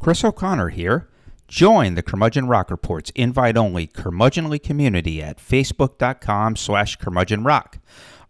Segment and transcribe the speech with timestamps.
[0.00, 1.08] Chris O'Connor here.
[1.46, 7.74] Join the Curmudgeon Rock Report's invite-only curmudgeonly community at facebook.com slash curmudgeonrock.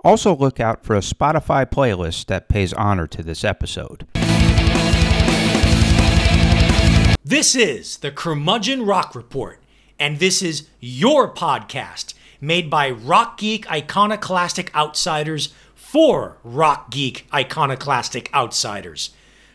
[0.02, 4.04] Also look out for a Spotify playlist that pays honor to this episode.
[7.22, 9.62] This is the Curmudgeon Rock Report,
[9.96, 18.28] and this is your podcast made by Rock Geek Iconoclastic Outsiders for Rock Geek Iconoclastic
[18.34, 19.10] Outsiders.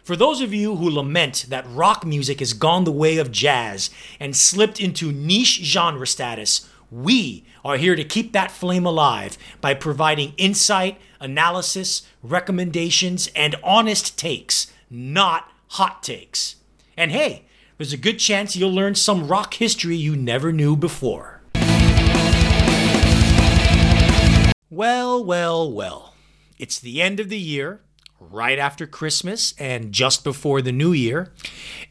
[0.05, 3.89] For those of you who lament that rock music has gone the way of jazz
[4.19, 9.73] and slipped into niche genre status, we are here to keep that flame alive by
[9.73, 16.57] providing insight, analysis, recommendations, and honest takes, not hot takes.
[16.95, 17.45] And hey,
[17.79, 21.41] there's a good chance you'll learn some rock history you never knew before.
[24.69, 26.13] Well, well, well.
[26.59, 27.81] It's the end of the year,
[28.35, 31.33] right after Christmas and just before the new year.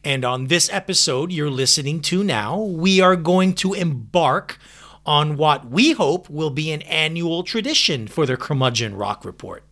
[0.05, 4.59] And on this episode you're listening to now, we are going to embark
[5.07, 9.65] on what we hope will be an annual tradition for the Curmudgeon Rock Report.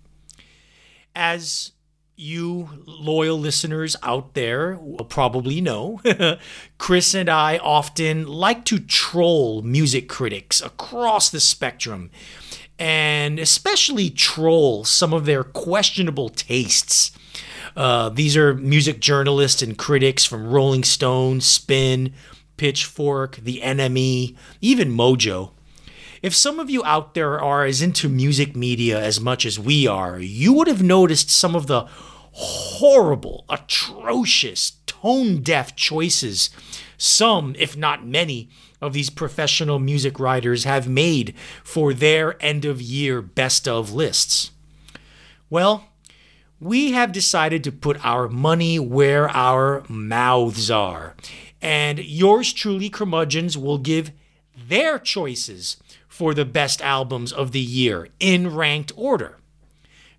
[1.15, 1.73] As
[2.17, 6.01] you loyal listeners out there will probably know,
[6.79, 12.11] Chris and I often like to troll music critics across the spectrum
[12.79, 17.13] and especially troll some of their questionable tastes.
[17.77, 22.13] Uh, these are music journalists and critics from Rolling Stone, Spin,
[22.57, 25.53] Pitchfork, The NME, even Mojo.
[26.23, 29.87] If some of you out there are as into music media as much as we
[29.87, 31.87] are, you would have noticed some of the
[32.33, 36.51] horrible, atrocious, tone deaf choices
[36.97, 38.49] some, if not many,
[38.83, 44.51] of these professional music writers have made for their end of year best of lists?
[45.49, 45.89] Well,
[46.61, 51.15] we have decided to put our money where our mouths are.
[51.61, 54.13] And yours truly, curmudgeons, will give
[54.69, 55.77] their choices
[56.09, 59.39] for the best albums of the year in ranked order.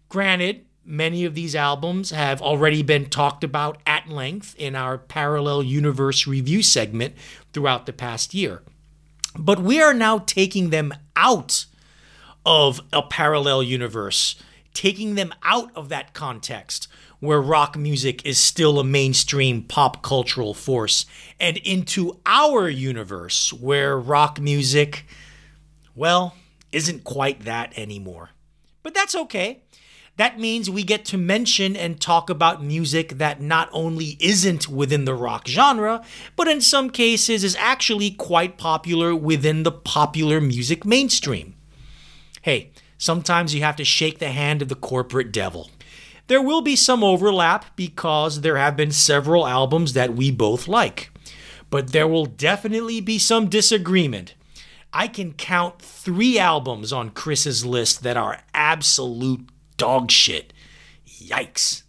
[0.09, 5.63] Granted, many of these albums have already been talked about at length in our parallel
[5.63, 7.15] universe review segment
[7.53, 8.61] throughout the past year.
[9.37, 11.65] But we are now taking them out
[12.45, 14.35] of a parallel universe,
[14.73, 16.87] taking them out of that context
[17.19, 21.05] where rock music is still a mainstream pop cultural force,
[21.39, 25.05] and into our universe where rock music,
[25.95, 26.35] well,
[26.73, 28.31] isn't quite that anymore.
[28.81, 29.61] But that's okay.
[30.17, 35.05] That means we get to mention and talk about music that not only isn't within
[35.05, 36.03] the rock genre,
[36.35, 41.55] but in some cases is actually quite popular within the popular music mainstream.
[42.43, 42.69] Hey,
[42.99, 45.71] sometimes you have to shake the hand of the corporate devil.
[46.27, 51.09] There will be some overlap because there have been several albums that we both like,
[51.71, 54.35] but there will definitely be some disagreement.
[54.93, 60.53] I can count three albums on Chris's list that are absolute dog shit.
[61.07, 61.83] Yikes.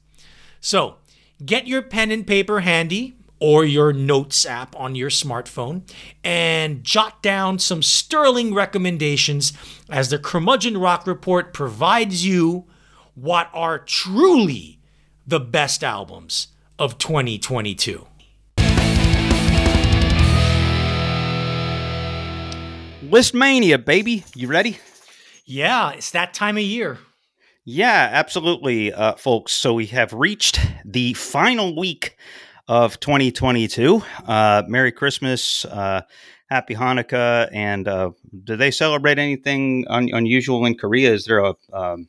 [0.61, 0.97] So,
[1.45, 5.83] get your pen and paper handy or your notes app on your smartphone
[6.23, 9.53] and jot down some sterling recommendations
[9.91, 12.65] as the Curmudgeon Rock Report provides you
[13.15, 14.81] what are truly
[15.27, 18.07] the best albums of 2022.
[23.03, 24.25] Listmania, baby.
[24.35, 24.79] You ready?
[25.45, 26.99] Yeah, it's that time of year.
[27.65, 29.53] Yeah, absolutely, uh, folks.
[29.53, 32.17] So we have reached the final week
[32.69, 34.03] of 2022.
[34.27, 36.03] Uh, Merry Christmas, uh,
[36.51, 38.11] Happy Hanukkah, and uh,
[38.45, 41.15] do they celebrate anything un- unusual in Korea?
[41.15, 42.09] Is there a um,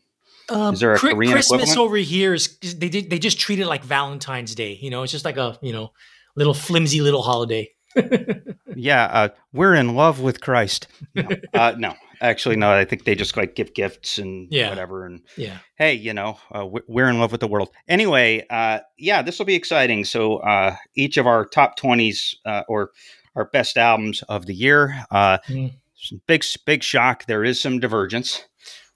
[0.50, 1.78] um, is there a Korean Christmas equivalent?
[1.78, 4.78] over here is they did, they just treat it like Valentine's Day.
[4.82, 5.92] You know, it's just like a you know
[6.36, 7.72] little flimsy little holiday.
[8.76, 10.88] yeah, uh, we're in love with Christ.
[11.16, 11.96] No, uh, no,
[12.26, 12.72] actually, no.
[12.72, 14.70] I think they just like give gifts and yeah.
[14.70, 15.06] whatever.
[15.06, 17.70] And yeah, hey, you know, uh, we're in love with the world.
[17.88, 20.06] Anyway, uh, yeah, this will be exciting.
[20.06, 22.92] So uh, each of our top twenties uh, or
[23.36, 25.06] our best albums of the year.
[25.12, 25.74] Mm.
[26.28, 27.26] Big big shock.
[27.26, 28.44] There is some divergence.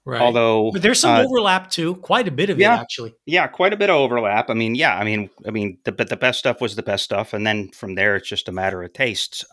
[0.06, 0.20] Right.
[0.20, 3.14] Although, but there's some uh, overlap too, quite a bit of yeah, it actually.
[3.26, 4.48] Yeah, quite a bit of overlap.
[4.48, 7.04] I mean, yeah, I mean, I mean, the but the best stuff was the best
[7.04, 9.44] stuff, and then from there, it's just a matter of tastes.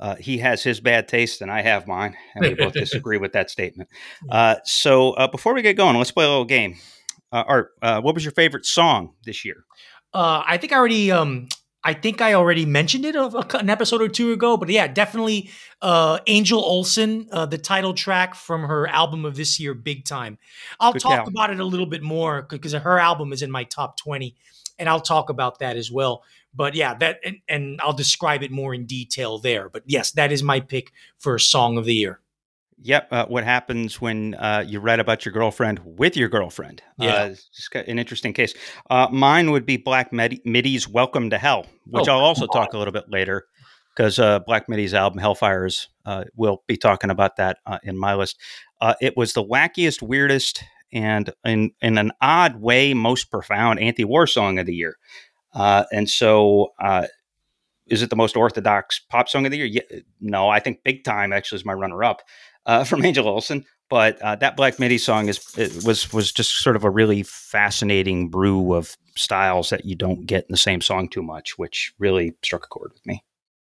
[0.00, 3.18] Uh, uh, he has his bad taste, and I have mine, and we both disagree
[3.18, 3.90] with that statement.
[4.30, 6.76] Uh, so, uh, before we get going, let's play a little game.
[7.30, 9.64] Uh, Art, what was your favorite song this year?
[10.14, 11.48] I think I already um,
[11.84, 15.50] I think I already mentioned it an episode or two ago, but yeah, definitely
[15.80, 20.38] uh, Angel Olsen, uh, the title track from her album of this year, Big Time.
[20.80, 23.64] I'll Good talk about it a little bit more because her album is in my
[23.64, 24.34] top 20,
[24.78, 26.24] and I'll talk about that as well.
[26.58, 29.68] But yeah, that and, and I'll describe it more in detail there.
[29.68, 32.20] But yes, that is my pick for song of the year.
[32.82, 33.08] Yep.
[33.12, 36.82] Uh, what happens when uh, you write about your girlfriend with your girlfriend?
[36.98, 37.14] Yeah.
[37.14, 38.54] Uh, just an interesting case.
[38.90, 42.72] Uh, mine would be Black Midi- Midi's Welcome to Hell, which Oh, I'll also talk
[42.74, 43.46] a little bit later
[43.96, 48.14] because uh, Black Midi's album Hellfires, uh, we'll be talking about that uh, in my
[48.14, 48.36] list.
[48.80, 50.62] Uh, it was the wackiest, weirdest,
[50.92, 54.96] and in, in an odd way, most profound anti war song of the year.
[55.54, 57.06] Uh, and so, uh,
[57.86, 59.66] is it the most orthodox pop song of the year?
[59.66, 62.22] Yeah, no, I think Big Time actually is my runner up
[62.66, 63.64] uh, from Angel Olsen.
[63.90, 65.40] But uh, that Black Midi song is
[65.84, 70.42] was was just sort of a really fascinating brew of styles that you don't get
[70.42, 73.24] in the same song too much, which really struck a chord with me.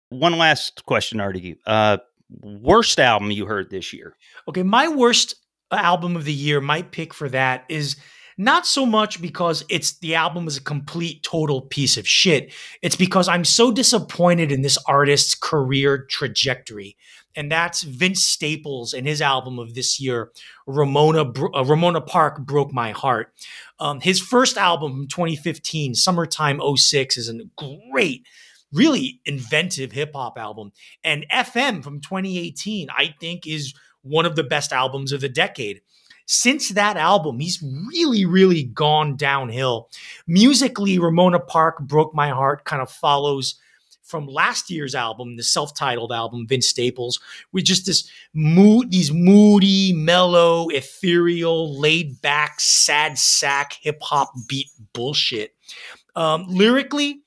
[0.09, 1.59] One last question, Artie.
[1.67, 1.99] Uh,
[2.41, 4.17] worst album you heard this year?
[4.49, 5.35] Okay, my worst
[5.71, 7.97] album of the year, my pick for that is
[8.39, 12.53] not so much because it's the album is a complete total piece of shit.
[12.83, 16.97] It's because I'm so disappointed in this artist's career trajectory.
[17.35, 20.33] And that's Vince Staples and his album of this year,
[20.67, 23.33] Ramona uh, Ramona Park broke my heart.
[23.79, 28.27] Um, his first album from 2015, Summertime 06, is a great,
[28.73, 30.73] really inventive hip hop album.
[31.05, 35.83] And FM from 2018, I think, is one of the best albums of the decade.
[36.27, 39.89] Since that album, he's really, really gone downhill.
[40.27, 43.55] Musically, Ramona Park Broke My Heart kind of follows
[44.03, 47.19] from last year's album, the self-titled album, Vince Staples,
[47.53, 55.55] with just this mood, these moody, mellow, ethereal, laid-back, sad sack hip hop beat bullshit.
[56.15, 57.23] Um, lyrically,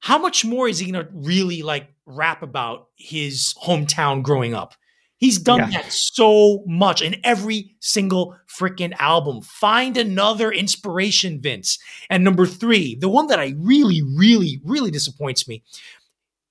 [0.00, 4.74] how much more is he gonna really like rap about his hometown growing up?
[5.18, 5.82] He's done Yeah.
[5.82, 9.40] that so much in every single freaking album.
[9.40, 11.78] Find another inspiration, Vince.
[12.10, 15.62] And number three, the one that I really, really, really disappoints me.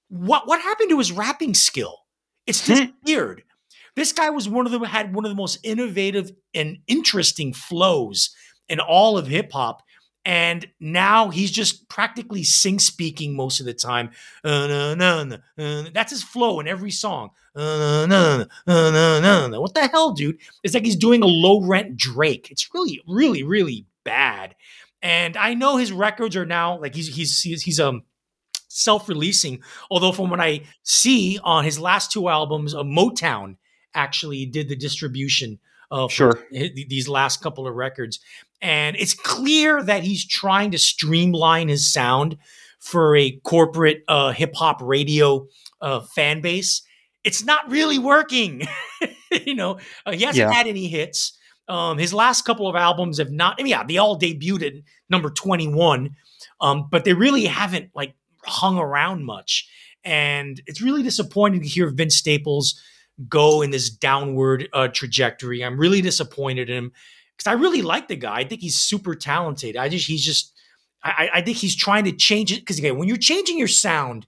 [0.09, 1.99] What what happened to his rapping skill?
[2.47, 3.43] It's disappeared.
[3.45, 3.51] Hmm.
[3.95, 8.31] This guy was one of the had one of the most innovative and interesting flows
[8.67, 9.81] in all of hip hop.
[10.25, 14.09] And now he's just practically sing speaking most of the time.
[14.43, 17.29] Uh, uh, that's his flow in every song.
[17.55, 18.45] Uh, uh.
[18.67, 20.39] What the hell, dude?
[20.63, 22.49] It's like he's doing a low rent Drake.
[22.49, 24.55] It's really, really, really bad.
[25.01, 28.03] And I know his records are now like he's he's he's, he's um
[28.67, 29.61] self-releasing.
[29.91, 33.57] Although from what I see on his last two albums, uh, Motown
[33.93, 35.59] actually did the distribution
[35.91, 36.43] of Sure.
[36.51, 38.19] these last couple of records,
[38.61, 42.37] and it's clear that he's trying to streamline his sound
[42.79, 45.47] for a corporate uh, hip hop radio
[45.81, 46.81] uh, fan base.
[47.23, 48.63] It's not really working.
[49.45, 50.53] you know, uh, he hasn't Yeah.
[50.53, 51.37] had any hits.
[51.67, 53.55] Um, his last couple of albums have not.
[53.59, 56.15] I mean, yeah, they all debuted at number twenty-one,
[56.61, 58.13] um, but they really haven't like
[58.45, 59.67] hung around much.
[60.03, 62.79] And it's really disappointing to hear Vince Staples
[63.27, 65.63] go in this downward uh, trajectory.
[65.63, 66.91] I'm really disappointed in him
[67.37, 68.37] because I really like the guy.
[68.37, 69.77] I think he's super talented.
[69.77, 70.53] I just he's just
[71.03, 74.25] I, I think he's trying to change it because again, when you're changing your sound,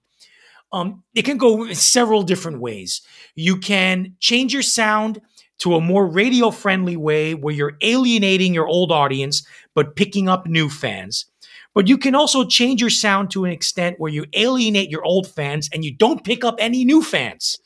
[0.72, 3.02] um, it can go several different ways.
[3.34, 5.20] You can change your sound
[5.58, 10.46] to a more radio friendly way where you're alienating your old audience but picking up
[10.46, 11.26] new fans.
[11.74, 15.28] But you can also change your sound to an extent where you alienate your old
[15.28, 17.58] fans and you don't pick up any new fans.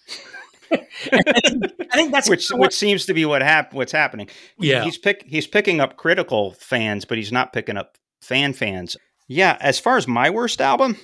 [0.73, 4.29] I, think, that's which what- which seems to be what hap- what's happening.
[4.59, 4.85] yeah.
[4.85, 8.97] he's pick he's picking up critical fans, but he's not picking up fan fans.
[9.29, 10.97] Yeah, as far as my worst album,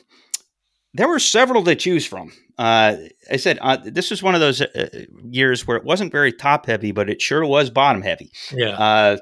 [0.94, 2.32] there were several to choose from.
[2.58, 2.96] Uh,
[3.30, 6.66] I said uh, this was one of those uh, years where it wasn't very top
[6.66, 8.32] heavy, but it sure was bottom heavy.
[8.52, 8.70] yeah.
[8.70, 9.16] Uh,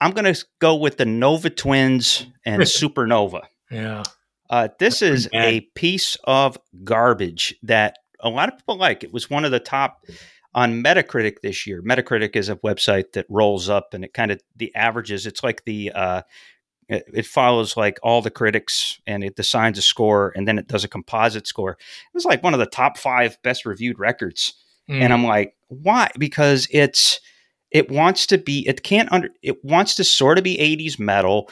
[0.00, 3.42] I'm going to go with the Nova Twins and Supernova.
[3.70, 4.02] yeah.
[4.50, 9.04] Uh, this is a piece of garbage that a lot of people like.
[9.04, 10.04] It was one of the top
[10.54, 11.82] on Metacritic this year.
[11.82, 15.26] Metacritic is a website that rolls up and it kind of the averages.
[15.26, 16.22] It's like the uh,
[16.88, 20.68] it, it follows like all the critics and it assigns a score and then it
[20.68, 21.72] does a composite score.
[21.72, 24.54] It was like one of the top five best reviewed records
[24.88, 25.02] Mm.
[25.02, 26.08] and I'm like, why?
[26.18, 27.20] Because it's
[27.70, 31.50] it wants to be it can't under it wants to sort of be 80s metal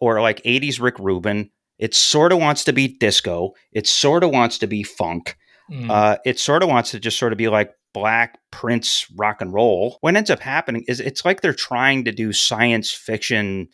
[0.00, 1.48] or like 80s Rick Rubin.
[1.78, 3.52] It sort of wants to be disco.
[3.70, 5.36] It sort of wants to be funk.
[5.72, 5.90] Mm.
[5.90, 9.52] Uh, it sort of wants to just sort of be like black Prince rock and
[9.52, 9.96] roll.
[10.00, 13.68] What ends up happening is it's like they're trying to do science fiction,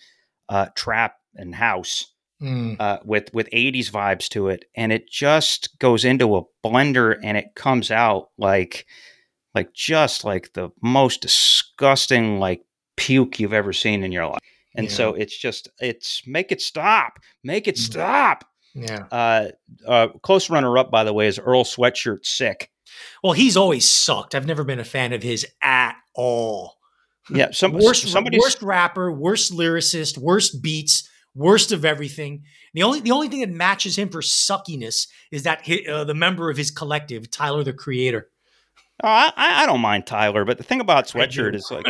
[0.49, 2.07] uh, trap and house
[2.41, 2.77] Mm.
[2.79, 7.37] uh, with with 80s vibes to it and it just goes into a blender and
[7.37, 8.87] it comes out like
[9.57, 12.63] like just like the most disgusting like
[12.97, 14.39] puke you've ever seen in your life
[14.77, 14.93] and Yeah.
[14.93, 17.79] so it's just it's make it stop make it Mm.
[17.79, 19.07] stop Yeah.
[19.11, 19.49] Uh,
[19.87, 22.71] uh, close runner up, by the way, is Earl Sweatshirt Sick.
[23.23, 24.35] Well, he's always sucked.
[24.35, 26.77] I've never been a fan of his at all.
[27.31, 32.45] Yeah, some worst, somebody's worst rapper, worst lyricist, worst beats, worst of everything.
[32.73, 36.15] The only the only thing that matches him for suckiness is that hi- uh, the
[36.15, 38.31] member of his collective, Tyler the Creator.
[39.03, 41.87] Oh, I, I don't mind Tyler, but the thing about Sweatshirt is like,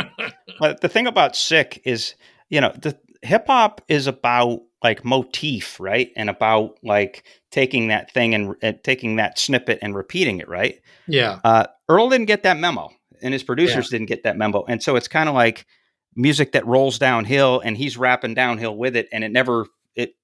[0.59, 2.15] but the thing about Sick is,
[2.51, 6.11] you know, the hip hop is about like motif, right?
[6.17, 10.81] And about like taking that thing and, and taking that snippet and repeating it, right?
[11.09, 11.41] Yeah.
[11.43, 12.91] Uh, Earl didn't get that memo,
[13.23, 15.67] and his producers didn't get that memo, and so it's kind of like
[16.15, 20.15] music that rolls downhill, and he's rapping downhill with it, and it never, it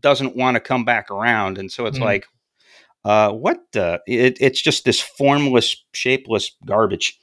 [0.00, 2.04] doesn't want to come back around, and so it's Mm.
[2.04, 2.26] like,
[3.04, 4.00] uh, what the?
[4.06, 7.18] It, it's just this formless, shapeless garbage.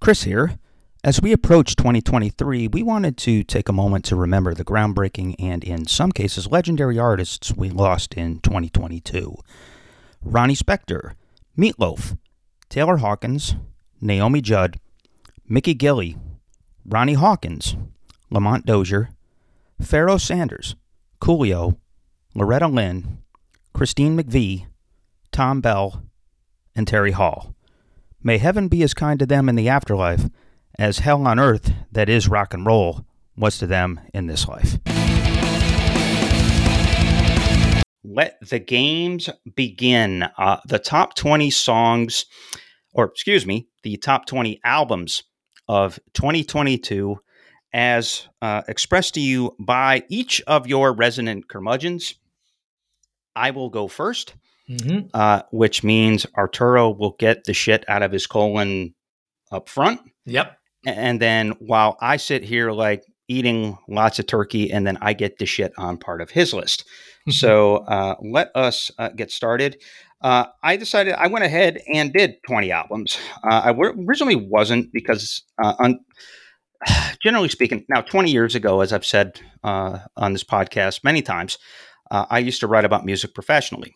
[0.00, 0.58] Chris here.
[1.04, 5.64] As we approach 2023, we wanted to take a moment to remember the groundbreaking and,
[5.64, 9.34] in some cases, legendary artists we lost in 2022.
[10.22, 11.14] Ronnie Spector,
[11.58, 12.16] Meatloaf,
[12.68, 13.56] Taylor Hawkins,
[14.00, 14.78] Naomi Judd,
[15.48, 16.16] Mickey Gilley,
[16.86, 17.74] Ronnie Hawkins,
[18.30, 19.10] Lamont Dozier,
[19.80, 20.76] Pharoah Sanders,
[21.20, 21.78] Coolio,
[22.32, 23.18] Loretta Lynn,
[23.74, 24.66] Christine McVie,
[25.32, 26.04] Thom Bell,
[26.76, 27.56] and Terry Hall.
[28.22, 30.28] May heaven be as kind to them in the afterlife
[30.78, 33.04] as hell on earth that is rock and roll
[33.36, 34.78] was to them in this life.
[38.04, 40.24] Let the games begin.
[40.36, 42.26] Uh, the top 20 songs,
[42.92, 45.22] or excuse me, the top 20 albums
[45.68, 47.16] of 2022
[47.72, 52.14] as uh, expressed to you by each of your resident curmudgeons.
[53.34, 54.34] I will go first,
[54.70, 55.08] Mm-hmm.
[55.12, 58.94] uh, which means Arturo will get the shit out of his colon
[59.50, 60.00] up front.
[60.24, 60.56] Yep.
[60.84, 65.38] And then while I sit here like eating lots of turkey, and then I get
[65.38, 66.84] the shit on part of his list.
[67.30, 69.80] so uh, let us uh, get started.
[70.20, 73.18] Uh, I decided I went ahead and did 20 albums.
[73.42, 76.00] Uh, I w- originally wasn't because, uh, un-
[77.22, 81.58] generally speaking, now 20 years ago, as I've said uh, on this podcast many times,
[82.10, 83.94] uh, I used to write about music professionally.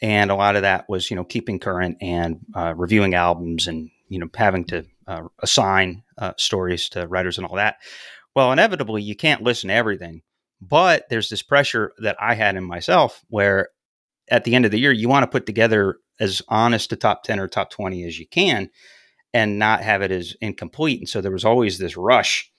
[0.00, 3.90] And a lot of that was, you know, keeping current and uh, reviewing albums and,
[4.08, 7.76] you know, having to uh, assign uh, stories to writers and all that.
[8.34, 10.22] Well, inevitably, you can't listen to everything.
[10.60, 13.68] But there's this pressure that I had in myself where
[14.30, 17.24] at the end of the year, you want to put together as honest a top
[17.24, 18.70] 10 or top 20 as you can
[19.34, 21.00] and not have it as incomplete.
[21.00, 22.50] And so there was always this rush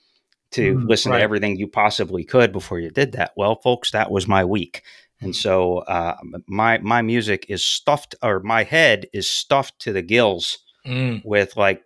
[0.51, 1.19] to Mm, listen right.
[1.19, 3.31] to everything you possibly could before you did that.
[3.37, 4.83] Well, folks, that was my week.
[5.21, 10.01] And so uh, my my music is stuffed, or my head is stuffed to the
[10.01, 11.81] gills Mm, with like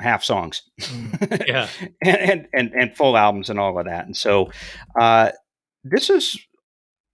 [0.00, 1.44] half songs mm.
[1.48, 1.68] Yeah.
[2.02, 4.06] and, and, and, and full albums and all of that.
[4.06, 4.50] And so
[4.98, 5.30] uh,
[5.84, 6.38] this is,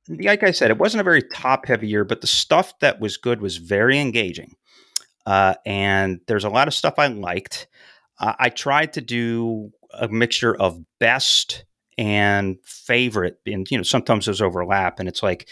[0.09, 3.17] like I said, it wasn't a very top heavy year, but the stuff that was
[3.17, 4.55] good was very engaging.
[5.27, 7.67] Uh, and there's a lot of stuff I liked.
[8.19, 11.65] Uh, I tried to do a mixture of best
[11.99, 15.49] and favorite, and you know sometimes those overlap, and it's like,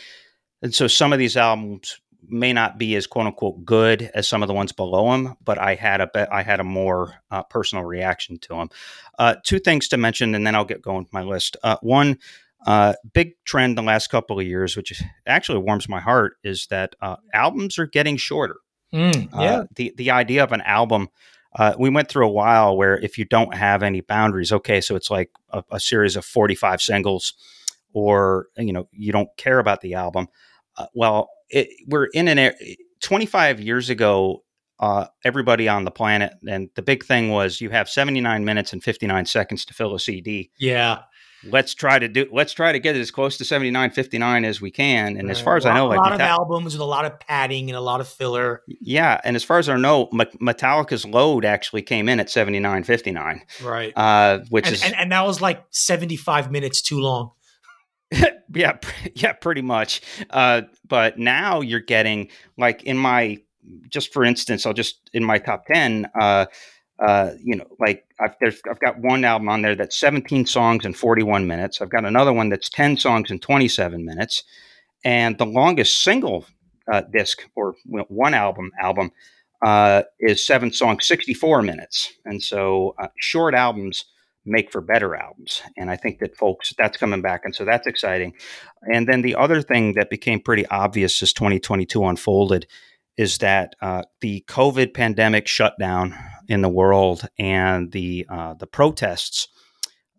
[0.63, 4.43] and so some of these albums may not be as quote unquote good as some
[4.43, 7.43] of the ones below him, but I had a be- I had a more uh,
[7.45, 8.71] personal reaction to him.
[9.19, 11.57] Uh, two things to mention, and then I'll get going with my list.
[11.63, 12.19] Uh, one.
[12.67, 16.97] Uh, big trend the last couple of years, which actually warms my heart, is that
[17.03, 18.57] uh, albums are getting shorter.
[18.91, 19.63] Mm, Uh, yeah.
[19.77, 21.09] the the idea of an album.
[21.55, 24.97] Uh, we went through a while where if you don't have any boundaries, okay, so
[24.97, 27.35] it's like a, a series of forty five singles,
[27.93, 30.27] or you know you don't care about the album.
[30.79, 32.55] Uh, well, it, we're in an era-
[33.01, 34.43] twenty five years ago.
[34.81, 38.73] Uh, everybody on the planet, and the big thing was you have seventy nine minutes
[38.73, 40.51] and fifty nine seconds to fill a CD.
[40.59, 41.03] Yeah.
[41.47, 42.27] Let's try to do.
[42.33, 45.19] Let's try to get it as close to seventy nine fifty nine as we can.
[45.19, 47.05] And as far as I know, lot, like a lot of albums with a lot
[47.05, 48.63] of padding and a lot of filler.
[48.81, 52.61] yeah, and as far as I know, Me- Metallica's load actually came in at seventy
[52.61, 53.93] nine fifty nine, Right.
[53.95, 57.33] uh, which and, is and, and that was like 75 minutes too long.
[58.55, 58.79] yeah,
[59.15, 60.03] yeah, pretty much.
[60.31, 63.39] Uh, but now you're getting like in my
[63.89, 66.09] just for instance, I'll just in my top ten.
[66.19, 66.47] Uh,
[66.99, 70.97] uh, you know, like I've I've got one album on there that's 17 songs and
[70.97, 71.81] 41 minutes.
[71.81, 74.45] I've got another one that's 10 songs and 27 minutes,
[75.05, 76.47] and the longest single
[76.93, 79.11] uh, disc or you know, one album album
[79.63, 82.13] uh, is seven songs, 64 minutes.
[82.25, 84.05] And so uh, short albums
[84.45, 85.63] make for better albums.
[85.77, 87.43] And I think that folks, that's coming back.
[87.45, 88.35] And so that's exciting.
[88.83, 92.67] And then the other thing that became pretty obvious as 2022 unfolded
[93.17, 96.15] is that uh, the COVID pandemic shutdown
[96.49, 99.49] in the world and the uh, the protests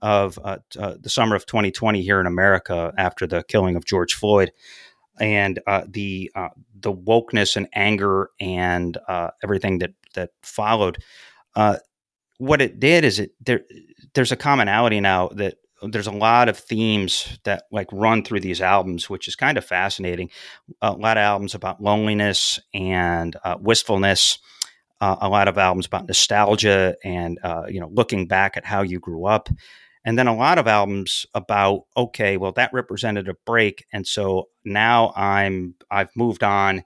[0.01, 4.13] of uh, uh, the summer of 2020 here in America after the killing of George
[4.13, 4.51] Floyd,
[5.19, 8.97] and uh, the uh, the wokeness and anger and
[9.43, 10.97] everything that that followed.
[12.37, 13.61] what it did is it there.
[14.15, 18.61] There's a commonality now that there's a lot of themes that like run through these
[18.61, 20.31] albums, which is kind of fascinating.
[20.81, 24.39] A lot of albums about loneliness and wistfulness
[25.01, 28.81] uh, a lot of albums about nostalgia and uh, you know looking back at how
[28.81, 29.49] you grew up
[30.03, 34.49] and then a lot of albums about okay well that represented a break and so
[34.63, 36.83] now i'm i've moved on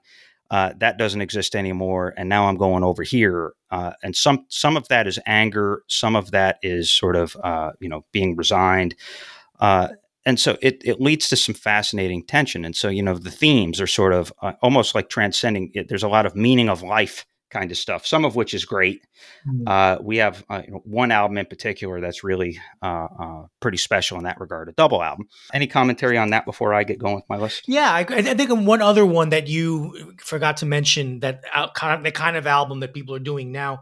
[0.50, 4.76] uh, that doesn't exist anymore and now i'm going over here uh, and some some
[4.76, 8.94] of that is anger some of that is sort of uh, you know being resigned
[9.60, 9.88] uh,
[10.26, 13.80] and so it, it leads to some fascinating tension and so you know the themes
[13.80, 15.88] are sort of almost like transcending it.
[15.88, 19.06] there's a lot of meaning of life kind of stuff, some of which is great.
[19.46, 19.66] Mm-hmm.
[19.66, 23.78] Uh, we have uh, you know, one album in particular that's really uh, uh, pretty
[23.78, 25.28] special in that regard, a double album.
[25.52, 27.64] Any commentary on that before I get going with my list?
[27.66, 31.42] Yeah, I, I think one other one that you forgot to mention that
[31.74, 33.80] kind of the kind of album that people are doing now.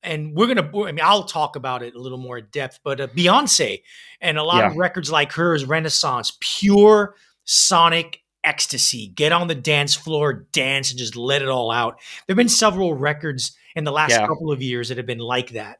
[0.00, 0.70] And we're gonna.
[0.84, 2.78] I mean, I'll talk about it a little more in depth.
[2.84, 3.82] But uh, Beyonce
[4.20, 4.70] and a lot yeah.
[4.70, 10.98] of records like hers, Renaissance, pure sonic ecstasy, get on the dance floor, dance, and
[10.98, 12.00] just let it all out.
[12.26, 14.26] There have been several records in the last yeah.
[14.26, 15.78] couple of years that have been like that.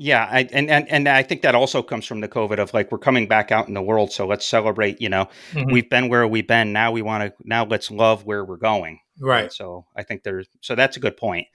[0.00, 2.92] Yeah, I, and, and and I think that also comes from the COVID of like
[2.92, 5.00] we're coming back out in the world, so let's celebrate.
[5.00, 5.72] You know, mm-hmm.
[5.72, 6.72] we've been where we've been.
[6.72, 9.00] Now we want to now let's love where we're going.
[9.20, 9.52] Right.
[9.52, 11.48] So I think there's so that's a good point,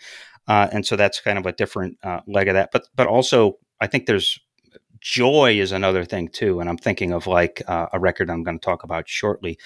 [0.47, 2.71] uh, and so that's kind of a different uh, leg of that.
[2.73, 4.39] But but also I think there's
[4.99, 8.59] joy is another thing too, and I'm thinking of like uh, a record I'm going
[8.59, 9.57] to talk about shortly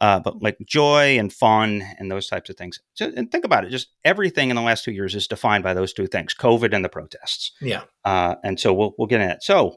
[0.00, 2.80] uh, but like joy and fun and those types of things.
[2.94, 5.74] So, and think about it, just everything in the last two years is defined by
[5.74, 7.52] those two things: COVID and the protests.
[7.60, 7.82] Yeah.
[8.04, 9.42] Uh, and so we'll we'll get in it.
[9.42, 9.76] So,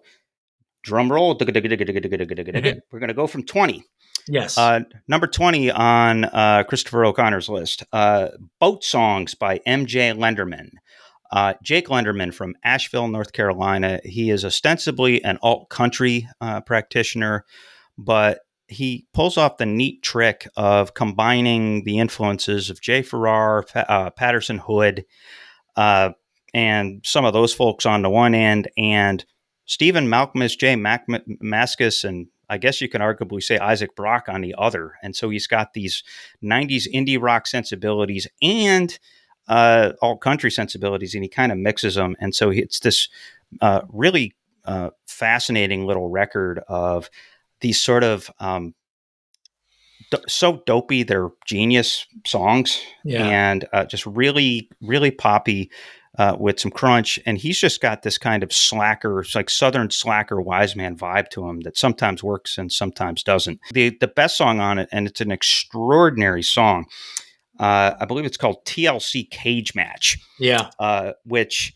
[0.83, 1.35] drum roll.
[2.91, 3.85] We're going to go from twenty.
[4.27, 4.57] Yes.
[4.57, 10.69] Uh, number 20 on uh, Christopher O'Connor's list uh, Boat Songs by MJ Lenderman.
[11.31, 14.01] Uh, Jake Lenderman from Asheville, North Carolina.
[14.03, 17.45] He is ostensibly an alt country uh, practitioner,
[17.97, 18.41] but
[18.71, 24.57] he pulls off the neat trick of combining the influences of Jay Farrar, uh, Patterson
[24.57, 25.05] Hood,
[25.75, 26.11] uh,
[26.53, 29.25] and some of those folks on the one end, and
[29.65, 30.11] Stephen
[30.57, 34.95] Jay Mac- Mascis, and I guess you can arguably say Isaac Brock on the other.
[35.01, 36.03] And so he's got these
[36.43, 38.97] 90s indie rock sensibilities and
[39.47, 42.15] uh, alt country sensibilities, and he kind of mixes them.
[42.19, 43.07] And so it's this
[43.61, 44.33] uh, really
[44.65, 47.09] uh, fascinating little record of
[47.61, 48.73] these sort of um,
[50.11, 51.03] do- so dopey.
[51.03, 53.25] They're genius songs yeah.
[53.25, 55.71] and uh, just really, really poppy
[56.17, 57.19] uh, with some crunch.
[57.25, 61.47] And he's just got this kind of slacker, like Southern slacker wise man vibe to
[61.47, 63.59] him that sometimes works and sometimes doesn't.
[63.73, 66.85] The the best song on it, and it's an extraordinary song.
[67.59, 70.17] Uh, I believe it's called TLC Cage Match.
[70.39, 71.73] Yeah, uh, which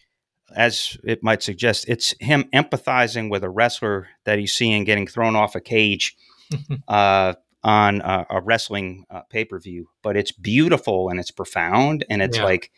[0.53, 5.35] as it might suggest, it's him empathizing with a wrestler that he's seeing getting thrown
[5.35, 6.15] off a cage
[6.87, 9.89] uh, on a, a wrestling uh, pay per view.
[10.03, 12.43] But it's beautiful and it's profound, and it's yeah.
[12.43, 12.71] like,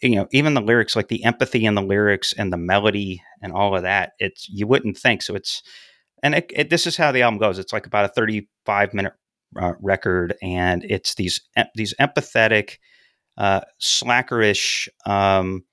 [0.00, 3.52] you know, even the lyrics, like the empathy in the lyrics and the melody and
[3.52, 5.22] all of that, it's you wouldn't think.
[5.22, 5.62] So it's,
[6.22, 7.58] and it, it, this is how the album goes.
[7.58, 9.14] It's like about a thirty-five minute
[9.60, 11.40] uh, record, and it's these
[11.74, 12.78] these empathetic,
[13.36, 14.88] uh, slackerish.
[15.04, 15.64] Um,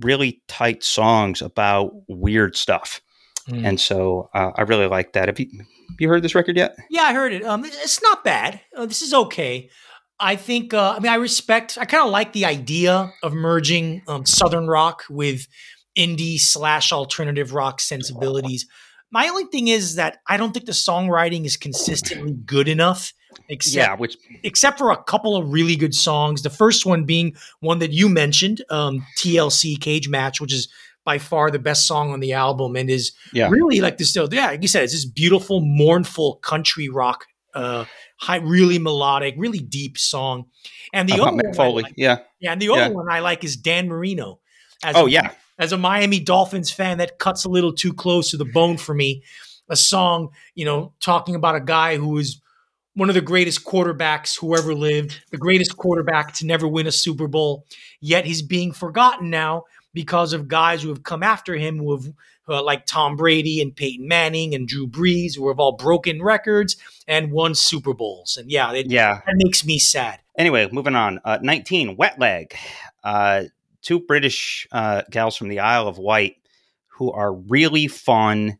[0.00, 3.00] really tight songs about weird stuff.
[3.48, 3.66] Mm.
[3.66, 5.28] And so uh, I really like that.
[5.28, 6.76] Have you, have you heard this record yet?
[6.90, 7.44] Yeah, I heard it.
[7.44, 8.60] Um, it's not bad.
[8.76, 9.70] Uh, this is okay.
[10.18, 10.74] I think.
[10.74, 11.78] Uh, I mean, I respect.
[11.80, 15.46] I kind of like the idea of merging um, southern rock with
[15.96, 18.66] indie slash alternative rock sensibilities.
[19.10, 23.12] My only thing is that I don't think the songwriting is consistently good enough
[23.48, 26.42] Except, yeah, which except for a couple of really good songs.
[26.42, 30.68] The first one being one that you mentioned, um, TLC Cage Match, which is
[31.04, 33.48] by far the best song on the album and is yeah.
[33.48, 34.14] really like this.
[34.14, 37.86] Yeah, like you said, it's this beautiful, mournful country rock, uh,
[38.18, 40.46] high, really melodic, really deep song.
[40.92, 42.88] And the uh, other one, like, yeah, yeah, and the other yeah.
[42.88, 44.40] one I like is Dan Marino.
[44.82, 48.30] As oh a, yeah, as a Miami Dolphins fan, that cuts a little too close
[48.30, 49.22] to the bone for me.
[49.68, 52.40] A song, you know, talking about a guy who is
[52.94, 56.92] one of the greatest quarterbacks who ever lived, the greatest quarterback to never win a
[56.92, 57.64] Super Bowl.
[58.00, 62.12] Yet he's being forgotten now because of guys who have come after him, who have
[62.48, 66.76] uh, like Tom Brady and Peyton Manning and Drew Brees, who have all broken records
[67.06, 68.36] and won Super Bowls.
[68.36, 70.18] And yeah, it, yeah, that makes me sad.
[70.36, 71.20] Anyway, moving on.
[71.24, 72.54] Uh, Nineteen, Wet Leg.
[73.04, 73.44] Uh,
[73.82, 76.36] two British uh, gals from the Isle of Wight
[76.88, 78.58] who are really fun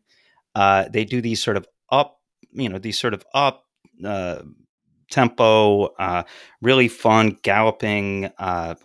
[0.55, 2.19] Uh, they do these sort of up,
[2.51, 3.65] you know, these sort of up
[4.05, 4.41] uh,
[5.09, 6.23] tempo, uh,
[6.61, 8.75] really fun galloping, uh,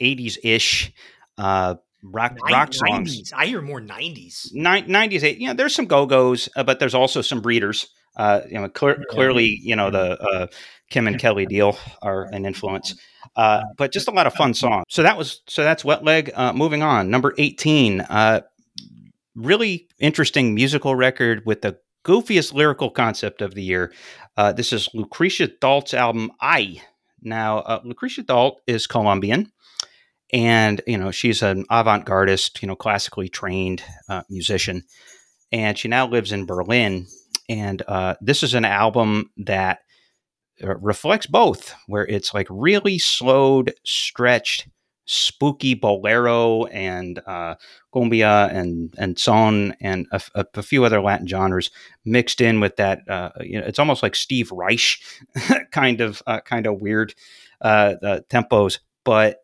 [0.00, 0.92] 80s ish
[1.38, 3.16] uh, rock rock songs.
[3.16, 3.32] 90s.
[3.34, 4.50] I hear more 90s.
[4.52, 7.88] Nin- 90s, you know, there's some go go's, uh, but there's also some breeders.
[8.16, 10.46] Uh, you know, clear, clearly, you know, the uh,
[10.88, 12.94] Kim and Kelley Deal are an influence.
[13.34, 14.84] Uh, but just a lot of fun songs.
[14.88, 16.30] So that was so that's Wet Leg.
[16.34, 18.02] Uh, moving on, number eighteen.
[18.02, 18.42] Uh,
[19.34, 23.92] really interesting musical record with the goofiest lyrical concept of the year.
[24.36, 26.82] Uh, this is Lucrecia Dalt's album "I."
[27.22, 29.52] Now, uh, Lucretia Dalt is Colombian,
[30.32, 34.82] and you know she's an avant-gardist, you know, classically trained uh, musician,
[35.52, 37.06] and she now lives in Berlin.
[37.48, 39.80] And uh, this is an album that
[40.62, 44.66] uh, reflects both, where it's like really slowed, stretched,
[45.06, 47.54] spooky bolero and uh,
[47.94, 51.70] cumbia and and son and a, a, a, few other Latin genres
[52.04, 53.00] mixed in with that.
[53.08, 54.98] Uh, you know, it's almost like Steve Reich
[55.70, 57.14] kind of uh, kind of weird
[57.60, 57.94] uh,
[58.30, 59.40] tempos, but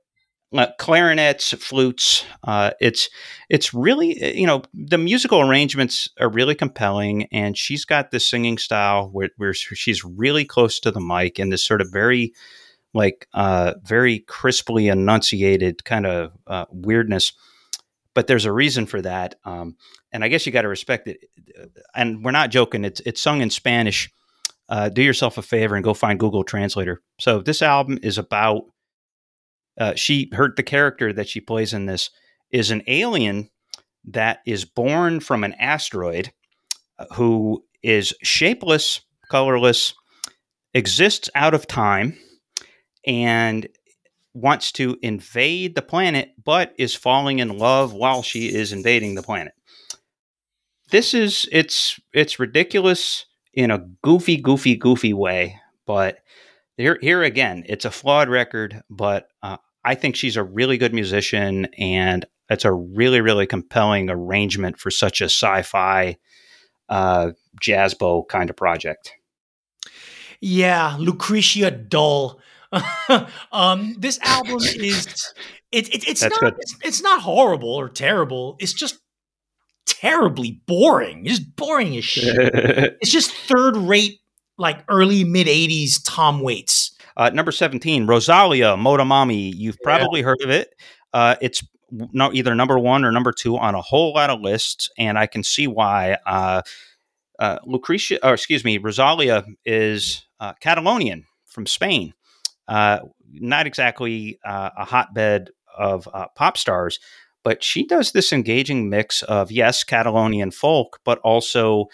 [0.52, 2.24] uh, clarinets, flutes.
[2.42, 3.08] Uh, it's
[3.48, 8.28] it's really uh, you know the musical arrangements are really compelling, and she's got this
[8.28, 12.32] singing style where, where she's really close to the mic and this sort of very
[12.94, 17.32] like uh, very crisply enunciated kind of uh, weirdness.
[18.14, 19.76] But there's a reason for that, um,
[20.12, 21.18] and I guess you got to respect it.
[21.94, 24.10] And we're not joking; it's it's sung in Spanish.
[24.68, 27.02] Uh, do yourself a favor and go find Google Translator.
[27.20, 28.64] So this album is about
[29.78, 32.10] uh, she her the character that she plays in this
[32.50, 33.48] is an alien
[34.04, 36.32] that is born from an asteroid
[36.98, 39.00] uh, who is shapeless,
[39.30, 39.94] colorless,
[40.74, 42.16] exists out of time,
[43.06, 43.68] and
[44.34, 49.22] wants to invade the planet, but is falling in love while she is invading the
[49.22, 49.52] planet.
[50.90, 56.18] This is it's it's ridiculous in a goofy, goofy, goofy way, but
[56.76, 60.94] here here again, it's a flawed record, but uh, I think she's a really good
[60.94, 66.16] musician, and it's a really, really compelling arrangement for such a sci-fi
[66.88, 69.12] uh, jazz bow kind of project.
[70.40, 72.40] Yeah, Lucretia Dull.
[73.52, 75.34] um, this album is
[75.72, 78.56] it, it it's That's not it's, it's, not horrible or terrible.
[78.58, 78.98] It's just
[79.86, 81.26] terribly boring.
[81.26, 82.36] It's boring as shit.
[83.00, 84.20] it's just third rate,
[84.58, 86.96] like early mid '80s Tom Waits.
[87.16, 89.52] Uh, number 17, Rosalia Motomami.
[89.54, 90.26] You've probably yeah.
[90.26, 90.72] heard of it.
[91.12, 94.88] Uh, it's no, either number one or number two on a whole lot of lists,
[94.96, 96.16] and I can see why.
[96.24, 96.62] Uh,
[97.38, 102.14] uh Lucrecia, or excuse me, Rosalia is uh, Catalonian from Spain.
[102.70, 103.00] Uh,
[103.32, 106.98] not exactly a hotbed of pop stars,
[107.42, 111.86] but she does this engaging mix of yes, Catalonian folk, but also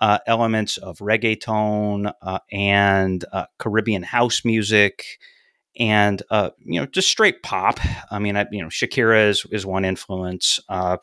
[0.00, 5.18] uh, elements of reggaeton uh, and uh, Caribbean house music,
[5.78, 7.80] and uh, you know just straight pop.
[8.10, 10.98] I mean, I, you know, Shakira is is one influence, uh,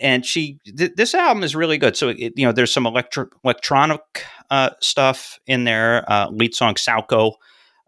[0.00, 1.96] and she th- this album is really good.
[1.96, 4.00] So it, you know, there's some electro- electronic
[4.50, 6.04] uh, stuff in there.
[6.30, 6.76] lead song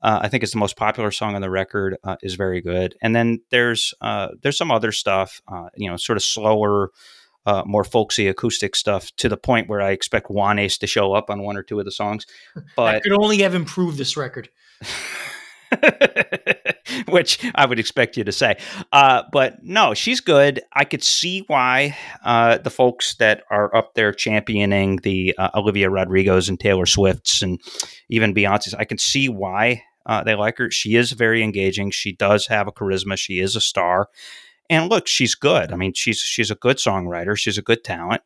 [0.04, 0.24] Saoko.
[0.24, 1.96] I think it's the most popular song on the record.
[2.22, 3.94] is very good, and then there's
[4.42, 5.40] there's some other stuff.
[5.76, 6.90] you know, sort of slower,
[7.46, 11.30] uh, more folksy acoustic stuff to the point where I expect Juanes to show up
[11.30, 12.26] on one or two of the songs.
[12.76, 14.48] But I could only have improved this record.
[17.08, 18.56] which I would expect you to say.
[18.92, 20.60] Uh, but no, she's good.
[20.72, 25.90] I could see why uh, the folks that are up there championing the uh, Olivia
[25.90, 27.60] Rodrigo's and Taylor Swift's and
[28.08, 30.70] even Beyonce's, I can see why uh, they like her.
[30.70, 31.90] She is very engaging.
[31.90, 33.18] She does have a charisma.
[33.18, 34.08] She is a star.
[34.70, 35.72] And look, she's good.
[35.72, 37.36] I mean, she's she's a good songwriter.
[37.36, 38.22] She's a good talent.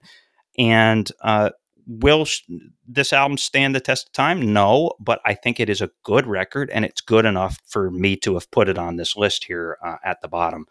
[0.57, 1.51] And uh,
[1.87, 2.43] will sh-
[2.87, 4.53] this album stand the test of time?
[4.53, 8.17] No, but I think it is a good record, and it's good enough for me
[8.19, 10.67] to have put it on this list here uh, at the bottom.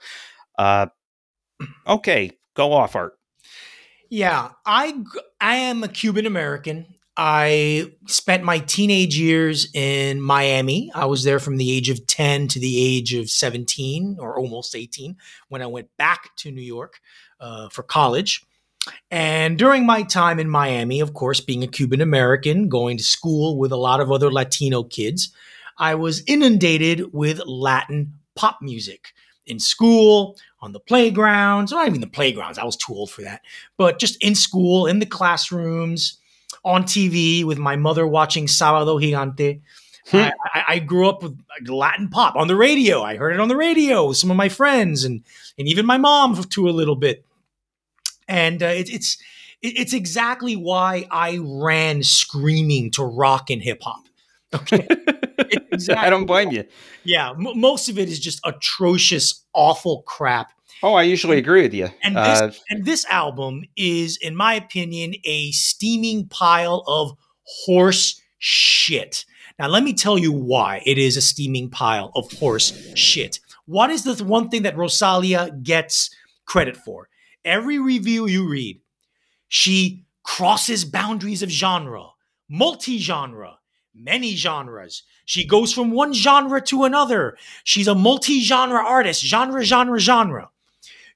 [0.58, 0.88] Uh,
[1.88, 3.14] okay, go off, Art.
[4.10, 5.04] Yeah, I
[5.42, 6.86] I am a Cuban American.
[7.20, 10.92] I spent my teenage years in Miami.
[10.94, 14.76] I was there from the age of 10 to the age of 17 or almost
[14.76, 15.18] 18
[15.50, 17.00] when I went back to New York
[17.40, 18.46] uh, for college.
[19.10, 23.58] And during my time in Miami, of course, being a Cuban American, going to school
[23.58, 25.34] with a lot of other Latino kids,
[25.80, 29.14] I was inundated with Latin pop music
[29.48, 33.42] in school, on the playgrounds, not even the playgrounds, I was too old for that,
[33.78, 36.17] but just in school, in the classrooms
[36.64, 39.62] on TV with my mother watching Sábado Gigante.
[40.10, 40.18] Hmm.
[40.18, 43.04] I, I, grew up with Latin pop on the radio.
[43.04, 45.22] I heard it on the radio with some of my friends and
[45.58, 47.26] and even my mom to a little bit.
[48.28, 49.18] And uh, it, it's
[49.62, 54.06] it- it's exactly why I ran screaming to rock and hip hop.
[54.54, 54.88] Okay.
[55.40, 56.64] It- I don't blame you.
[57.04, 60.52] Yeah, m- most of it is just atrocious, awful crap.
[60.84, 61.90] Oh, I usually agree with you.
[62.04, 67.18] And this, Uh, and this album is, in my opinion, a steaming pile of
[67.66, 69.26] horse shit.
[69.58, 73.40] Now, let me tell you why it is a steaming pile of horse shit.
[73.66, 76.12] What is the one thing that Rosalia gets
[76.46, 77.10] credit for?
[77.44, 78.80] Every review you read,
[79.48, 82.10] she crosses boundaries of genre,
[82.50, 83.58] multi genre,
[83.96, 85.04] many genres.
[85.26, 87.38] She goes from one genre to another.
[87.64, 90.50] She's a multi genre artist, genre, genre, genre.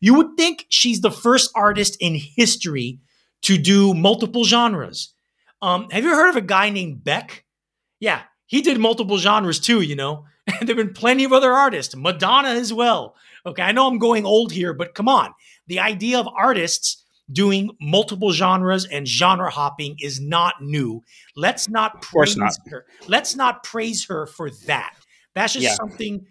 [0.01, 2.99] You would think she's the first artist in history
[3.43, 5.13] to do multiple genres.
[5.61, 7.45] Um, have you heard of a guy named Beck?
[7.99, 10.25] Yeah, he did multiple genres too, you know.
[10.59, 13.15] And there have been plenty of other artists, Madonna as well.
[13.45, 15.33] Okay, I know I'm going old here, but come on.
[15.67, 21.03] The idea of artists doing multiple genres and genre hopping is not new.
[21.35, 22.53] Let's not praise not.
[22.69, 22.85] her.
[23.07, 24.95] Let's not praise her for that.
[25.35, 25.75] That's just Yeah.
[25.75, 26.25] something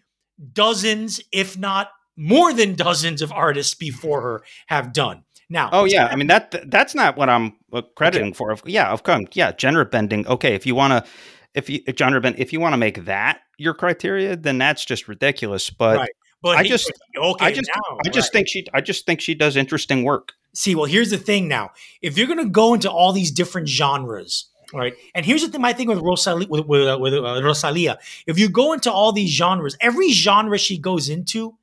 [0.52, 5.24] dozens, if not more than dozens of artists before her have done.
[5.48, 8.54] Now, oh yeah, I mean that that's not what I'm uh, crediting for.
[8.64, 9.24] Yeah, of course.
[9.32, 10.26] Yeah, genre bending.
[10.28, 11.10] Okay, if you want to,
[11.54, 14.84] if you if genre bend, if you want to make that your criteria, then that's
[14.84, 15.68] just ridiculous.
[15.70, 16.10] But Right.
[16.42, 18.32] but I he- just- okay, I just now, I just right.
[18.32, 20.34] think she I just think she does interesting work.
[20.54, 20.74] see.
[20.76, 21.48] Well, here's the thing.
[21.48, 21.70] Now,
[22.02, 24.94] if you're gonna go into all these different genres, right?
[25.16, 25.60] And here's the thing.
[25.60, 29.10] My thing with Rosalia, with, with, uh, with uh, Rosalia, if you go into all
[29.12, 31.56] these genres, every genre she goes into,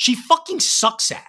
[0.00, 1.26] she fucking sucks at.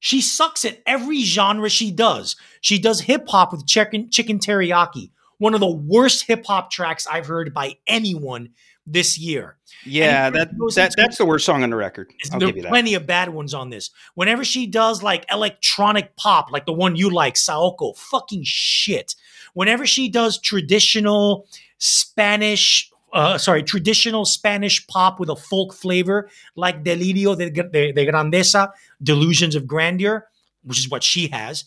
[0.00, 2.34] She sucks at every genre she does.
[2.60, 7.06] She does hip hop with chicken, chicken teriyaki, one of the worst hip hop tracks
[7.06, 8.48] I've heard by anyone
[8.84, 9.58] this year.
[9.86, 12.12] Yeah, that, that that's the worst song on the record.
[12.32, 12.70] I'll there give you are that.
[12.70, 13.90] plenty of bad ones on this.
[14.16, 19.14] Whenever she does like electronic pop, like the one you like, Saoko, fucking shit.
[19.54, 21.46] Whenever she does traditional
[21.78, 28.06] Spanish, uh, sorry, traditional Spanish pop with a folk flavor, like Delirio de, de, de
[28.06, 28.70] Grandeza,
[29.02, 30.26] Delusions of Grandeur,
[30.62, 31.64] which is what she has,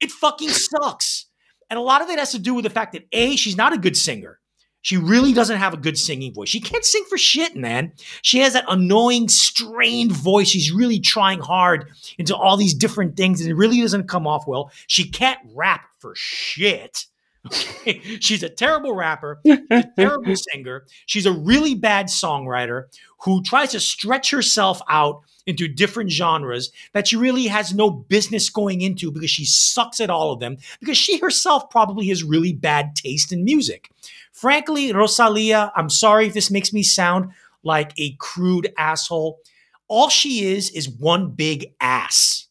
[0.00, 1.26] it fucking sucks.
[1.70, 3.72] And a lot of it has to do with the fact that A, she's not
[3.72, 4.38] a good singer.
[4.82, 6.48] She really doesn't have a good singing voice.
[6.48, 7.92] She can't sing for shit, man.
[8.20, 10.48] She has that annoying, strained voice.
[10.48, 14.44] She's really trying hard into all these different things, and it really doesn't come off
[14.46, 14.72] well.
[14.88, 17.06] She can't rap for shit.
[17.84, 18.00] Okay?
[18.20, 20.84] She's a terrible rapper, a terrible singer.
[21.06, 22.84] She's a really bad songwriter
[23.22, 28.48] who tries to stretch herself out into different genres that she really has no business
[28.48, 32.52] going into because she sucks at all of them because she herself probably has really
[32.52, 33.90] bad taste in music.
[34.32, 37.30] Frankly, Rosalia, I'm sorry if this makes me sound
[37.64, 39.40] like a crude asshole.
[39.88, 42.46] All she is is one big ass.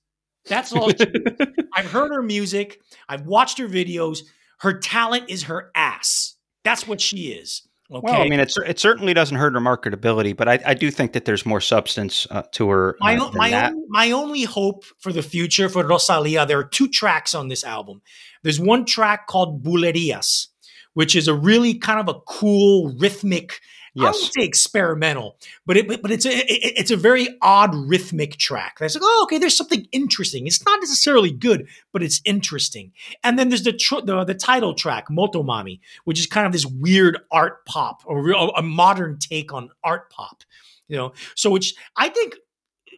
[0.46, 0.90] That's all.
[0.90, 1.48] She is.
[1.74, 2.82] I've heard her music.
[3.08, 4.20] I've watched her videos.
[4.62, 6.36] Her talent is her ass.
[6.64, 7.64] That's what she is.
[7.92, 8.02] Okay.
[8.04, 11.14] Well, I mean, it, it certainly doesn't hurt her marketability, but I, I do think
[11.14, 12.96] that there's more substance uh, to her.
[13.00, 16.64] my, uh, o- my, only, my only hope for the future for Rosalia, there are
[16.64, 18.02] two tracks on this album.
[18.44, 20.48] There's one track called Bulerias,
[20.94, 23.60] which is a really kind of a cool rhythmic.
[23.98, 24.22] I Yes.
[24.22, 28.78] would say experimental, but it but it's a it- it's a very odd rhythmic track.
[28.80, 30.48] That's like, oh, okay, there's something interesting.
[30.48, 32.94] It's not necessarily good, but it's interesting.
[33.22, 36.66] And then there's the tr- the, the title track, Motomami, which is kind of this
[36.66, 40.44] weird art pop, or real, a modern take on art pop.
[40.88, 42.36] You know, so which I think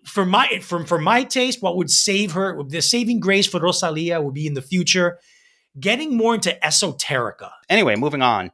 [0.05, 4.21] for my from for my taste, what would save her, the saving grace for Rosalia
[4.21, 5.17] would be in the future,
[5.79, 7.51] getting more into esoterica.
[7.69, 8.51] Anyway, moving on.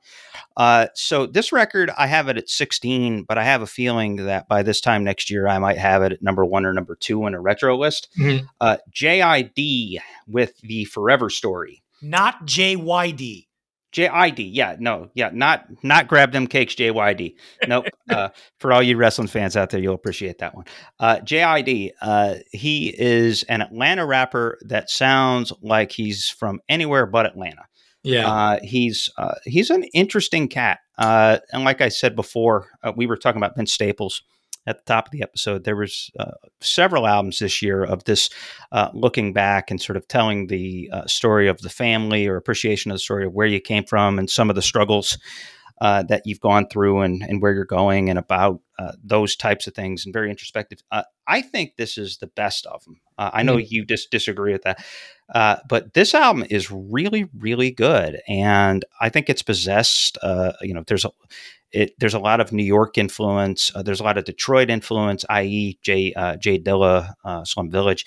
[0.55, 4.47] Uh, so this record, I have it at 16, but I have a feeling that
[4.47, 7.25] by this time next year, I might have it at number one or number two
[7.27, 8.09] in a retro list.
[8.17, 8.47] Mhm.
[8.61, 11.83] Uh, JID with the Forever Story.
[12.01, 13.47] Not JYD.
[13.91, 17.35] JID, yeah, no, yeah, not not grab them cakes, JYD.
[17.67, 17.85] Nope.
[18.09, 20.65] uh, for all you wrestling fans out there, you'll appreciate that one.
[20.99, 27.25] Uh, JID, uh, he is an Atlanta rapper that sounds like he's from anywhere but
[27.25, 27.63] Atlanta.
[28.03, 28.31] Yeah.
[28.31, 33.07] Uh, he's uh, he's an interesting cat, uh, and like I said before, uh, we
[33.07, 34.21] were talking about Vince Staples
[34.67, 35.63] at the top of the episode.
[35.63, 38.29] There was uh, several albums this year of this
[38.71, 42.91] uh, looking back and sort of telling the uh, story of the family or appreciation
[42.91, 45.17] of the story of where you came from and some of the struggles
[45.81, 49.65] uh, that you've gone through and, and where you're going and about uh, those types
[49.65, 50.79] of things and very introspective.
[50.91, 52.99] Uh, I think this is the best of them.
[53.17, 54.83] Uh, I know you just disagree with that,
[55.33, 60.17] uh, but this album is really, really good, and I think it's possessed.
[60.21, 61.11] Uh, you know, there's a
[61.71, 63.71] it, there's a lot of New York influence.
[63.75, 68.05] Uh, there's a lot of Detroit influence, i.e., Jay uh, J Dilla, uh, Slum Village,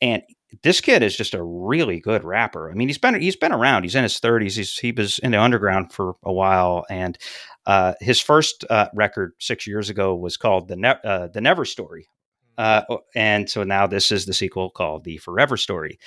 [0.00, 0.22] and
[0.62, 2.70] this kid is just a really good rapper.
[2.70, 3.82] I mean, he's been he's been around.
[3.82, 4.56] He's in his thirties.
[4.56, 7.18] He's he was in the underground for a while, and
[7.66, 11.64] uh, his first uh, record six years ago was called the ne- uh, the Never
[11.64, 12.08] Story,
[12.58, 12.82] uh,
[13.14, 15.98] and so now this is the sequel called the Forever Story,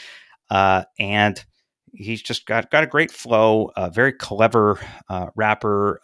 [0.49, 1.43] uh, and
[1.93, 6.01] he's just got got a great flow, a very clever uh, rapper,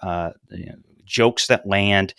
[0.51, 2.13] you know, jokes that land.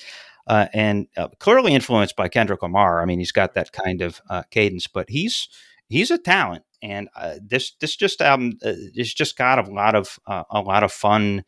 [0.47, 1.07] and
[1.39, 3.03] clearly influenced by Kendrick Lamar.
[3.03, 5.49] I mean, he's got that kind of cadence, but he's
[5.89, 9.95] he's a talent, and uh, this this just um uh, it's just got a lot
[9.95, 11.45] of uh, a lot of fun.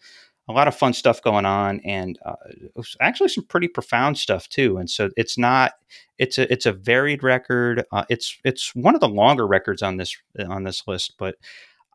[0.48, 2.36] A lot of fun stuff going on, and uh,
[3.00, 4.78] actually some pretty profound stuff too.
[4.78, 5.72] And so it's not
[6.18, 7.82] it's a it's a varied record.
[7.90, 10.16] Uh, it's it's one of the longer records on this
[10.48, 11.34] on this list, but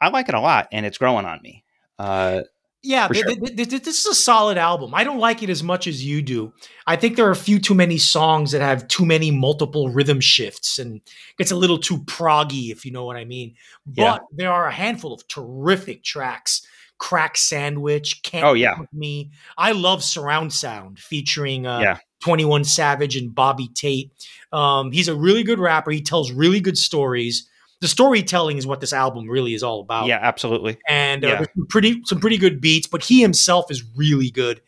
[0.01, 1.63] I like it a lot, and it's growing on me.
[1.99, 2.41] Uh,
[2.83, 3.35] yeah, th- sure.
[3.35, 4.95] th- th- this is a solid album.
[4.95, 6.51] I don't like it as much as you do.
[6.87, 10.19] I think there are a few too many songs that have too many multiple rhythm
[10.19, 10.99] shifts and
[11.37, 13.53] gets a little too proggy, if you know what I mean.
[13.85, 14.17] But Yeah.
[14.31, 16.65] there are a handful of terrific tracks.
[16.97, 18.79] Crack Sandwich, Can't Oh, yeah.
[18.79, 19.31] With Me.
[19.57, 21.97] I love Surround Sound featuring uh, Yeah.
[22.23, 24.11] 21 Savage and Baby Tate.
[24.51, 25.89] Um, he's a really good rapper.
[25.91, 27.47] He tells really good stories.
[27.81, 30.77] The storytelling is what this album really is all about Yeah, absolutely.
[30.87, 31.45] and uh, Yeah.
[31.55, 32.87] some pretty some pretty good beats.
[32.87, 34.61] But he himself is really good,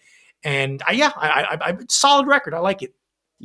[0.44, 2.54] and I, yeah, I, I, I, solid record.
[2.54, 2.94] I like it.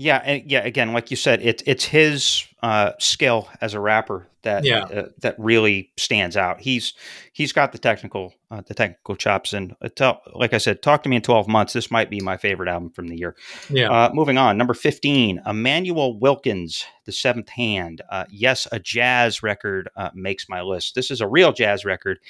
[0.01, 0.61] Yeah, and yeah.
[0.65, 4.85] Again, like you said, it's it's his uh, skill as a rapper that Yeah.
[4.85, 6.61] uh, that really stands out.
[6.61, 6.95] He's
[7.33, 11.03] he's got the technical uh, the technical chops, and uh, tell, like I said, talk
[11.03, 11.73] to me in twelve months.
[11.73, 13.35] This might be my favorite album from the year.
[13.71, 18.01] Yeah, Uh, moving on, number fifteen, Immanuel Wilkins, The Seventh Hand.
[18.09, 20.95] Uh, yes, a jazz record uh, makes my list.
[20.95, 22.21] This is a real jazz record,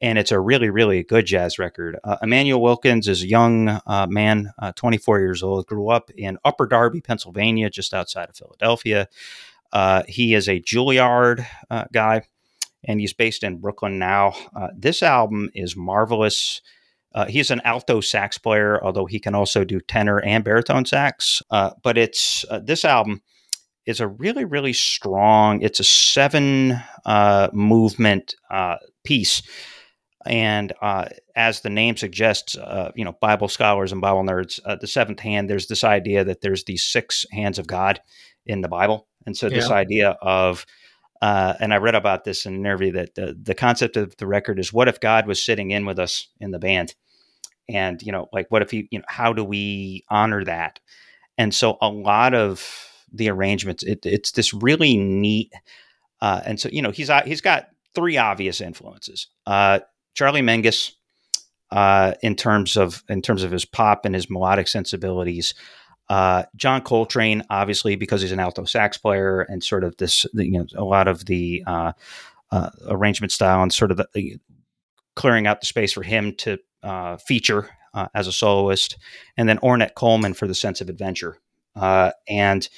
[0.00, 1.98] and it's a really, really good jazz record.
[2.04, 6.38] Uh, Immanuel Wilkins is a young uh, man, uh, 24 years old, grew up in
[6.44, 9.08] Upper Darby, Pennsylvania, just outside of Philadelphia.
[9.72, 12.22] Uh, he is a Juilliard uh, guy,
[12.84, 14.34] and he's based in Brooklyn now.
[14.54, 16.62] Uh, this album is marvelous.
[17.26, 21.42] He's an alto sax player, although he can also do tenor and baritone sax.
[21.50, 23.22] But it's this album
[23.86, 25.60] is a really, really strong.
[25.60, 26.80] It's a seven
[27.52, 28.36] movement
[29.02, 29.42] piece,
[30.26, 34.76] and uh, as the name suggests, uh, you know, Bible scholars and Bible nerds, uh,
[34.76, 35.48] the seventh hand.
[35.48, 38.00] There's this idea that there's these six hands of God
[38.46, 39.76] in the Bible, and so this Yeah.
[39.76, 40.66] idea of
[41.20, 44.26] uh, and I read about this in an interview that the, the concept of the
[44.26, 46.94] record is what if God was sitting in with us in the band?
[47.68, 50.78] And, you know, like what if he, you know, how do we honor that?
[51.36, 55.52] And so a lot of the arrangements, it, it's this really neat.
[56.20, 59.26] Uh, and so, you know, he's, uh, he's got three obvious influences.
[59.44, 59.80] Uh,
[60.18, 60.94] Charlie Mingus,
[61.70, 65.54] uh, in terms of, in terms of his pop and his melodic sensibilities,
[66.08, 70.50] uh, John Coltrane, obviously, because he's an alto sax player and sort of this, you
[70.50, 71.92] know, a lot of the uh,
[72.50, 74.40] uh, arrangement style and sort of the,
[75.14, 78.98] clearing out the space for him to uh, feature uh, as a soloist,
[79.36, 81.38] and then Ornette Coleman for the sense of adventure.
[81.76, 82.68] And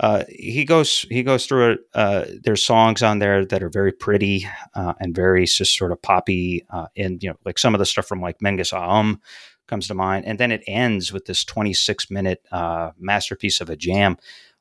[0.00, 1.80] uh, he goes he goes through it.
[1.92, 6.00] Uh, there's songs on there that are very pretty uh, and very just sort of
[6.00, 9.20] poppy, uh, and you know, like some of the stuff from like Mengus Aum
[9.66, 13.76] comes to mind, and then it ends with this 26 minute uh, masterpiece of a
[13.76, 14.16] jam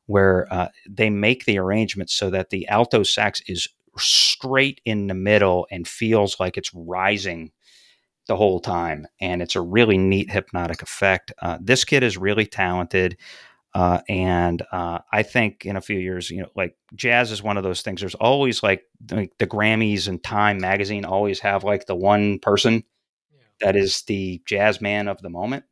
[0.08, 0.48] where
[0.90, 5.86] they make the arrangement so that the alto sax is straight in the middle and
[5.86, 7.52] feels like it's rising
[8.28, 9.06] the whole time.
[9.20, 11.34] And it's a really neat hypnotic effect.
[11.60, 13.18] This kid is really talented.
[13.74, 17.58] Uh, and uh, I think in a few years, you know, like jazz is one
[17.58, 18.00] of those things.
[18.02, 22.84] There's always like, like the Grammys and Time magazine always have like the one person
[23.32, 23.40] yeah.
[23.62, 25.66] that is the jazz man of the moment.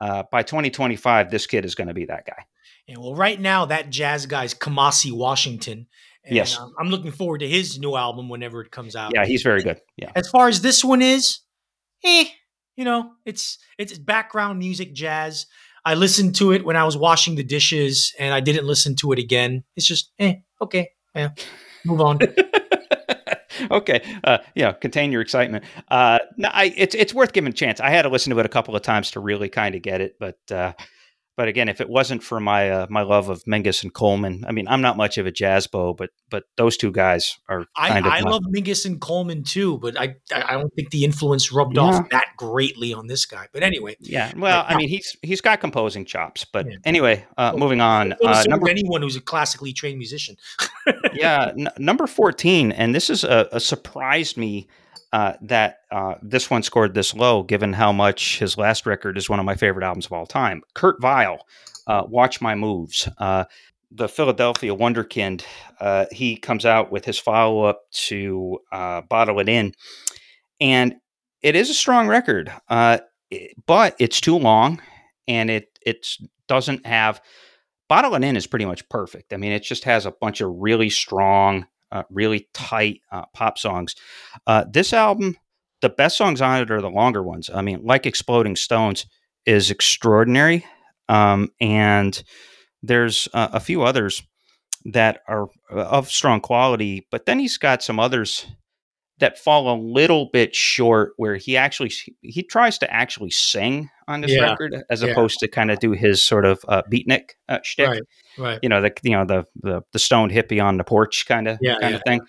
[0.00, 2.44] Uh, by 2025, this kid is going to be that guy.
[2.88, 5.86] And well, right now that jazz guy's Kamasi Washington.
[6.24, 6.58] And, Yes.
[6.58, 9.12] um, I'm looking forward to his new album whenever it comes out.
[9.14, 9.80] Yeah, he's very good.
[9.96, 10.10] Yeah.
[10.14, 11.38] As far as this one is,
[12.04, 12.24] eh,
[12.76, 15.46] you know, it's it's background music jazz.
[15.84, 19.12] I listened to it when I was washing the dishes, and I didn't listen to
[19.12, 19.64] it again.
[19.76, 21.30] It's just, eh, okay, yeah,
[21.84, 22.18] move on.
[23.70, 25.64] okay, uh, yeah, contain your excitement.
[25.88, 27.80] Uh, no, I, it's it's worth giving a chance.
[27.80, 30.00] I had to listen to it a couple of times to really kind of get
[30.00, 30.72] it, but uh,
[31.36, 34.52] but again, if it wasn't for my uh, my love of Mingus and Coleman, I
[34.52, 37.98] mean, I'm not much of a jazz bow, but but those two guys are I,
[38.00, 41.82] I love Mingus and Coleman too, but I I don't think the influence rubbed Yeah.
[41.82, 43.46] off that greatly on this guy.
[43.52, 44.76] But anyway, Yeah, well, I Yeah.
[44.78, 46.76] mean, he's he's got composing chops, but Yeah.
[46.84, 48.14] anyway, uh, moving on.
[48.24, 50.36] Uh, number anyone who's a classically trained musician.
[51.14, 54.68] yeah, n- number 14, and this is a, a surprised me
[55.12, 59.28] uh, that uh, this one scored this low, given how much his last record is
[59.28, 60.62] one of my favorite albums of all time.
[60.74, 61.44] Kurt Vile,
[61.86, 63.08] uh, Watch My Moves.
[63.18, 63.44] Uh,
[63.90, 65.42] the Philadelphia Wonderkind,
[65.80, 69.72] uh, he comes out with his follow up to uh, Bottle It In,
[70.60, 70.94] and
[71.42, 74.80] it is a strong record, but it's too long,
[75.26, 76.06] and it it
[76.46, 77.20] doesn't have.
[77.88, 79.32] Bottle It In is pretty much perfect.
[79.32, 83.58] I mean, it just has a bunch of really strong, uh, really tight uh, pop
[83.58, 83.94] songs.
[84.46, 85.36] Uh, this album,
[85.80, 87.50] the best songs on it are the longer ones.
[87.52, 89.06] I mean, like Exploding Stones
[89.46, 90.64] is extraordinary,
[91.08, 92.22] um, and
[92.82, 94.22] there's uh, a few others
[94.86, 98.46] that are uh, of strong quality, but then he's got some others
[99.20, 101.92] that fall a little bit short where he actually
[102.22, 104.50] he tries to actually sing on this yeah.
[104.50, 105.10] record as yeah.
[105.10, 107.88] opposed to kind of do his sort of uh, beatnik uh, shtick.
[107.88, 108.02] Right,
[108.38, 108.58] right.
[108.62, 111.58] You know the you know the the, the stoned hippie on the porch kind of
[111.60, 112.20] yeah, kind of thing.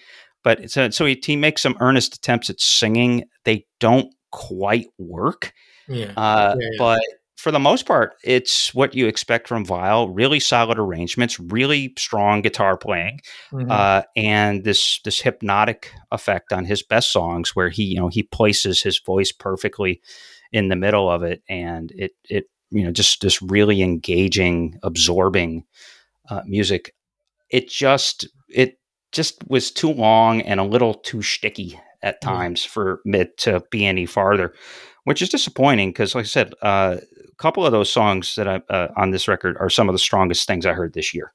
[0.43, 3.25] But so so he, he makes some earnest attempts at singing.
[3.45, 5.53] They don't quite work.
[5.87, 6.13] Yeah.
[6.15, 7.01] Uh, but
[7.41, 10.09] for the most part, it's what you expect from Vile.
[10.09, 13.21] Really solid arrangements, really strong guitar playing,
[13.51, 13.71] mm-hmm.
[13.71, 18.21] uh, and this this hypnotic effect on his best songs, where he you know he
[18.21, 20.01] places his voice perfectly
[20.51, 25.65] in the middle of it, and it it you know just this really engaging, absorbing
[26.29, 26.93] uh, music.
[27.49, 28.77] It just it
[29.11, 32.71] just was too long and a little too sticky at times mm-hmm.
[32.71, 34.53] for it to be any farther
[35.03, 38.61] which is disappointing because, like I said, uh, a couple of those songs that I
[38.69, 41.33] uh, on this record are some of the strongest things I heard this year.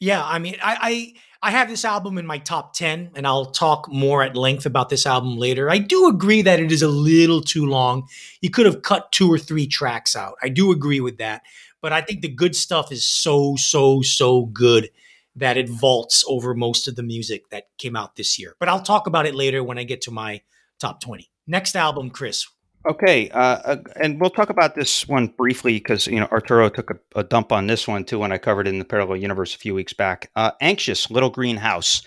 [0.00, 3.46] Yeah, I mean, I, I I have this album in my top ten, and I'll
[3.46, 5.70] talk more at length about this album later.
[5.70, 8.06] I do agree that it is a little too long.
[8.40, 10.34] You could have cut two or three tracks out.
[10.42, 11.42] I do agree with that,
[11.80, 14.90] but I think the good stuff is so so so good
[15.36, 18.56] that it vaults over most of the music that came out this year.
[18.58, 20.42] But I'll talk about it later when I get to my
[20.78, 21.30] top twenty.
[21.46, 22.46] Next album, Chris.
[22.88, 26.90] Okay, uh, uh, and we'll talk about this one briefly because you know Arturo took
[26.90, 29.54] a, a, dump on this one too when I covered it in the Parallel Universe
[29.54, 30.30] a few weeks back.
[30.36, 32.02] Uh, Anxious, Little Green House.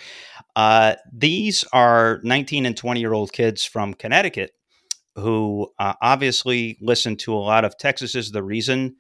[0.55, 4.53] Uh, these are 19 and 20 year old kids from Connecticut
[5.19, 8.95] who uh, obviously listen to a lot of Texas is the Reason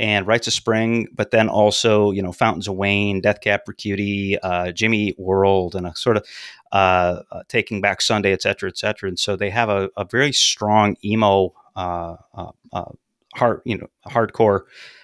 [0.00, 3.74] and Rites of Spring, but then also you know Fountains of Wayne, Death Cab for
[3.74, 6.26] Cutie, uh, Jimmy World, and a sort of
[6.72, 9.08] uh, uh, Taking Back Sunday, et cetera, et cetera.
[9.08, 12.92] And so they have a, a very strong emo, uh, uh, uh,
[13.34, 14.62] hard you know hardcore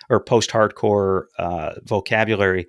[0.08, 1.26] or post hardcore
[1.84, 2.66] vocabulary.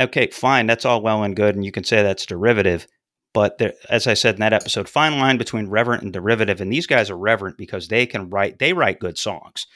[0.00, 2.88] Okay, fine, that's all well and good, and you can say that's derivative.
[3.34, 6.72] But there, as I said in that episode, fine line between reverent and derivative, and
[6.72, 8.58] these guys are reverent because they can write.
[8.60, 9.66] They write good songs.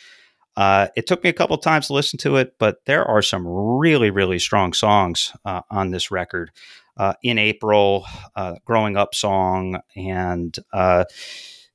[0.58, 3.46] Uh, it took me a couple times to listen to it, but there are some
[3.46, 6.50] really, really strong songs uh, on this record.
[6.96, 8.04] Uh, in April,
[8.34, 11.04] uh, Growing Up song, and uh,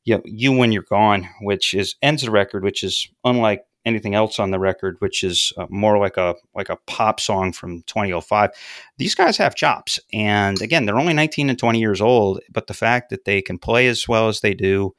[0.03, 4.15] you, know, you When You're Gone, which is ends the record, which is unlike anything
[4.15, 7.83] else on the record, which is uh, more like a like a pop song from
[7.83, 8.49] 2005.
[8.97, 12.73] These guys have chops, and again, they're only 19 and 20 years old, but the
[12.73, 14.93] fact that they can play as well as they do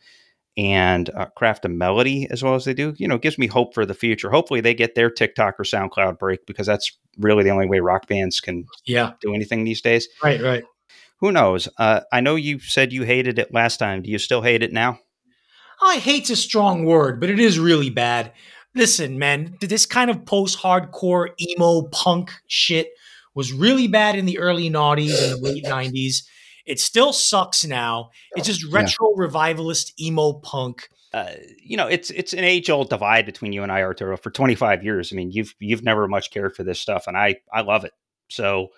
[0.57, 3.75] and uh, craft a melody as well as they do, you know, gives me hope
[3.75, 4.31] for the future.
[4.31, 8.07] Hopefully, they get their TikTok or SoundCloud break because that's really the only way rock
[8.07, 9.13] bands can yeah.
[9.21, 10.09] do anything these days.
[10.23, 10.65] Right, right.
[11.19, 11.69] Who knows?
[11.79, 14.03] Uh, I know you said you hated it last time.
[14.03, 14.99] Do you still hate it now?
[15.83, 18.33] I hate's a strong word, but it is really bad.
[18.75, 22.91] Listen, man, this kind of post-hardcore emo punk shit
[23.35, 26.23] was really bad in the early noughties and the late '90s.
[26.67, 28.11] It still sucks now.
[28.37, 29.23] It's just retro yeah.
[29.25, 30.89] revivalist emo punk.
[31.13, 34.17] Uh, you know, it's it's an age old divide between you and I, Arturo.
[34.17, 37.37] For 25 years, I mean, you've you've never much cared for this stuff, and I
[37.53, 37.93] I love it.
[38.31, 38.69] So,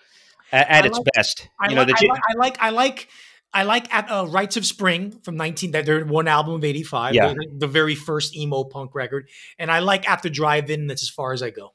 [0.51, 3.07] at, at its best, I you know, like, the, I, like, I like
[3.53, 7.15] I like at uh, Rites of Spring from 19 that their one album of 85,
[7.15, 7.29] yeah.
[7.29, 10.87] the, the, very first emo punk record, and I like At the Drive-In.
[10.87, 11.73] That's as far as I go.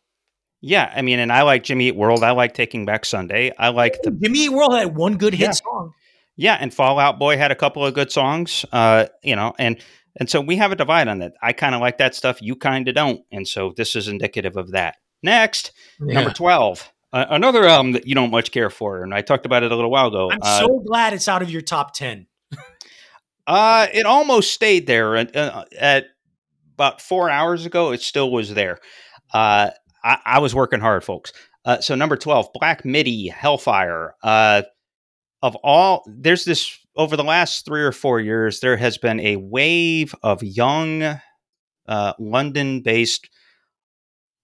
[0.61, 2.23] Yeah, I mean, and I like Jimmy Eat World.
[2.23, 3.53] I like Taking Back Sunday.
[3.59, 5.51] I like the Jimmy Eat World had one good hit yeah.
[5.51, 5.93] song.
[6.37, 8.65] Yeah, and Fall Out Boy had a couple of good songs.
[8.73, 9.83] Uh, you know, and
[10.17, 11.35] and so we have a divide on that.
[11.43, 12.41] I kind of like that stuff.
[12.41, 14.97] You kind of don't, and so this is indicative of that.
[15.23, 16.15] Next, yeah.
[16.15, 19.63] number twelve, uh, another album that you don't much care for, and I talked about
[19.63, 20.31] it a little while ago.
[20.31, 22.27] I'm uh, so glad it's out of your top ten.
[23.47, 26.07] uh, it almost stayed there at, uh, at
[26.75, 27.93] about four hours ago.
[27.93, 28.79] It still was there.
[29.33, 29.71] Uh,
[30.03, 31.33] I, I was working hard, folks.
[31.65, 34.15] Uh, so number twelve, Black Midi, Hellfire.
[34.23, 34.63] Uh,
[35.43, 39.37] of all there's this over the last three or four years there has been a
[39.37, 41.03] wave of young
[41.89, 43.29] uh, london-based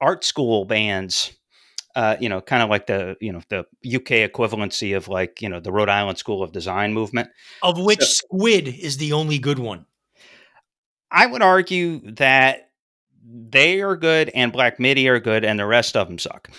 [0.01, 1.33] art school bands
[1.99, 3.61] uh, you know kind of like the you know the
[3.97, 7.29] uk equivalency of like you know the rhode island school of design movement.
[7.63, 9.85] Of which so, squid is the only good one.
[11.11, 12.71] I would argue that
[13.25, 16.51] they are good and black midi are good and the rest of them suck.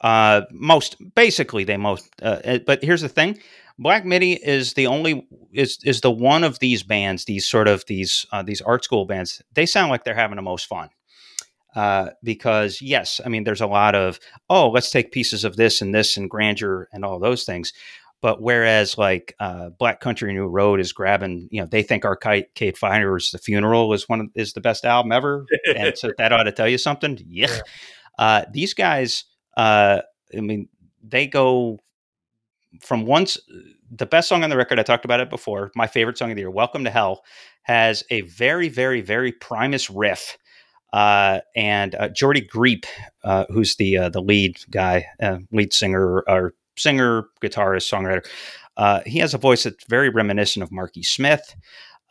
[0.00, 2.08] Uh, most basically, they most.
[2.20, 3.38] Uh, uh, but here's the thing:
[3.78, 7.84] Black Midi is the only is is the one of these bands, these sort of
[7.86, 9.40] these uh, these art school bands.
[9.54, 10.90] They sound like they're having the most fun.
[11.76, 14.18] Uh, because yes, I mean, there's a lot of
[14.50, 17.72] oh, let's take pieces of this and this and grandeur and all those things.
[18.20, 22.76] But whereas like uh, Black Country New Road is grabbing, you know, they think Arcade
[22.76, 26.44] Fire's The Funeral is one of, is the best album ever, and so that ought
[26.44, 27.16] to tell you something.
[27.28, 27.60] Yeah, yeah.
[28.18, 29.24] Uh, these guys,
[29.56, 30.00] uh,
[30.36, 30.68] I mean,
[31.04, 31.78] they go
[32.80, 33.38] from once
[33.90, 34.78] the best song on the record.
[34.78, 35.70] I talked about it before.
[35.74, 37.22] My favorite song of the year, "Welcome to Hell,"
[37.62, 40.36] has a very, very, very Primus riff.
[40.92, 42.86] Uh, and uh, Geordie Greep,
[43.22, 48.24] uh, who's the uh, the lead guy, uh, lead singer or singer, guitarist, songwriter.
[48.76, 51.54] Uh, he has a voice that's very reminiscent of Marky Smith.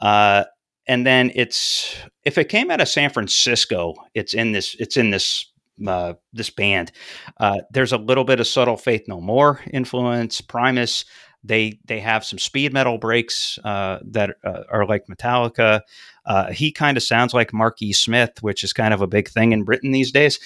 [0.02, 0.44] Uh,
[0.88, 5.10] and then it's if it came out of San Francisco, it's in this it's in
[5.10, 5.52] this
[5.86, 6.92] uh, this band.
[7.38, 11.06] Uh, there's a little bit of subtle Faith No More influence, Primus.
[11.44, 15.82] They they have some speed metal breaks uh, that uh, are like Metallica.
[16.26, 19.54] Uh, he kind of sounds like Marky Smith, which is kind of a big thing
[19.54, 20.40] in Britain these days.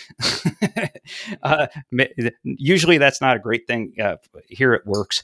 [1.43, 1.67] uh,
[2.43, 3.93] usually, that's not a great thing.
[4.47, 5.23] Here it works,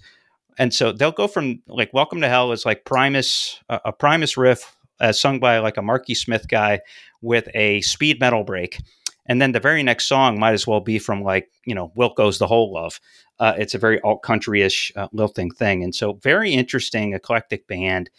[0.58, 4.78] and so they'll go from like "Welcome to Hell" is like Primus, a Primus riff
[5.00, 6.80] as sung by like a Marky Smith guy
[7.22, 8.80] with a speed metal break.
[9.28, 12.40] And then the very next song might as well be from like, you know, Wilco's
[12.40, 13.00] The Whole Love.
[13.40, 15.84] Uh, it's a very alt country ish uh, lilting thing.
[15.84, 18.10] And so, very interesting, eclectic band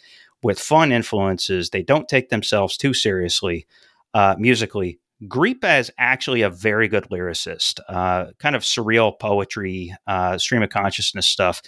[0.43, 1.71] with fun influences.
[1.71, 3.67] They don't take themselves too seriously
[4.13, 4.99] uh, musically.
[5.27, 10.69] Gripa is actually a very good lyricist, uh, kind of surreal poetry, uh, stream of
[10.69, 11.61] consciousness stuff,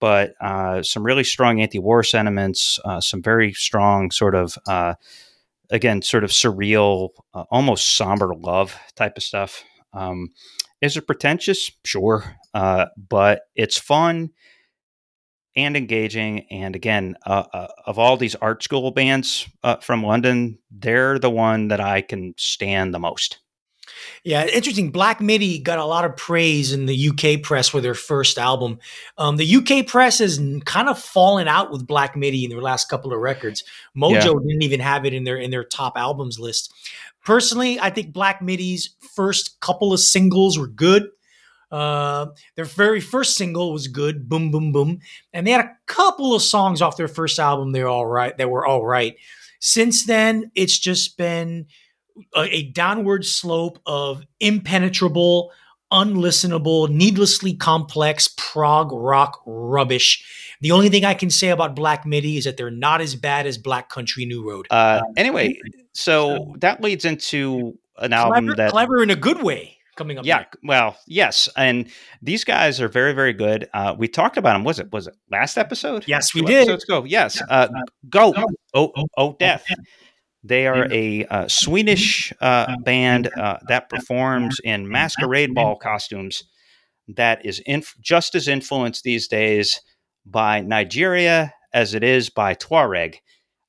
[0.00, 4.58] but uh, some really strong anti war sentiments, some very strong sort of,
[5.70, 7.10] again, sort of surreal,
[7.50, 9.64] almost somber love type of stuff.
[9.92, 10.30] Um,
[10.80, 11.70] is it pretentious?
[11.84, 12.36] Sure.
[12.52, 14.30] but it's fun
[15.56, 16.46] and engaging.
[16.50, 21.30] And again, uh, uh, of all these art school bands uh, from London, they're the
[21.30, 23.40] one that I can stand the most.
[24.24, 24.90] Yeah, interesting.
[24.90, 28.78] Black Midi got a lot of praise in the UK press with their first album.
[29.18, 32.88] Um, the UK press has kind of fallen out with Black Midi in their last
[32.88, 33.64] couple of records.
[33.96, 34.22] Mojo yeah.
[34.22, 36.72] didn't even have it in their in their top albums list.
[37.24, 41.08] Personally, I think Black Midi's first couple of singles were good.
[41.70, 42.26] Uh,
[42.56, 45.00] their very first single was good, Boom Boom Boom,
[45.32, 47.72] and they had a couple of songs off their first album.
[47.72, 48.36] They're all right.
[48.36, 49.16] They were all right.
[49.60, 51.66] Since then, it's just been
[52.34, 55.52] a, a downward slope of impenetrable,
[55.92, 60.24] unlistenable, needlessly complex prog rock rubbish.
[60.60, 63.46] The only thing I can say about Black Midi is that they're not as bad
[63.46, 64.66] as Black Country New Road.
[64.70, 65.58] Uh, anyway,
[65.92, 70.24] so that leads into an album clever, that clever in a good way coming up.
[70.24, 71.88] Yeah, well, yes, and
[72.22, 73.68] these guys are very, very good.
[73.72, 74.64] Uh, we talked about them.
[74.64, 76.04] Was it was it last episode?
[76.06, 76.68] Yes, we did.
[76.68, 77.04] Let's go.
[77.04, 77.68] Yes, uh,
[78.08, 78.34] go.
[78.74, 79.64] Oh, oh, oh, death.
[80.42, 86.44] They are a uh, Swedish uh, band uh, that performs in masquerade ball costumes.
[87.08, 89.80] That is inf- just as influenced these days
[90.24, 93.16] by Nigeria as it is by Tuareg.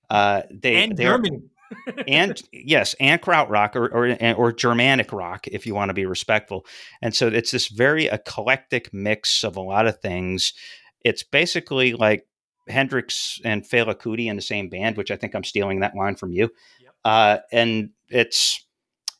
[0.09, 1.41] Uh, they, and Germany.
[1.87, 6.05] Are, and yes, and krautrock or, or or Germanic rock, if you want to be
[6.05, 6.65] respectful.
[7.01, 10.53] And so it's this very eclectic mix of a lot of things.
[11.03, 12.25] It's basically like
[12.67, 16.15] Hendrix and Fela Kuti in the same band, which I think I'm stealing that line
[16.15, 16.49] from you.
[16.81, 16.93] Yep.
[17.03, 18.65] Uh, and it's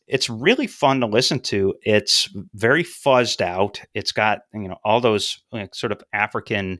[0.07, 1.73] it's really fun to listen to.
[1.83, 3.81] It's very fuzzed out.
[3.93, 6.79] It's got you know all those like, sort of African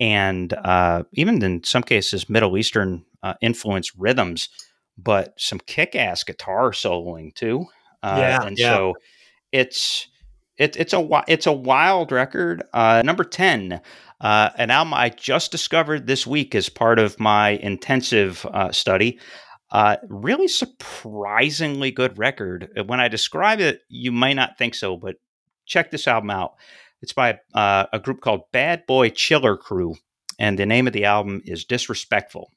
[0.00, 4.48] and uh, even in some cases Middle Eastern uh, influenced rhythms
[4.98, 7.66] but some kick-ass guitar soloing too.
[8.02, 8.74] Uh, yeah, and yeah.
[8.74, 8.94] so
[9.50, 10.08] it's
[10.58, 12.62] it, it's a it's a wild record.
[12.72, 13.80] Uh, number ten,
[14.20, 19.18] uh, an album I just discovered this week as part of my intensive uh, study.
[19.70, 22.68] Uh, really surprisingly good record.
[22.86, 25.16] When I describe it, you might not think so, but
[25.64, 26.52] check this album out.
[27.00, 29.94] It's by uh, a group called Bad Boy Chiller Crew,
[30.38, 32.52] and the name of the album is Disrespectful.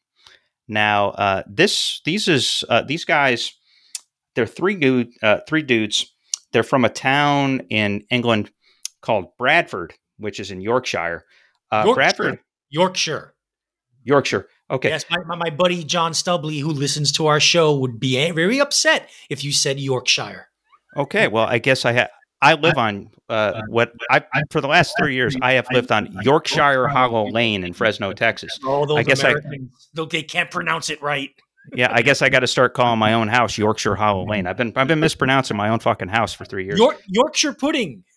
[0.68, 3.54] Now, uh, this these is uh, these guys.
[4.36, 6.14] They're three dude, uh, three dudes.
[6.56, 8.50] They're from a town in England
[9.02, 11.26] called Bradford, which is in Yorkshire.
[11.70, 11.96] Uh, Yorkshire.
[11.96, 12.40] Bradford,
[12.70, 13.34] Yorkshire,
[14.06, 14.48] Yorkshire.
[14.72, 14.88] Okay.
[14.88, 19.10] Yes, my, my buddy John Stubley, who listens to our show, would be very upset
[19.30, 20.48] if you said Yorkshire.
[20.96, 22.10] Okay, well, I guess I have.
[22.42, 25.92] I live on uh, uh, what I for the last three years I have lived
[25.92, 28.58] on Yorkshire Hollow Lane in Fresno, Texas.
[28.66, 31.32] All those I guess Americans, I, they can't pronounce it right.
[31.74, 34.48] Yeah, I guess I got to start calling my own house Yorkshire Hollow Lane.
[34.48, 36.78] I've been I've been mispronouncing my own fucking house for three years.
[36.78, 38.04] York, Yorkshire pudding.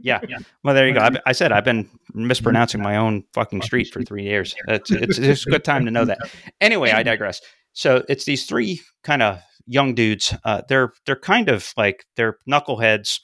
[0.00, 0.20] Yeah.
[0.64, 1.00] Well, there you go.
[1.00, 4.54] I, I, said I've been mispronouncing my own fucking street for three years.
[4.66, 6.18] It's, it's, it's a good time to know that.
[6.62, 7.42] Anyway, I digress.
[7.74, 10.34] So it's these three kind of young dudes.
[10.44, 13.20] Uh, they're they're kind of like they're knuckleheads.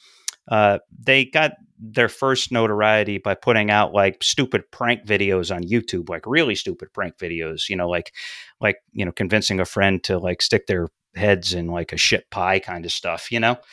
[0.47, 6.09] Uh, they got their first notoriety by putting out like stupid prank videos on YouTube,
[6.09, 7.69] like really stupid prank videos.
[7.69, 8.15] You know, like
[8.61, 12.31] like you know, convincing a friend to like stick their heads in like a shit
[12.31, 13.31] pie kind of stuff.
[13.33, 13.59] You know.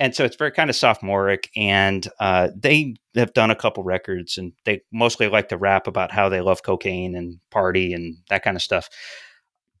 [0.00, 4.38] And so it's very kind of sophomoric, and uh, they have done a couple records,
[4.38, 8.44] and they mostly like to rap about how they love cocaine and party and that
[8.44, 8.88] kind of stuff.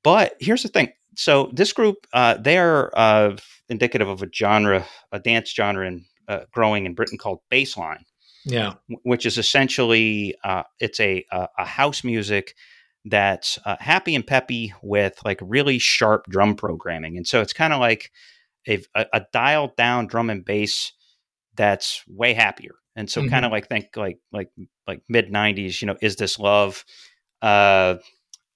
[0.02, 3.36] But here's the thing: so this group, uh, they are uh,
[3.68, 8.04] indicative of a genre, a dance genre, in, uh, growing in Britain called bassline.
[8.44, 12.54] Yeah, which is essentially uh, it's a, a, house music
[13.04, 17.72] that's uh, happy and peppy with like really sharp drum programming, and so it's kind
[17.72, 18.10] of like
[18.66, 20.92] a, a, dialed down drum and bass
[21.56, 22.76] that's way happier.
[22.96, 23.30] And so, mm-hmm.
[23.30, 24.50] kind of like think like like
[24.86, 26.84] like mid '90s, you know, is this love?
[27.42, 27.96] Uh,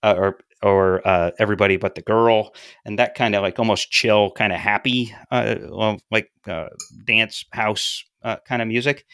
[0.03, 2.55] uh, or or uh, everybody but the girl,
[2.85, 6.69] and that kind of like almost chill, kind of happy, uh, like uh,
[7.07, 9.05] dance house uh, kind of music.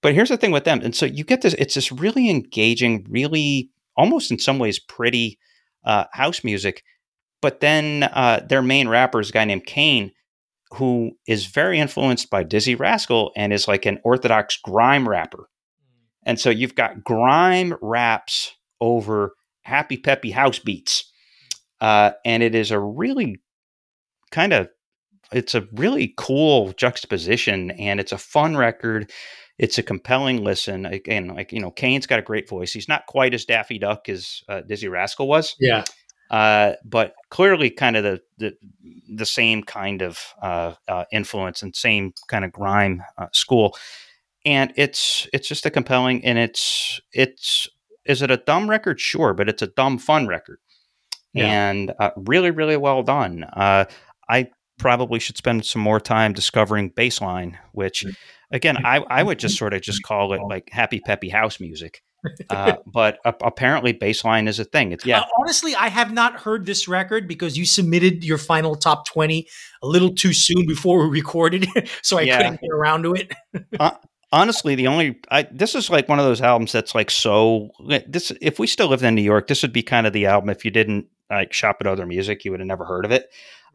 [0.00, 1.54] But here's the thing with them, and so you get this.
[1.54, 5.38] It's this really engaging, really almost in some ways pretty
[5.84, 6.82] uh, house music.
[7.40, 10.12] But then uh, their main rapper is a guy named Kane,
[10.74, 15.48] who is very influenced by Dizzee Rascal and is like an orthodox grime rapper.
[15.48, 16.06] Mm.
[16.24, 21.10] And so you've got grime raps over happy peppy house beats.
[21.80, 23.40] Uh, and it is a really
[24.30, 24.68] kind of
[25.32, 29.10] it's a really cool juxtaposition and it's a fun record.
[29.58, 30.86] It's a compelling listen.
[30.86, 32.72] Again, like you know, Kane's got a great voice.
[32.72, 35.56] He's not quite as Daffy Duck as uh, Dizzee Rascal was.
[35.58, 35.84] Yeah.
[36.30, 38.56] Uh, but clearly, kind of the the,
[39.14, 43.76] the same kind of uh, uh influence and same kind of grime uh, school.
[44.44, 47.68] And it's it's just a compelling and it's it's
[48.04, 49.00] is it a dumb record?
[49.00, 50.58] Sure, but it's a dumb fun record,
[51.32, 51.70] yeah.
[51.70, 53.44] and uh, really, really well done.
[53.44, 53.84] Uh,
[54.28, 58.14] I probably should spend some more time discovering bassline, which, mm.
[58.50, 62.02] again, I, I would just sort of just call it like happy peppy house music.
[62.50, 64.92] Uh, but uh, apparently, bassline is a thing.
[64.92, 65.20] It's yeah.
[65.20, 69.48] Uh, honestly, I have not heard this record because you submitted your final top twenty
[69.82, 71.66] a little too soon before we recorded,
[72.02, 72.36] so I yeah.
[72.36, 73.32] couldn't get around to it.
[74.32, 77.70] Uh, honestly the only I, this is like one of those albums that's like so
[78.06, 80.50] this if we still lived in new york this would be kind of the album
[80.50, 83.30] if you didn't like shop at other music you would have never heard of it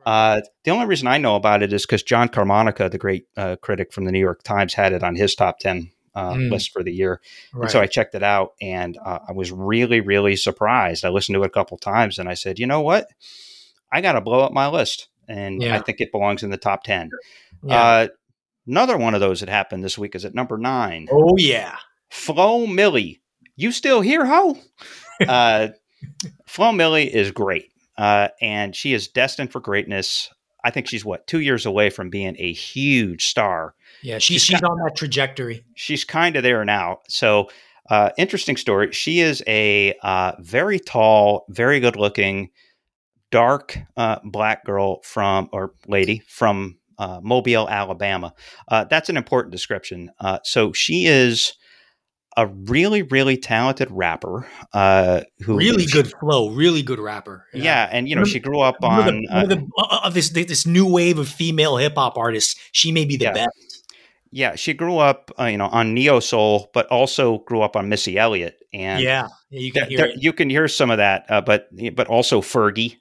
[0.05, 3.55] uh, the only reason i know about it is because Jon Caramanica the great uh,
[3.57, 6.51] critic from the new york times had it on his top 10 uh, mm.
[6.51, 7.21] list for the year
[7.53, 7.63] right.
[7.63, 11.35] and so i checked it out and uh, i was really really surprised i listened
[11.35, 13.07] to it a couple times and i said you know what
[13.91, 15.75] i gotta blow up my list and yeah.
[15.75, 17.11] i think it belongs in the top 10
[17.63, 18.07] yeah.
[18.67, 21.07] Another one of those that happened this week is at number nine.
[21.11, 21.77] Oh yeah,
[22.09, 23.19] Flo Milli.
[23.55, 24.57] You still here, ho?
[25.27, 25.69] uh,
[26.45, 30.29] Flo Milli is great, uh, and she is destined for greatness.
[30.63, 33.73] I think she's what two years away from being a huge star.
[34.03, 35.63] Yeah, she's she's, on that trajectory.
[35.75, 36.99] She's kind of there now.
[37.07, 37.49] So,
[37.89, 38.91] uh, interesting story.
[38.91, 42.49] She is a uh, very tall, very good looking,
[43.31, 48.33] dark uh, black girl from or lady from uh, Mobile, Alabama.
[48.67, 50.11] Uh, that's an important description.
[50.19, 51.53] Uh, so she is
[52.35, 57.45] a really, really talented rapper uh, who really good flow, really good rapper.
[57.53, 60.87] Yeah, yeah and you know she grew up on the, uh, of this this new
[60.87, 62.55] wave of female hip hop artists.
[62.71, 63.33] She may be the yeah.
[63.33, 63.83] best.
[64.29, 67.89] Yeah, she grew up, uh, you know, on neo soul, but also grew up on
[67.89, 71.69] Missy Elliott, and yeah, yeah you can hear you can hear some of that, but
[71.95, 72.97] but also Fergie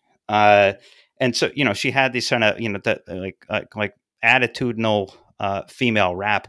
[1.21, 3.95] and so you know she had these kind of you know that like uh, like
[4.25, 6.49] attitudinal uh, female rap,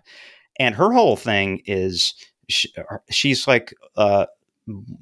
[0.60, 2.14] and her whole thing is
[2.50, 2.74] she,
[3.10, 4.26] she's like uh,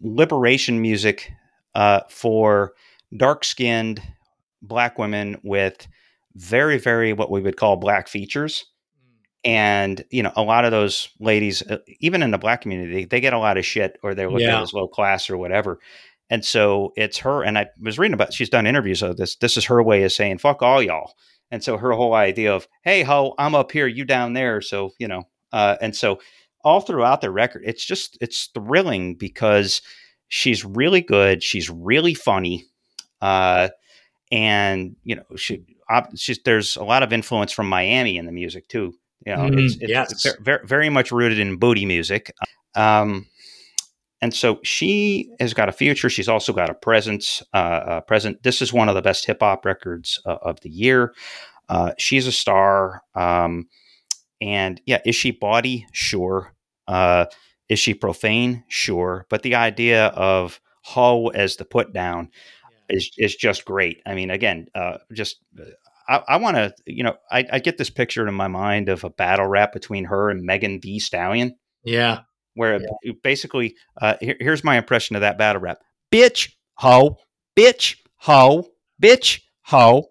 [0.02, 1.32] liberation music
[1.74, 2.74] uh, for
[3.16, 4.02] dark skinned
[4.62, 5.88] black women with
[6.36, 8.66] very very what we would call black features
[9.00, 9.50] mm.
[9.50, 13.20] and you know a lot of those ladies uh, even in the black community they
[13.20, 14.58] get a lot of shit or they're looked yeah.
[14.58, 15.80] at as low class or whatever
[16.30, 19.36] and so it's her, and I was reading about she's done interviews of this.
[19.36, 21.14] This is her way of saying "fuck all y'all,"
[21.52, 24.92] and so her whole idea of "hey ho, I'm up here, you down there," so
[24.98, 26.20] you know, uh, and so
[26.64, 29.82] all throughout the record, it's just it's thrilling because
[30.28, 32.66] she's really good, she's really funny,
[33.22, 33.70] uh,
[34.32, 35.64] and you know she
[36.16, 38.94] she's there's a lot of influence from Miami in the music too.
[39.26, 40.12] You know, mm, it's, it's, yes.
[40.12, 42.34] it's very, very much rooted in booty music.
[42.76, 43.28] Um,
[44.22, 46.10] and so she has got a future.
[46.10, 47.44] She's also got a presence.
[47.54, 48.44] Uh, uh, present.
[48.44, 51.14] This is one of the best hip hop records uh, of the year.
[51.70, 53.02] Uh, she's a star.
[53.14, 53.68] Um,
[54.42, 55.88] And yeah, is she bawdy?
[55.92, 56.54] Sure.
[56.88, 57.26] Uh,
[57.70, 58.64] is she profane?
[58.68, 59.26] Sure.
[59.30, 62.30] But the idea of Ho as the put down
[62.90, 64.02] is is just great.
[64.06, 65.64] I mean, again, uh, just uh,
[66.08, 69.04] I, I want to, you know, I, I, get this picture in my mind of
[69.04, 71.56] a battle rap between her and Megan Thee Stallion.
[71.84, 72.20] Yeah,
[72.56, 73.12] where yeah.
[73.24, 75.80] basically, uh, here, here's my impression of that battle rap:
[76.12, 77.18] bitch, ho,
[77.56, 78.68] bitch, ho,
[79.02, 80.10] bitch, ho,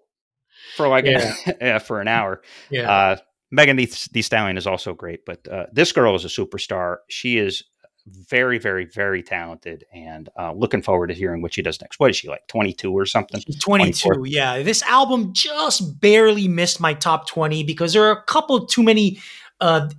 [0.75, 1.33] for like yeah.
[1.61, 2.41] yeah for an hour.
[2.69, 2.91] Yeah.
[2.91, 3.17] Uh,
[3.51, 6.97] Megan Thee, Thee Stallion is also great, but uh, this girl is a superstar.
[7.09, 7.63] She is
[8.07, 11.99] very, very, very talented, and uh, looking forward to hearing what she does next.
[11.99, 13.41] What is she like, twenty two or something?
[13.59, 14.23] Twenty two.
[14.25, 18.83] Yeah, this album just barely missed my top twenty because there are a couple too
[18.83, 19.19] many,
[19.61, 19.89] uh,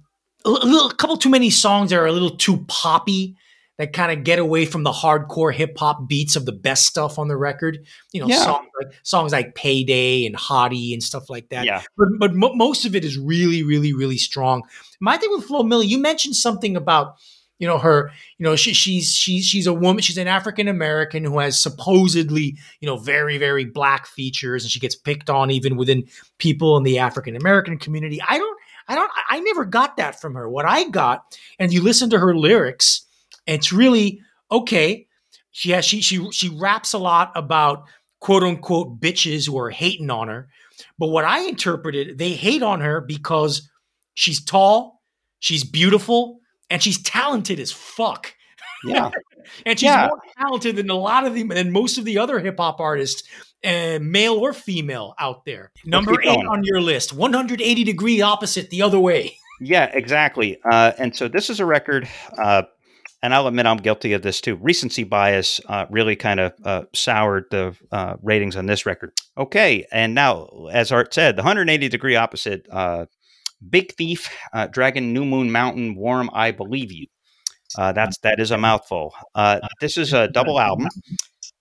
[0.47, 3.37] a, little, a couple too many songs that are a little too poppy
[3.79, 7.19] that kind of get away from the hardcore hip hop beats of the best stuff
[7.19, 7.85] on the record.
[8.13, 8.43] You know, yeah.
[8.43, 11.67] songs like songs like "Payday" and "Hottie" and stuff like that.
[11.67, 11.83] Yeah.
[11.97, 14.63] But but most of it is really, really, really strong.
[15.01, 17.17] My thing with Flo Milli, you mentioned something about
[17.59, 21.25] you know her you know she, she's she's she's a woman she's an african american
[21.25, 25.77] who has supposedly you know very very black features and she gets picked on even
[25.77, 26.05] within
[26.39, 28.59] people in the african american community i don't
[28.89, 32.19] i don't i never got that from her what i got and you listen to
[32.19, 33.07] her lyrics
[33.47, 34.21] it's really
[34.51, 35.07] okay
[35.51, 37.85] she has she she she raps a lot about
[38.21, 40.49] quote unquote bitches who are hating on her
[40.99, 43.69] but what i interpreted they hate on her because
[44.15, 45.03] she's tall
[45.39, 48.35] she's beautiful and she's talented as fuck.
[48.85, 49.11] Yeah.
[49.67, 50.09] and she's yeah.
[50.09, 53.23] more talented than a lot of the than most of the other hip hop artists,
[53.65, 55.73] uh, male or female, out there.
[55.85, 59.39] Number eight on your list, 180 degree opposite the other way.
[59.61, 60.59] Yeah, exactly.
[60.71, 62.63] Uh, and so this is a record, uh,
[63.23, 64.57] and I'll admit I'm guilty of this too.
[64.57, 69.13] Recency bias uh, really kind of uh, soured the uh, ratings on this record.
[69.39, 72.67] Okay, and now, as Art said, the 180 degree opposite
[73.69, 77.07] Big Thief, uh, Dragon, New Moon Mountain, Warm, I Believe You.
[77.77, 79.13] Uh, that's that is a mouthful.
[79.35, 80.89] Uh, this is a double album,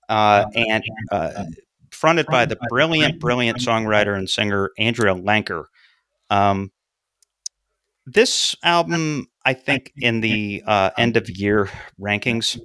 [0.07, 1.45] uh, and uh,
[2.05, 5.63] fronted by the brilliant, brilliant songwriter and singer Andrea Lenker.
[6.29, 6.71] Um,
[8.05, 11.67] this album, I think, in the uh, end of year
[11.99, 12.59] rankings,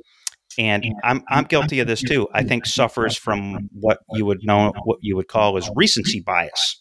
[0.58, 2.28] and I'm I'm guilty of this too.
[2.34, 6.78] I think suffers from what you would know what you would call as recency bias.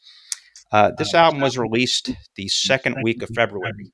[0.73, 3.93] Uh, this album was released the second week of February,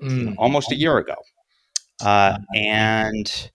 [0.00, 0.32] mm.
[0.38, 1.16] almost a year ago.
[2.00, 3.50] Uh, and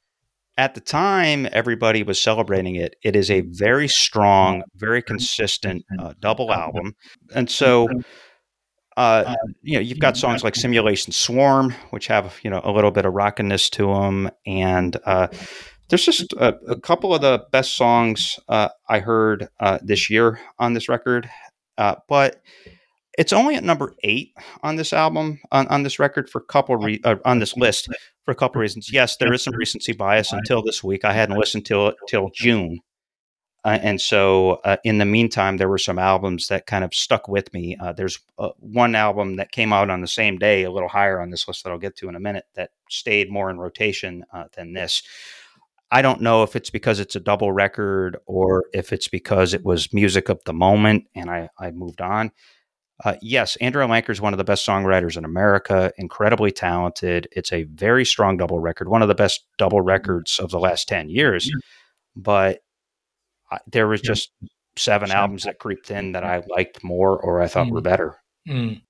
[0.57, 2.95] at the time, everybody was celebrating it.
[3.03, 6.95] It is a very strong, very consistent uh, double album.
[7.33, 7.89] And so,
[8.95, 12.91] uh, you know, you've got songs like Simulation Swarm, which have, you know, a little
[12.91, 14.29] bit of rockiness to them.
[14.45, 15.27] And uh,
[15.89, 20.39] there's just a, a, couple of the best songs uh, I heard uh, this year
[20.57, 21.29] on this record.
[21.77, 22.41] Uh, but
[23.17, 26.75] it's only at number eight on this album on, on this record for a couple
[26.75, 27.89] re- uh, on this list
[28.23, 28.91] for a couple reasons.
[28.91, 31.05] Yes, there is some recency bias until this week.
[31.05, 32.79] I hadn't listened till it till June,
[33.63, 37.27] uh, and so uh, in the meantime, there were some albums that kind of stuck
[37.27, 37.75] with me.
[37.79, 41.19] Uh, there's uh, one album that came out on the same day, a little higher
[41.19, 44.23] on this list that I'll get to in a minute, that stayed more in rotation
[44.31, 45.01] uh, than this.
[45.91, 49.63] I don't know if it's because it's a double record or if it's because it
[49.63, 52.31] was music of the moment and I, I moved on.
[53.03, 57.27] Uh, yes, Andrea Lenker is one of the best songwriters in America, incredibly talented.
[57.31, 59.87] It's a very strong double record, one of the best double mm-hmm.
[59.87, 61.47] records of the last 10 years.
[61.47, 61.59] Yeah.
[62.15, 62.59] But
[63.51, 64.31] I, there was just
[64.77, 67.71] seven albums that creeped in that I liked more or I thought mm.
[67.71, 68.17] were better.
[68.47, 68.81] Mm.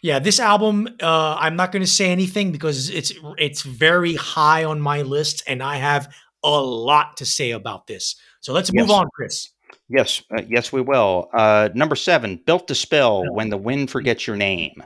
[0.00, 4.64] Yeah, this album, uh, I'm not going to say anything because it's it's very high
[4.64, 8.16] on my list, and I have a lot to say about this.
[8.40, 9.50] So let's move on, Chris.
[9.94, 11.28] Yes, uh, yes, we will.
[11.32, 14.82] Uh, number seven, built to spill when the wind forgets your name.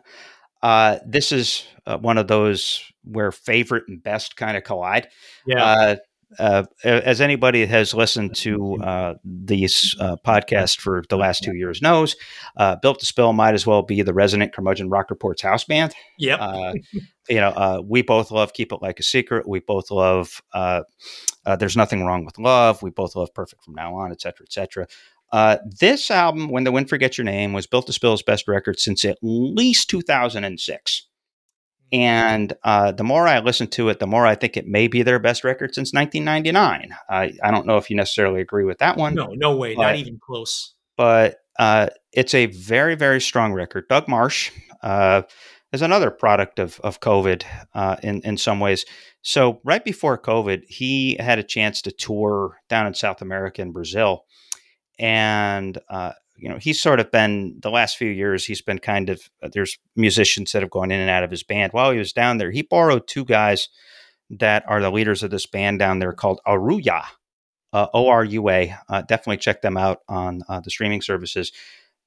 [0.62, 5.08] Uh, this is uh, one of those where favorite and best kind of collide.
[5.46, 5.64] Yeah.
[5.64, 5.96] Uh,
[6.40, 11.80] uh, as anybody has listened to uh, these uh, podcasts for the last two years
[11.80, 12.16] knows,
[12.56, 15.94] uh, Built to Spill might as well be the resident curmudgeon rock reports house band.
[16.18, 16.40] Yep.
[17.28, 19.48] Uh, you know, uh, we both love Keep It Like a Secret.
[19.48, 20.42] We both love
[21.58, 22.82] There's Nothing Wrong with Love.
[22.82, 24.86] We both love Perfect from Now On, etc., etc.
[25.64, 29.04] this album, When the Wind Forgets Your Name, was Built to Spill's best record since
[29.04, 31.06] at least 2006.
[31.92, 35.02] And uh, the more I listen to it, the more I think it may be
[35.02, 36.96] their best record since 1999.
[37.08, 39.14] I, I don't know if you necessarily agree with that one.
[39.14, 40.74] No, no way, but, not even close.
[40.96, 43.88] But uh, it's a very, very strong record.
[43.88, 44.50] Doug Martsch
[45.72, 47.44] is another product of, of COVID
[47.74, 48.84] uh, in, in some ways.
[49.22, 53.72] So, right before COVID, he had a chance to tour down in South America and
[53.72, 54.24] Brazil.
[54.98, 58.44] And uh, you know, he's sort of been the last few years.
[58.44, 61.42] He's been kind of uh, there's musicians that have gone in and out of his
[61.42, 61.72] band.
[61.72, 63.68] While he was down there, he borrowed two guys
[64.30, 67.04] that are the leaders of this band down there called Orua,
[67.72, 68.74] uh, O R U A.
[68.88, 71.52] Uh, definitely check them out on uh, the streaming services.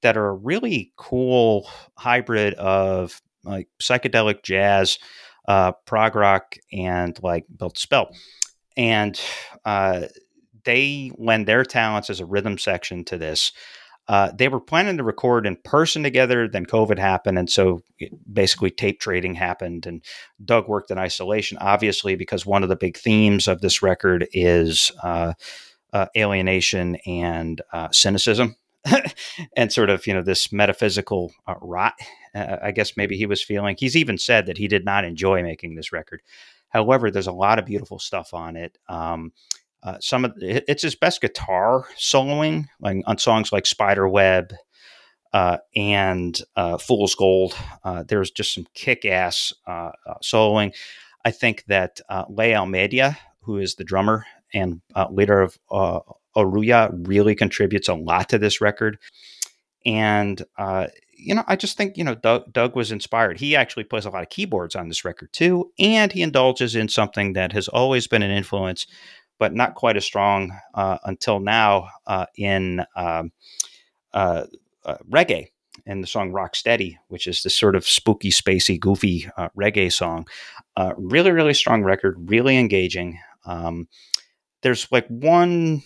[0.01, 4.99] That are a really cool hybrid of like psychedelic jazz,
[5.47, 8.09] uh, prog rock, and like built spell.
[8.77, 9.19] And
[9.65, 10.07] uh,
[10.63, 13.51] they lend their talents as a rhythm section to this.
[14.07, 16.47] Uh, they were planning to record in person together.
[16.47, 17.83] Then COVID happened, and so
[18.31, 19.85] basically tape trading happened.
[19.85, 20.03] And
[20.43, 24.91] Doug worked in isolation, obviously, because one of the big themes of this record is
[25.03, 25.33] uh,
[25.93, 28.55] uh, alienation and uh, cynicism,
[29.55, 31.95] and sort of you know this metaphysical uh, rot.
[32.33, 33.75] Uh, I guess maybe he was feeling.
[33.77, 36.21] He's even said that he did not enjoy making this record.
[36.69, 38.77] However, there's a lot of beautiful stuff on it.
[38.87, 39.33] Um,
[39.81, 44.53] uh, some of it's his best guitar soloing, like on songs like Spiderweb
[45.33, 47.55] uh, and uh, Fool's Gold.
[47.83, 49.53] Uh, there's just some kick-ass
[50.23, 50.73] soloing.
[51.23, 55.57] I think that uh, Le Almeida, who is the drummer and leader of
[56.35, 58.97] Orua, really contributes a lot to this record.
[59.85, 60.43] And
[61.21, 63.39] you know, I just think you know Doug, Doug was inspired.
[63.39, 66.87] He actually plays a lot of keyboards on this record too, and he indulges in
[66.87, 68.87] something that has always been an influence
[69.39, 73.31] but not quite as strong uh, until now uh, in um,
[74.13, 74.43] uh,
[74.85, 75.47] uh, reggae
[75.87, 79.91] and the song Rock Steady, which is this sort of spooky, spacey, goofy uh, reggae
[79.91, 80.27] song.
[80.75, 83.17] Uh, really, really strong record, really engaging.
[83.45, 83.87] Um,
[84.61, 85.81] there's like one,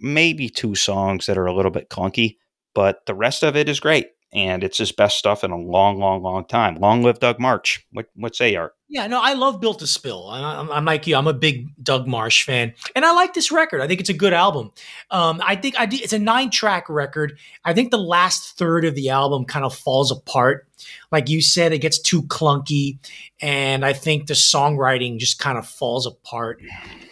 [0.00, 2.36] maybe two songs that are a little bit clunky,
[2.74, 5.98] but the rest of it is great and it's his best stuff in a long,
[5.98, 6.76] long, long time.
[6.76, 7.80] Long live Doug Martsch.
[7.92, 8.75] What what say Art?
[8.88, 10.28] Yeah, no, I love Built to Spill.
[10.28, 11.16] I'm, I'm, like you.
[11.16, 13.80] I'm a big Doug Martsch fan, and I like this record.
[13.80, 14.70] I think it's a good album.
[15.10, 17.36] Um, I think I it's a nine track record.
[17.64, 20.68] I think the last third of the album kind of falls apart.
[21.10, 22.98] Like you said, it gets too clunky,
[23.40, 26.62] and I think the songwriting just kind of falls apart.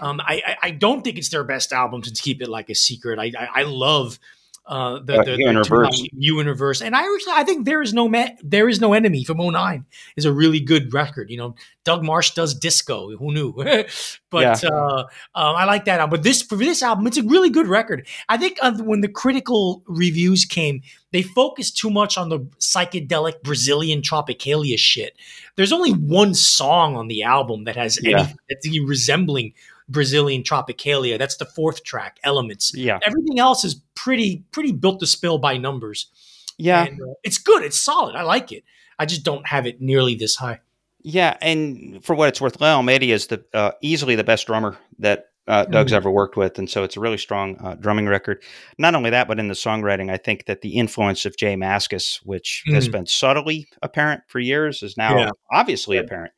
[0.00, 2.76] Um, I, I, I don't think it's their best album to keep it like a
[2.76, 3.18] secret.
[3.18, 4.20] I I, I love
[4.66, 6.80] uh, the, uh, the, you, the you in reverse.
[6.80, 9.84] And I actually, I think there is no me- there is no enemy from 09
[10.16, 11.30] is a really good record.
[11.30, 11.54] You know,
[11.84, 13.14] Doug Martsch does disco.
[13.16, 13.52] Who knew?
[14.30, 14.70] but yeah.
[14.70, 15.04] uh,
[15.34, 16.10] um, I like that album.
[16.10, 18.06] But this for this album, it's a really good record.
[18.28, 23.42] I think uh, when the critical reviews came, they focused too much on the psychedelic
[23.42, 25.14] Brazilian tropicalia shit.
[25.56, 28.18] There's only one song on the album that has yeah.
[28.18, 29.52] anything that's resembling
[29.88, 31.18] Brazilian Tropicalia.
[31.18, 32.72] That's the fourth track, Elements.
[32.74, 32.98] Yeah.
[33.06, 36.10] Everything else is pretty pretty built to spill by numbers.
[36.58, 36.84] Yeah.
[36.84, 37.62] And, uh, it's good.
[37.62, 38.14] It's solid.
[38.16, 38.64] I like it.
[38.98, 40.60] I just don't have it nearly this high.
[41.06, 44.78] Yeah, and for what it's worth, Le Almeida is the uh, easily the best drummer
[45.00, 48.06] that uh, Doug's mm ever worked with, and so it's a really strong uh, drumming
[48.06, 48.42] record.
[48.78, 52.20] Not only that, but in the songwriting, I think that the influence of J Mascis,
[52.24, 55.30] which mm has been subtly apparent for years, is now yeah.
[55.52, 56.04] obviously yeah.
[56.04, 56.32] apparent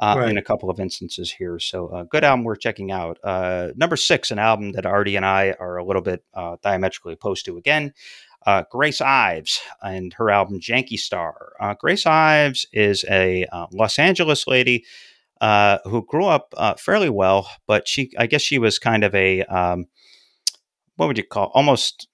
[0.00, 0.30] uh, right.
[0.30, 1.58] in a couple of instances here.
[1.58, 3.18] So, uh, good album worth checking out.
[3.22, 7.14] Uh, number six, an album that Artie and I are a little bit uh, diametrically
[7.14, 7.92] opposed to again.
[8.46, 11.52] Uh, Grace Ives and her album Janky Star.
[11.60, 14.84] Uh, Grace Ives is a Los Angeles lady
[15.40, 19.86] who grew up fairly well, but she, I guess, she was kind of a um,
[20.96, 22.08] what would you call almost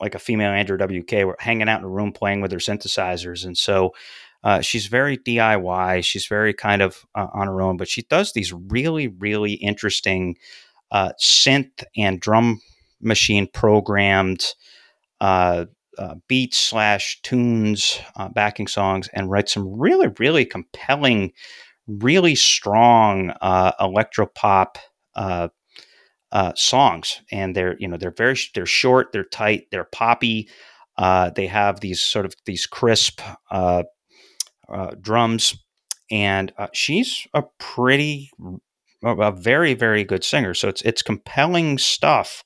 [0.00, 3.56] like a female Andrew WK, hanging out in a room playing with her synthesizers, and
[3.56, 3.92] so
[4.42, 6.04] uh, she's very DIY.
[6.04, 10.36] She's very kind of uh, on her own, but she does these really, really interesting
[10.90, 12.60] uh, synth and drum
[13.00, 14.44] machine programmed
[15.20, 15.66] uh,
[15.98, 21.32] uh, beats slash tunes, uh, backing songs, and writes some really, really compelling,
[21.86, 24.76] really strong electropop
[26.54, 27.20] songs.
[27.30, 30.48] And they're you know they're very they're short, they're tight, they're poppy.
[30.98, 33.20] they have these sort of these crisp
[34.72, 35.56] uh, drums,
[36.10, 38.30] and uh, she's a pretty,
[39.02, 40.54] a very very good singer.
[40.54, 42.44] So it's it's compelling stuff.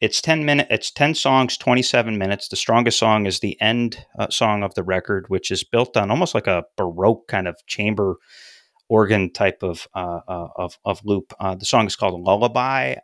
[0.00, 0.68] It's ten minute.
[0.70, 2.48] It's ten songs, twenty seven minutes.
[2.48, 6.10] The strongest song is the end uh, song of the record, which is built on
[6.10, 8.16] almost like a baroque kind of chamber
[8.88, 10.20] organ type of uh,
[10.56, 11.32] of, of loop.
[11.38, 12.96] The song is called Lullaby.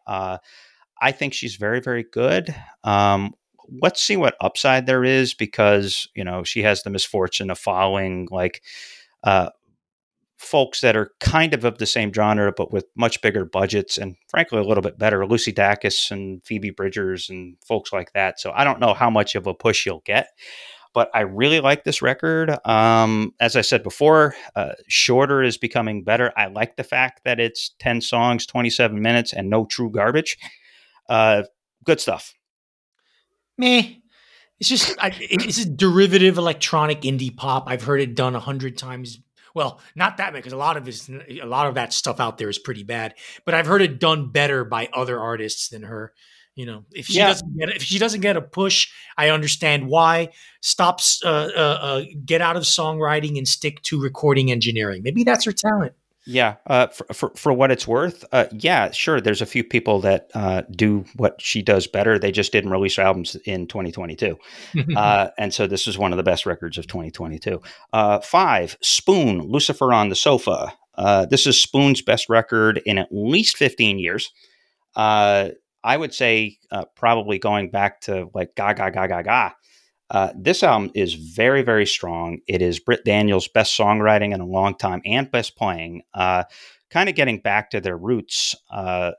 [1.00, 2.54] I think she's very, very good.
[2.82, 3.34] Um,
[3.80, 8.28] let's see what upside there is because you know she has the misfortune of following
[8.30, 8.62] like
[9.24, 9.50] uh,
[10.38, 14.16] folks that are kind of of the same genre but with much bigger budgets and
[14.28, 15.26] frankly a little bit better.
[15.26, 18.38] Lucy dacus and phoebe bridgers and folks like that.
[18.38, 20.28] So i don't know how much of a push you'll get
[20.92, 22.56] but i really like this record.
[22.66, 26.32] Um, as i said before uh, shorter is becoming better.
[26.36, 30.38] I like the fact that it's 10 songs 27 minutes and no true garbage.
[31.08, 31.44] Uh,
[31.84, 32.35] good stuff
[33.58, 34.02] me.
[34.58, 37.64] It's just I, it's a derivative electronic indie pop.
[37.66, 39.18] I've heard it done a hundred times.
[39.54, 42.38] Well, not that many because a lot of this, a lot of that stuff out
[42.38, 43.14] there is pretty bad.
[43.44, 46.12] But I've heard it done better by other artists than her.
[46.54, 47.28] You know, if she yeah.
[47.28, 50.30] doesn't get if she doesn't get a push, I understand why.
[50.62, 55.02] Stops, uh, uh, uh, get out of songwriting and stick to recording engineering.
[55.02, 55.92] Maybe that's her talent.
[56.28, 59.20] Yeah, uh, for, for, for what it's worth, uh, yeah, sure.
[59.20, 62.18] There's a few people that uh, do what she does better.
[62.18, 64.36] They just didn't release albums in 2022,
[64.96, 67.62] uh, and so this is one of the best records of 2022.
[67.92, 70.72] Uh, five, Spoon, Lucifer on the Sofa.
[70.96, 74.32] Uh, this is Spoon's best record in at least 15 years.
[74.96, 76.58] I would say
[76.96, 79.50] probably going back to like Ga Ga Ga Ga Ga.
[80.10, 82.38] Uh, this album is very, very strong.
[82.46, 86.02] It is Britt Daniels' best songwriting in a long time and best playing.
[86.14, 86.44] Uh,
[86.90, 88.54] kind of getting back to their roots.
[88.70, 89.12] Uh,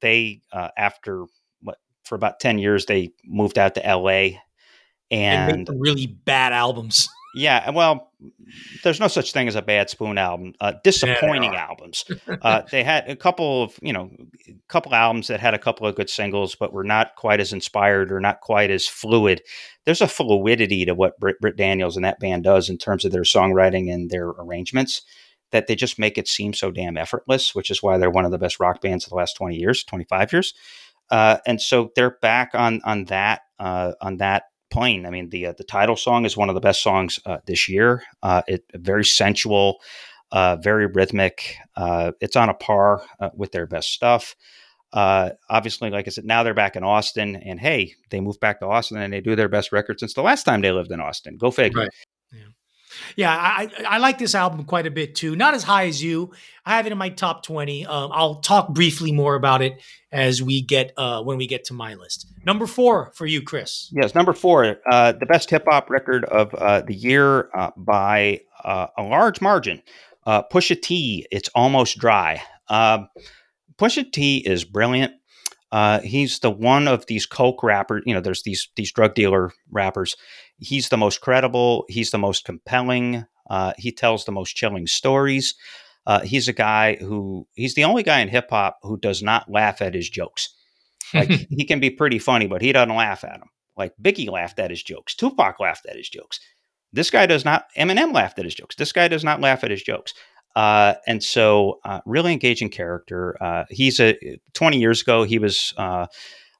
[0.00, 1.24] they, uh, after
[1.62, 4.38] what, for about 10 years, they moved out to LA
[5.10, 7.08] and, and really bad albums.
[7.34, 8.12] Yeah, well,
[8.82, 10.54] there's no such thing as a bad Spoon album.
[10.60, 12.04] Uh, disappointing yeah, albums.
[12.26, 14.10] Uh, they had a couple of, you know,
[14.48, 17.52] a couple albums that had a couple of good singles, but were not quite as
[17.52, 19.42] inspired or not quite as fluid.
[19.84, 23.12] There's a fluidity to what Britt, Britt Daniels and that band does in terms of
[23.12, 25.02] their songwriting and their arrangements
[25.50, 28.30] that they just make it seem so damn effortless, which is why they're one of
[28.30, 30.54] the best rock bands of the last 20 years, 25 years.
[31.10, 34.44] Uh, and so they're back on on that uh, on that
[35.06, 37.68] I mean, the uh, the title song is one of the best songs uh, this
[37.68, 38.02] year.
[38.22, 39.80] Uh, it very sensual,
[40.32, 41.56] uh, very rhythmic.
[41.76, 43.02] Uh, it's on a par
[43.34, 44.34] with their best stuff.
[44.92, 48.66] obviously, like I said, now they're back in Austin, and hey, they moved back to
[48.66, 51.36] Austin and they do their best record since the last time they lived in Austin.
[51.36, 51.82] Go figure.
[51.82, 51.90] Right.
[53.16, 55.36] Yeah, I, I like this album quite a bit too.
[55.36, 56.32] Not as high as you.
[56.64, 57.86] I have it in my top twenty.
[57.86, 59.82] Um, I'll talk briefly more about it
[60.12, 62.26] as we get uh, when we get to my list.
[62.44, 63.90] Number four for you, Chris.
[63.92, 68.40] Yes, number four, uh, the best hip hop record of uh, the year uh, by
[68.62, 69.82] uh, a large margin.
[70.26, 72.42] Uh, Pusha T, it's almost dry.
[72.68, 73.08] Um,
[73.76, 75.12] Pusha T is brilliant.
[75.70, 78.04] Uh, he's the one of these coke rappers.
[78.06, 80.16] You know, there's these these drug dealer rappers
[80.58, 81.84] He's the most credible.
[81.88, 83.26] He's the most compelling.
[83.48, 85.54] Uh, he tells the most chilling stories.
[86.06, 89.50] Uh, he's a guy who he's the only guy in hip hop who does not
[89.50, 90.54] laugh at his jokes.
[91.12, 93.48] Like he can be pretty funny, but he doesn't laugh at them.
[93.76, 95.14] Like Biggie laughed at his jokes.
[95.14, 96.40] Tupac laughed at his jokes.
[96.92, 97.66] This guy does not.
[97.76, 98.76] Eminem laughed at his jokes.
[98.76, 100.14] This guy does not laugh at his jokes.
[100.54, 103.36] Uh, and so, uh, really engaging character.
[103.42, 104.16] Uh, he's a
[104.52, 105.24] 20 years ago.
[105.24, 105.74] He was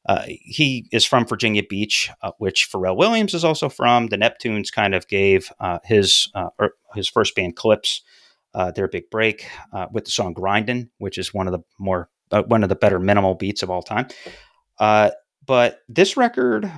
[0.07, 4.09] uh, he is from Virginia Beach, uh, which Pharrell Williams is also from.
[4.09, 8.03] The Neptunes kind of gave uh, his uh, er, his first band Clipse
[8.55, 12.11] uh, their big break uh, with the song "Grindin'," which is one of the more
[12.49, 14.09] one of the better minimal beats of all time.
[15.47, 16.71] but this record,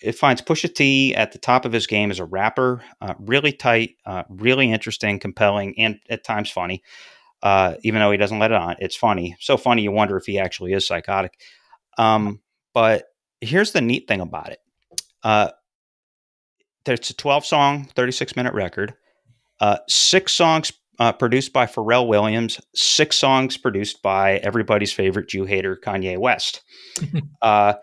[0.00, 2.82] it finds Pusha T at the top of his game as a rapper.
[3.18, 3.96] really tight,
[4.28, 6.82] really interesting, compelling, and at times funny.
[7.82, 9.36] even though he doesn't let it on, it's funny.
[9.40, 11.40] So funny you wonder if he actually is psychotic.
[11.96, 12.40] Um,
[12.74, 13.04] but
[13.40, 14.58] here's the neat thing about it.
[15.22, 15.50] Uh,
[16.84, 18.94] there's a 12 song, 36 minute record.
[19.60, 25.44] Uh, six songs uh, produced by Pharrell Williams, six songs produced by everybody's favorite Jew
[25.44, 26.62] hater, Kanye West.
[27.42, 27.74] uh,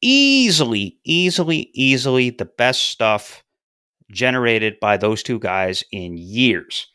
[0.00, 3.42] easily, easily, easily the best stuff
[4.10, 6.86] generated by those two guys in years.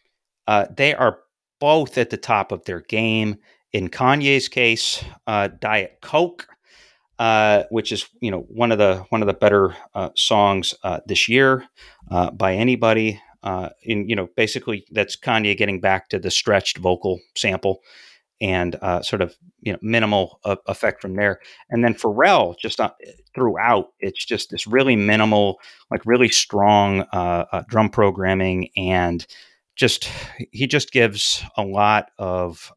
[0.48, 1.20] Uh, they are
[1.60, 3.38] both at the top of their game.
[3.72, 6.48] In Kanye's case, uh, Diet Coke,
[7.20, 11.02] uh, which is you know one of the one of the better uh, songs uh,
[11.06, 11.66] this year
[12.10, 13.22] uh, by anybody.
[13.42, 17.80] Uh, in you know basically that's Kanye getting back to the stretched vocal sample
[18.42, 21.40] and sort of you know minimal effect from there.
[21.70, 22.80] And then Pharrell just
[23.36, 25.60] throughout, it's just this really minimal,
[25.92, 27.06] like really strong
[27.68, 29.26] drum programming and
[29.76, 30.10] just
[30.52, 32.74] he just gives a lot of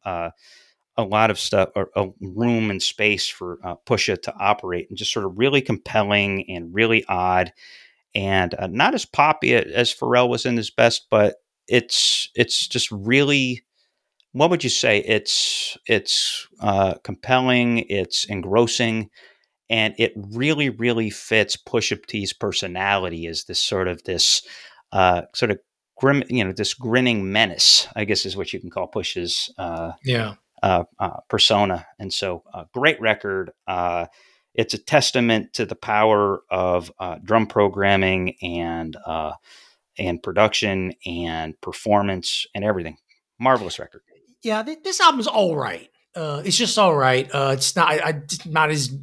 [0.97, 5.13] a lot of stuff, a room and space for uh, Pusha to operate, and just
[5.13, 7.53] sort of really compelling and really odd,
[8.15, 11.37] and uh, not as poppy as Pharrell was in his best, but
[11.67, 13.65] it's it's just really,
[14.33, 14.99] what would you say?
[14.99, 19.09] It's it's uh, compelling, it's engrossing,
[19.71, 24.43] and it really really fits Pusha T's personality as this sort of this
[24.93, 25.59] uh, sort of
[25.97, 29.51] grim, you know, this grinning menace, I guess is what you can call Pusha's.
[29.57, 30.35] Uh, yeah uh, uh,
[31.29, 31.87] persona.
[31.99, 33.53] And so, uh, great record.
[33.67, 34.07] Uh,
[34.55, 39.33] it's a testament to the power of uh, drum programming and uh,
[39.99, 42.99] and production and performance and everything.
[43.39, 44.03] Marvelous record.
[44.43, 45.89] Yeah, th- this album's all right.
[46.15, 47.29] it's just all right.
[47.33, 48.95] it's not I, not as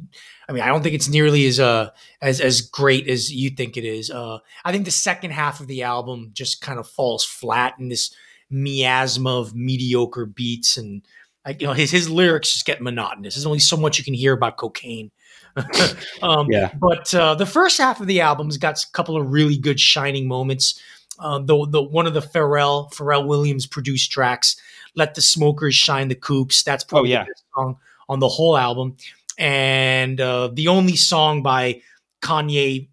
[0.50, 1.90] I mean, I don't think it's nearly as uh
[2.20, 4.10] as as great as you think it is.
[4.10, 7.88] Uh, I think the second half of the album just kind of falls flat in
[7.88, 8.12] this
[8.50, 11.02] miasma of mediocre beats and
[11.50, 13.34] like you know his his lyrics just get monotonous.
[13.34, 15.10] There's only so much you can hear about cocaine.
[16.22, 16.72] um, yeah.
[16.78, 20.28] But uh, the first half of the album's got a couple of really good shining
[20.28, 20.80] moments.
[21.18, 24.54] Uh, the the one of the Pharrell Pharrell Williams produced tracks,
[24.94, 27.24] "Let the Smokers Shine the Coops." That's probably oh, yeah.
[27.24, 27.76] the best song
[28.08, 28.96] on the whole album
[29.38, 31.80] and uh, the only song by
[32.22, 32.88] Kanye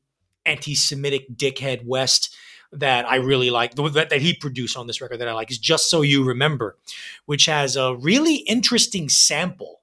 [0.46, 2.34] anti-Semitic dickhead West
[2.72, 5.58] that I really like that, that he produced on this record that I like is
[5.58, 6.78] "Just So You Remember,"
[7.26, 9.82] which has a really interesting sample.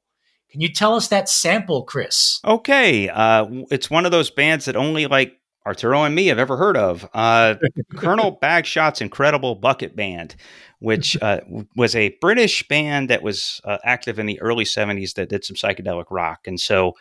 [0.51, 2.41] Can you tell us that sample, Chris?
[2.45, 6.57] Okay, uh, it's one of those bands that only like Arturo and me have ever
[6.57, 7.09] heard of.
[7.13, 7.57] Uh,
[7.97, 10.37] Colonel Bagshot's incredible Bucket Band
[10.85, 11.41] which uh,
[11.77, 15.57] was a British band that was uh, active in the early 70s that did some
[15.57, 16.47] psychedelic rock.
[16.47, 16.93] And so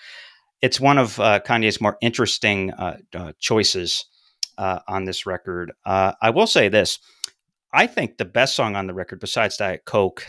[0.62, 4.06] it's one of uh, Kanye's more interesting uh, uh, choices
[4.58, 5.72] uh, on this record.
[5.86, 7.00] I will say this
[7.72, 10.26] I think the best song on the record, besides Diet Coke,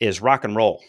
[0.00, 0.82] is Rock and Roll.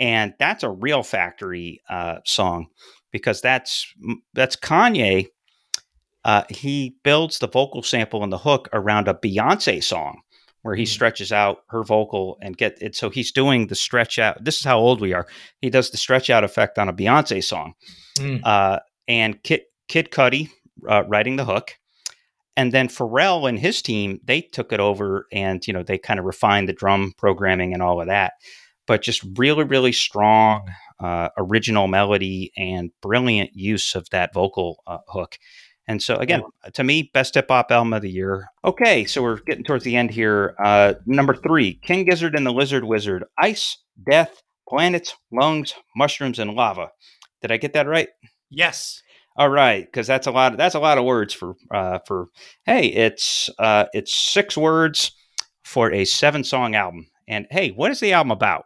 [0.00, 1.80] And that's a real factory
[2.24, 2.66] song
[3.12, 3.92] because that's
[4.34, 5.26] that's Kanye.
[6.50, 10.22] he builds the vocal sample and the hook around a Beyonce song
[10.62, 10.88] where he mm.
[10.88, 12.96] stretches out her vocal and get it.
[12.96, 14.42] So he's doing the stretch out.
[14.44, 15.26] This is how old we are.
[15.60, 17.74] He does the stretch out effect on a Beyonce song.
[18.18, 18.40] Mm.
[18.44, 20.50] Uh, and Kid, Kid Cudi
[20.88, 21.78] uh, writing the hook.
[22.56, 26.18] And then Pharrell and his team, they took it over and, you know, they kind
[26.18, 28.32] of refined the drum programming and all of that.
[28.86, 30.68] But just really, really strong
[30.98, 35.38] uh, original melody and brilliant use of that vocal uh, hook.
[35.86, 36.42] And so, again,
[36.74, 38.48] to me, best hip hop album of the year.
[38.64, 40.54] Okay, so we're getting towards the end here.
[40.62, 43.78] Uh, number three King Gizzard and the Lizard Wizard Ice,
[44.10, 46.90] Death, Planets, Lungs, Mushrooms, and Lava.
[47.40, 48.08] Did I get that right?
[48.50, 49.02] Yes.
[49.38, 50.52] All right, because that's a lot.
[50.52, 52.26] Of, that's a lot of words for uh, for.
[52.66, 55.12] Hey, it's uh, it's six words
[55.62, 57.06] for a seven song album.
[57.28, 58.64] And hey, what is the album about?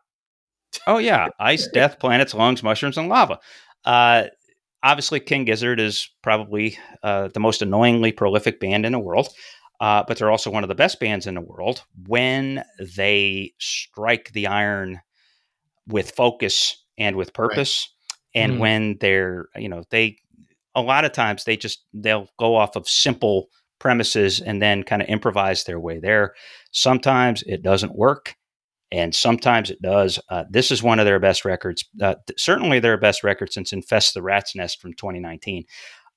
[0.86, 3.38] Oh yeah, ice, death, planets, lungs, mushrooms, and lava.
[3.84, 4.24] Uh,
[4.82, 9.28] obviously, King Gizzard is probably uh, the most annoyingly prolific band in the world,
[9.78, 12.64] uh, but they're also one of the best bands in the world when
[12.96, 15.00] they strike the iron
[15.86, 17.88] with focus and with purpose.
[17.90, 18.42] Right.
[18.44, 18.58] And mm.
[18.60, 20.16] when they're, you know, they,
[20.74, 23.48] a lot of times they just, they'll go off of simple
[23.78, 26.34] premises and then kind of improvise their way there.
[26.70, 28.36] Sometimes it doesn't work
[28.92, 30.20] and sometimes it does.
[30.28, 31.84] Uh, this is one of their best records.
[32.00, 35.64] Uh, th- certainly their best record since Infest the Rat's Nest from 2019.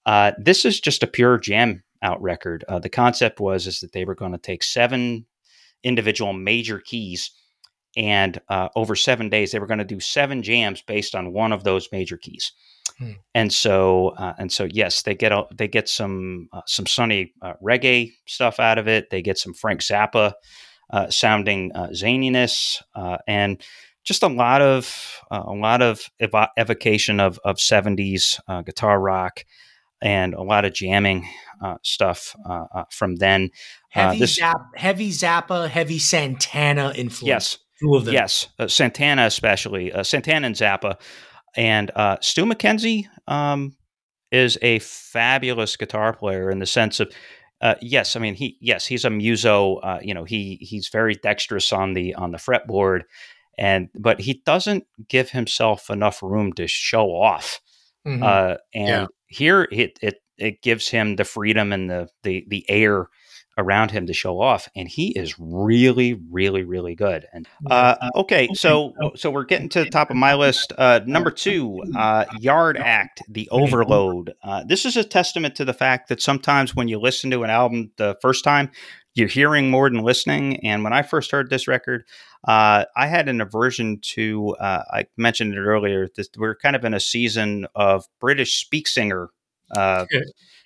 [0.06, 2.66] Uh, this is just a pure jam out record.
[2.68, 5.26] Uh, the concept was is that they were going to take seven
[5.84, 7.32] individual major keys,
[7.96, 11.54] and uh, over seven days they were going to do seven jams based on one
[11.54, 12.52] of those major keys.
[12.98, 13.12] Hmm.
[13.34, 18.14] And so, uh, and so, yes, they get a, they get some some sunny reggae
[18.26, 19.10] stuff out of it.
[19.10, 20.34] They get some Frank Zappa
[20.92, 23.62] uh, sounding uh, zaniness uh, and
[24.04, 29.00] just a lot of uh, a lot of ev- evocation of of 70s uh, guitar
[29.00, 29.46] rock
[30.02, 31.28] and a lot of jamming
[31.82, 32.36] stuff
[32.92, 33.50] from then.
[33.90, 34.40] Heavy, this,
[34.76, 37.28] heavy Zappa, heavy Santana influence.
[37.28, 38.14] Yes, two of them.
[38.14, 39.92] Yes, Santana especially.
[40.04, 41.00] Santana and Zappa,
[41.56, 41.92] and
[42.22, 43.76] Stu Mackenzie um,
[44.32, 47.12] is a fabulous guitar player in the sense of
[47.62, 48.58] uh, yes, I mean he.
[48.60, 49.78] Yes, he's a muso.
[49.78, 53.04] Uh, you know, he he's very dexterous on the on the fretboard,
[53.58, 57.62] and but he doesn't give himself enough room to show off.
[58.06, 58.24] Mm-hmm.
[58.24, 59.08] Uh, and yeah.
[59.28, 63.08] here it, it it gives him the freedom and the the the air
[63.58, 67.26] around him to show off, and he is really, really, really good.
[67.32, 70.74] And uh, okay, so so we're getting to the top of my list.
[70.78, 74.34] Uh, number two, uh, Yard Act, The Overload.
[74.44, 77.50] Uh, this is a testament to the fact that sometimes when you listen to an
[77.50, 78.70] album the first time,
[79.14, 80.58] you're hearing more than listening.
[80.66, 82.04] And when I first heard this record,
[82.46, 84.56] uh, I had an aversion to.
[84.60, 86.10] Uh, I mentioned it earlier.
[86.14, 89.30] This, we're kind of in a season of British speak singer.
[89.76, 90.06] Uh,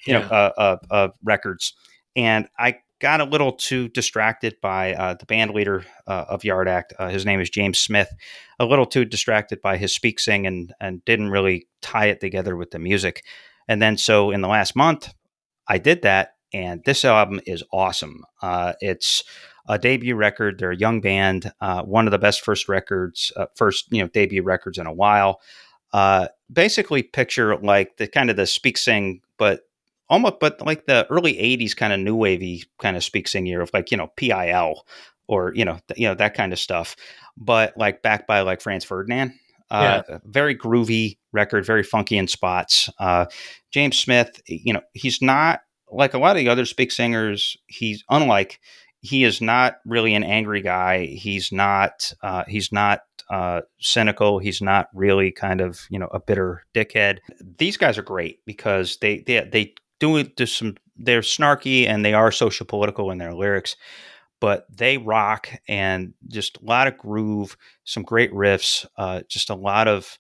[0.06, 1.74] you know, uh, uh, records
[2.16, 6.68] and I got a little too distracted by uh, the band leader uh, of Yard
[6.68, 6.94] Act.
[7.00, 8.14] Uh, his name is James Smith.
[8.60, 12.56] A little too distracted by his speak sing and and didn't really tie it together
[12.56, 13.24] with the music.
[13.68, 15.14] And then so in the last month,
[15.68, 18.26] I did that, and this album is awesome.
[18.42, 19.24] Uh, it's
[19.68, 20.58] a debut record.
[20.58, 24.10] They're a young band, uh, one of the best first records, uh, first you know
[24.10, 25.40] debut records in a while.
[26.52, 29.69] basically, picture like the kind of the speak sing, but
[30.10, 33.62] almost but like the early 80s kind of new wavy kind of speak sing year
[33.62, 34.84] of like you know pil
[35.28, 36.96] or you know th- you know that kind of stuff
[37.38, 39.34] but like backed by like franz ferdinand
[39.72, 42.90] Uh, Very groovy record, very funky in spots.
[42.98, 43.28] Uh,
[43.72, 45.62] James Smith, you know, he's not
[45.92, 47.56] like a lot of the other speak singers.
[47.68, 48.60] He's unlike
[49.02, 51.06] he is not really an angry guy.
[51.06, 52.12] He's not.
[52.24, 54.40] Uh, he's not uh, cynical.
[54.40, 57.20] He's not really kind of you know a bitter dickhead.
[57.60, 60.76] These guys are great because they they they do it to some.
[60.98, 63.78] They're snarky and they are social political in their lyrics,
[64.40, 67.56] but they rock and just a lot of groove,
[67.86, 70.18] some great riffs, uh, just a lot of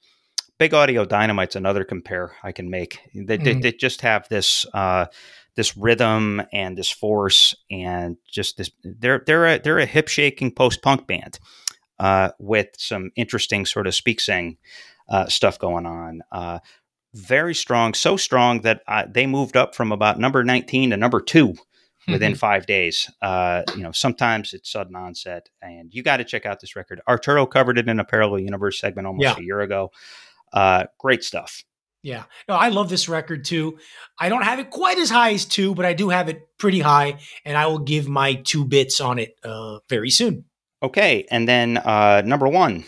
[0.58, 3.00] big audio dynamite's another compare I can make.
[3.14, 3.44] They, mm-hmm.
[3.44, 5.08] they, they, just have this uh,
[5.56, 8.70] this rhythm and this force and just this.
[8.84, 11.40] They're they're a they're a hip shaking post punk band
[12.00, 14.58] uh, with some interesting sort of speak sing
[15.10, 16.22] uh, stuff going on.
[16.32, 16.60] Uh,
[17.14, 21.22] very strong, so strong that uh, they moved up from about number nineteen to number
[21.22, 21.56] two
[22.08, 22.40] within mm-hmm.
[22.40, 23.10] five days.
[23.22, 27.02] Uh, you know, sometimes it's sudden onset, and you got to check out this record.
[27.08, 29.38] Arturo covered it in a parallel universe segment almost yeah.
[29.38, 29.92] a year ago.
[30.52, 31.64] Uh, great stuff.
[32.02, 33.78] Yeah, no, I love this record too.
[34.18, 36.80] I don't have it quite as high as two, but I do have it pretty
[36.80, 40.46] high, and I will give my two bits on it uh, very soon.
[40.82, 42.86] Okay, and then uh, number one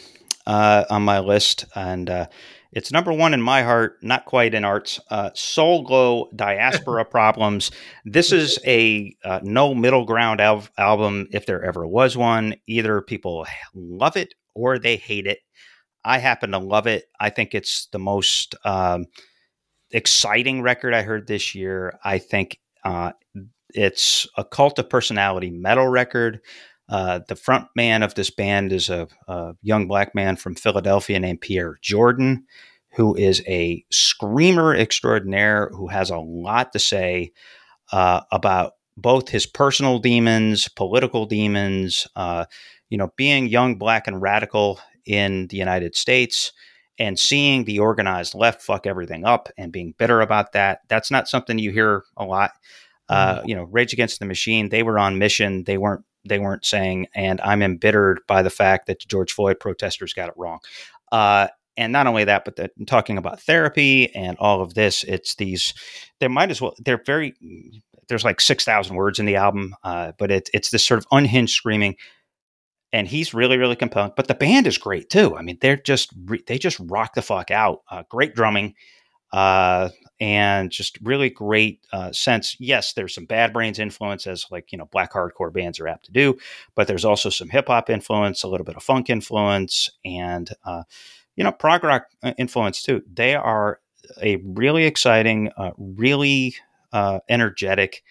[0.48, 2.28] uh, on my list, and uh,
[2.72, 5.00] it's number one in my heart, not quite in arts.
[5.10, 7.72] Uh, Soul Glo Diaspora Problems.
[8.06, 12.56] This is a uh, no middle ground al- album, if there ever was one.
[12.68, 15.40] Either people love it or they hate it.
[16.04, 17.06] I happen to love it.
[17.20, 19.06] I think it's the most um,
[19.92, 22.00] exciting record I heard this year.
[22.04, 23.12] I think uh,
[23.70, 26.40] it's a cult of personality metal record.
[26.92, 31.18] Uh, the front man of this band is a, a, young black man from Philadelphia
[31.20, 32.46] named Pierce Jordan,
[32.96, 37.32] who is a screamer extraordinaire who has a lot to say
[37.94, 42.44] uh, about both his personal demons, political demons, uh,
[42.90, 46.52] you know, being young, black, and radical in the United States
[47.00, 50.82] and seeing the organized left fuck everything up and being bitter about that.
[50.90, 52.52] That's not something you hear a lot.
[53.08, 55.64] Uh, you know, Rage Against the Machine, they were on mission.
[55.64, 59.60] They weren't they weren't saying, and I'm embittered by the fact that the George Floyd
[59.60, 60.60] protesters got it wrong.
[61.12, 65.36] Uh, and not only that, but the, talking about therapy and all of this, it's
[65.36, 65.74] these.
[66.20, 66.76] They might as well.
[66.80, 67.34] They're very.
[68.08, 71.08] There's like six thousand words in the album, uh, but it's it's this sort of
[71.12, 71.96] unhinged screaming
[72.94, 76.14] and he's really really compelling but the band is great too i mean they're just
[76.48, 78.74] they just rock the fuck out uh, great drumming
[79.32, 79.90] uh,
[80.20, 82.56] and just really great uh, sense.
[82.60, 86.06] Yes there's some bad brains influence as like you know black hardcore bands are apt
[86.06, 86.38] to do
[86.76, 90.84] but there's also some hip-hop influence a little bit of funk influence and uh,
[91.36, 93.02] you know prog rock uh, influence too.
[93.12, 93.80] They are
[94.22, 96.56] a really exciting uh, really
[97.30, 98.04] energetic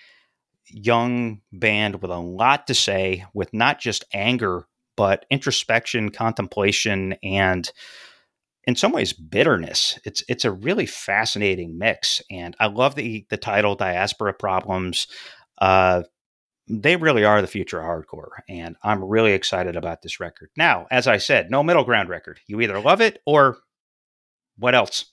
[0.66, 4.66] young band with a lot to say, with not just anger
[4.96, 7.72] but introspection, contemplation, and
[8.64, 9.98] in some ways bitterness.
[10.04, 15.06] It's it's a really fascinating mix, and I love the the title "Diaspora Problems."
[15.60, 16.02] Uh,
[16.68, 20.50] they really are the future of hardcore, and I'm really excited about this record.
[20.56, 22.38] Now, as I said, no middle ground record.
[22.46, 23.58] You either love it or
[24.56, 25.06] what else?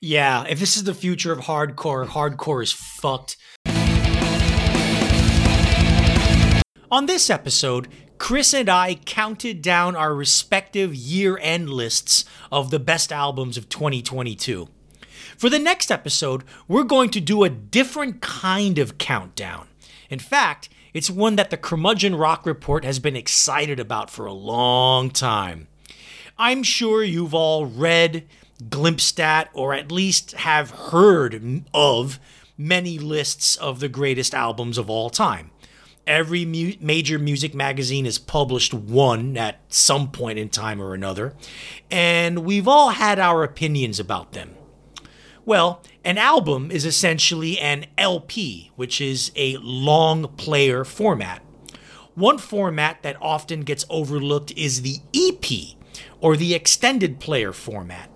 [0.00, 3.36] Yeah, if this is the future of hardcore, hardcore is fucked.
[6.88, 12.78] On this episode, Chris and I counted down our respective year end lists of the
[12.78, 14.68] best albums of 2022.
[15.36, 19.66] For the next episode, we're going to do a different kind of countdown.
[20.10, 24.32] In fact, it's one that the Curmudgeon Rock Report has been excited about for a
[24.32, 25.66] long time.
[26.38, 28.28] I'm sure you've all read,
[28.70, 32.20] glimpsed at, or at least have heard of
[32.56, 35.50] many lists of the greatest albums of all time.
[36.06, 41.34] Every mu- major music magazine has published one at some point in time or another,
[41.90, 44.54] and we've all had our opinions about them.
[45.44, 51.42] Well, an album is essentially an LP, which is a long player format.
[52.14, 55.76] One format that often gets overlooked is the EP,
[56.20, 58.10] or the extended player format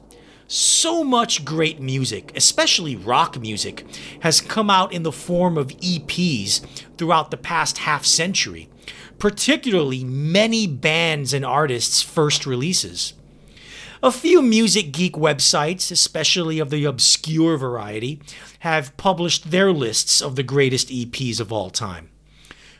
[0.50, 3.86] so much great music, especially rock music,
[4.20, 6.60] has come out in the form of EPs
[6.98, 8.68] throughout the past half century,
[9.20, 13.14] particularly many bands and artists' first releases.
[14.02, 18.20] A few music geek websites, especially of the obscure variety,
[18.60, 22.10] have published their lists of the greatest EPs of all time.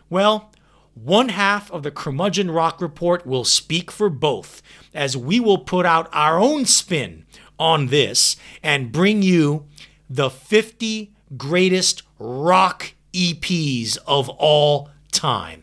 [0.08, 0.50] Well,
[0.94, 4.60] one half of the Curmudgeon Rock Report will speak for both,
[4.92, 7.26] as we will put out our own spin
[7.60, 9.66] on this and bring you
[10.08, 15.62] the 50 greatest rock EPs of all time.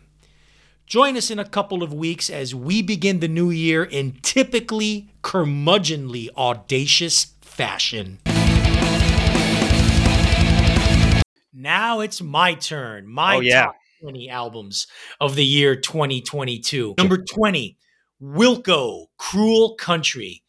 [0.86, 5.10] Join us in a couple of weeks as we begin the new year in typically
[5.22, 8.20] curmudgeonly audacious fashion.
[11.54, 13.08] Now it's my turn.
[13.08, 13.66] My Oh, yeah.
[13.66, 14.88] top 20 albums
[15.20, 16.96] of the year 2022.
[16.98, 17.78] Number 20,
[18.22, 20.44] Wilco, Cruel Country.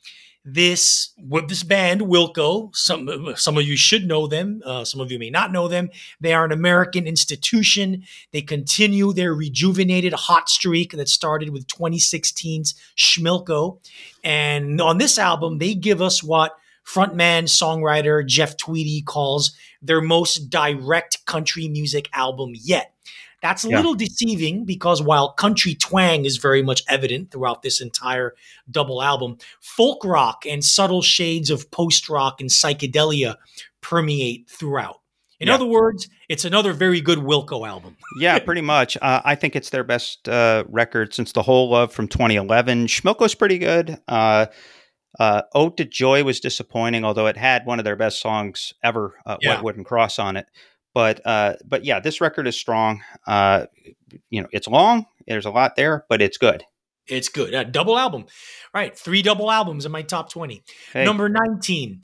[0.51, 1.13] This
[1.47, 5.29] this band Wilco, some some of you should know them, uh, some of you may
[5.29, 5.91] not know them.
[6.21, 8.05] They are an American institution.
[8.33, 13.79] They continue their rejuvenated hot streak that started with 2016's Schmilko,
[14.25, 16.57] and on this album, they give us what
[16.87, 19.53] frontman songwriter Jeff Tweedy calls
[19.83, 22.95] their most direct country music album yet.
[23.43, 23.77] That's a Yeah.
[23.77, 28.35] little deceiving because while country twang is very much evident throughout this entire
[28.71, 33.37] double album, folk rock and subtle shades of post rock and psychedelia
[33.81, 35.01] permeate throughout.
[35.41, 35.55] In Yeah.
[35.55, 37.97] other words, it's another very good Wilco album.
[38.21, 38.97] yeah, pretty much.
[39.01, 42.89] Uh, I think it's their best uh, record since the whole love from 2011.
[42.89, 43.99] Schmilko's pretty good.
[44.09, 44.47] Uh,
[45.21, 49.15] uh, Ode to Joy was disappointing, although it had one of their best songs ever,
[49.27, 49.55] uh, Yeah.
[49.55, 50.47] White Wooden Cross, on it.
[50.99, 53.05] But uh, but yeah, this record is strong.
[53.25, 53.67] Uh,
[54.31, 55.07] you know, it's long.
[55.29, 56.65] There's a lot there, but it's good.
[57.07, 57.55] It's good.
[57.55, 58.27] A double album.
[58.75, 58.99] Right.
[58.99, 60.65] Three double albums in my top 20.
[60.93, 62.03] Hey, Number 19,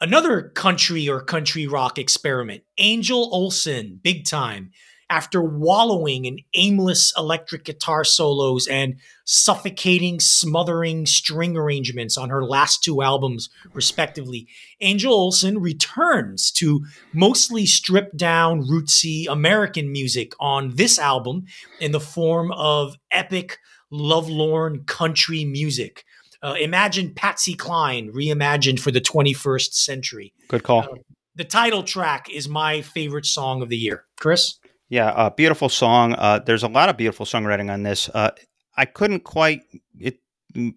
[0.00, 2.62] another country or country rock experiment.
[2.78, 4.70] Angel Olsen, big time.
[5.08, 12.82] After wallowing in aimless electric guitar solos and suffocating, smothering string arrangements on her last
[12.82, 14.48] two albums, respectively,
[14.80, 21.44] Angel Olsen returns to mostly stripped down, rootsy American music on this album
[21.80, 23.58] in the form of epic,
[23.92, 26.04] lovelorn country music.
[26.42, 30.32] Uh, imagine Patsy Cline reimagined for the 21st century.
[30.48, 30.80] good call.
[30.80, 30.96] uh,
[31.36, 34.04] The title track is my favorite song of the year.
[34.18, 34.54] Chris?
[34.88, 36.14] Yeah, uh, beautiful song.
[36.14, 38.08] Uh, there's a lot of beautiful songwriting on this.
[38.08, 38.30] Uh,
[38.76, 39.62] I couldn't quite
[39.98, 40.18] it,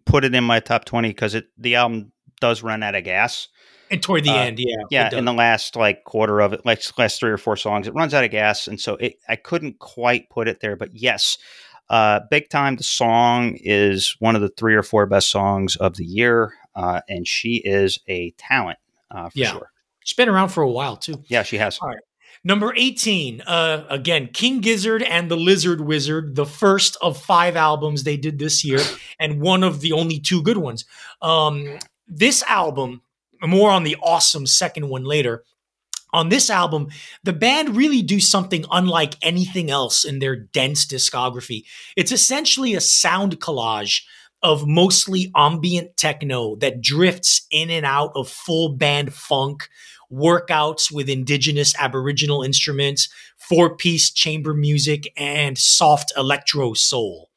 [0.05, 2.11] put it in my top 20 because it the album
[2.41, 3.47] does run out of gas.
[3.91, 4.75] And toward the Uh, end, yeah.
[4.89, 7.93] Yeah, in the last like quarter of it, like last three or four songs, it
[7.93, 10.75] runs out of gas, and so it, I couldn't quite put it there.
[10.75, 11.37] But yes,
[11.89, 12.75] uh, big time.
[12.75, 17.01] The song is one of the three or four best songs of the year, uh,
[17.09, 18.77] and she is a talent
[19.11, 19.51] uh, for Yeah.
[19.51, 19.71] sure.
[20.03, 21.23] She's been around for a while, too.
[21.27, 21.79] Yeah, she has.
[21.81, 21.97] All right.
[22.43, 28.03] Number 18, uh, again, King Gizzard and the Lizard Wizard, the first of five albums
[28.03, 28.79] they did this year,
[29.19, 30.85] and one of the only two good ones.
[31.21, 33.01] Um, this album,
[33.41, 35.43] more on the awesome second one later.
[36.11, 36.87] On this album,
[37.23, 41.65] the band really do something unlike anything else in their dense discography.
[41.95, 44.01] It's essentially a sound collage
[44.41, 49.69] of mostly ambient techno that drifts in and out of full band funk,
[50.11, 57.29] workouts with indigenous Aboriginal instruments, four piece chamber music, and soft electro soul.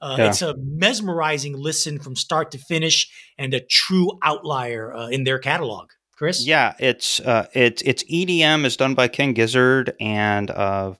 [0.00, 0.28] Uh, Yeah.
[0.28, 5.38] It's a mesmerizing listen from start to finish and a true outlier uh, in their
[5.38, 5.90] catalog.
[6.16, 6.46] Chris?
[6.46, 10.92] Yeah, it's uh, it's it's EDM is done by King Gizzard and uh,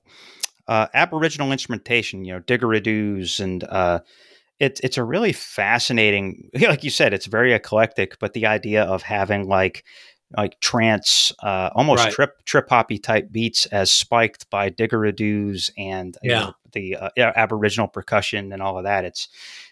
[0.66, 2.24] uh, Aboriginal instrumentation.
[2.24, 4.00] You know, didgeridoos and uh,
[4.58, 6.48] it's it's a really fascinating.
[6.60, 8.18] Like you said, it's very eclectic.
[8.18, 9.84] But the idea of having like
[10.36, 12.12] like trance, uh, almost Right.
[12.12, 16.40] trip trip hoppy type beats as spiked by didgeridoos and you Yeah.
[16.40, 19.04] know, the uh, Aboriginal percussion and all of that.
[19.04, 19.28] It's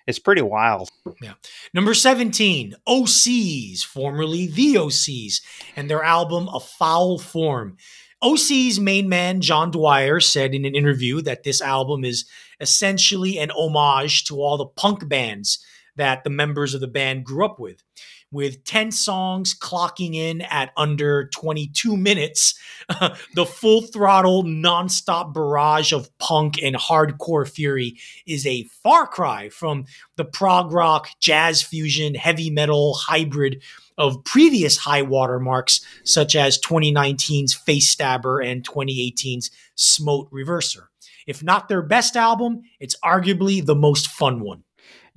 [0.06, 0.89] it's pretty wild.
[1.20, 1.35] Yeah.
[1.74, 5.43] Number 17, Osees, formerly the OCs,
[5.76, 7.76] and their album A Foul Form.
[8.22, 12.24] Osees' main man, John Dwyer, said in an interview that this album is
[12.60, 15.59] essentially an homage to all the punk bands
[15.94, 17.82] that the members of the band grew up with.
[18.30, 22.59] With 10 songs clocking in at under 22 minutes,
[23.34, 27.96] the full throttle, nonstop barrage of punk and hardcore fury
[28.26, 29.86] is a far cry from
[30.16, 33.62] the prog rock, jazz fusion, heavy metal hybrid
[33.96, 40.84] of previous high water marks, such as 2019's Face Stabber and 2018's Smote Reverser.
[41.26, 44.64] If not their best album, it's arguably the most fun one.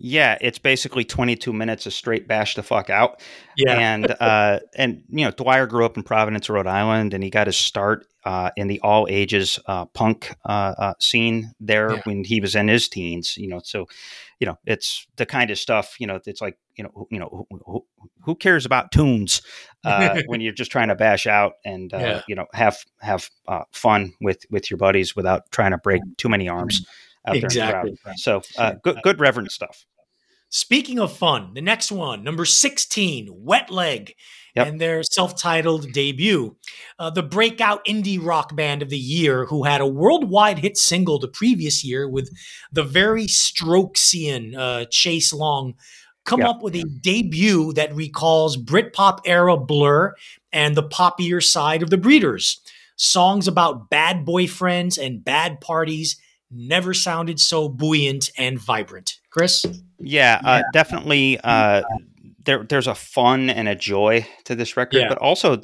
[0.03, 3.21] Yeah, it's basically 22 minutes of straight bash the fuck out.
[3.55, 7.29] Yeah, and uh, and you know Dwyer grew up in Providence, Rhode Island, and he
[7.29, 12.01] got his start uh, in the all ages uh, punk uh, uh, scene there Yeah.
[12.05, 13.37] when he was in his teens.
[13.37, 13.85] You know, so
[14.39, 15.95] you know it's the kind of stuff.
[15.99, 17.85] You know, it's like you know, who- you know, who,
[18.23, 19.41] who, cares about tunes
[19.85, 22.21] uh, when you're just trying to bash out and uh, Yeah.
[22.27, 26.29] you know have have uh, fun with with your buddies without trying to break too
[26.29, 26.81] many arms.
[26.81, 26.87] Out
[27.26, 27.88] there in the crowd.
[27.88, 27.98] Exactly.
[28.18, 29.85] So uh, good good reverend stuff.
[30.49, 34.14] Speaking of fun, the next one, number 16, Wet Leg,
[34.53, 34.68] Yep.
[34.68, 36.57] and their self titled debut.
[36.99, 41.19] Uh, the breakout indie rock band of the year, who had a worldwide hit single
[41.19, 42.30] the previous year with
[42.69, 45.76] the very Strokesian uh, Chaise Longue,
[46.26, 46.49] come Yep.
[46.49, 50.14] up with a debut that recalls Britpop era Blur
[50.52, 52.60] and the poppier side of the Breeders.
[52.98, 56.18] Songs about bad boyfriends and bad parties
[56.51, 59.17] never sounded so buoyant and vibrant.
[59.29, 59.65] Chris?
[59.99, 61.39] Yeah, uh, definitely.
[61.43, 61.83] Uh,
[62.43, 65.07] there, there's a fun and a joy to this record, Yeah.
[65.07, 65.61] but also,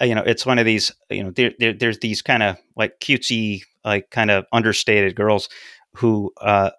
[0.00, 0.92] uh, you know, it's one of these.
[1.10, 5.48] You know, there, there, there's these kind of like cutesy, like kind of understated girls
[5.96, 6.70] who uh,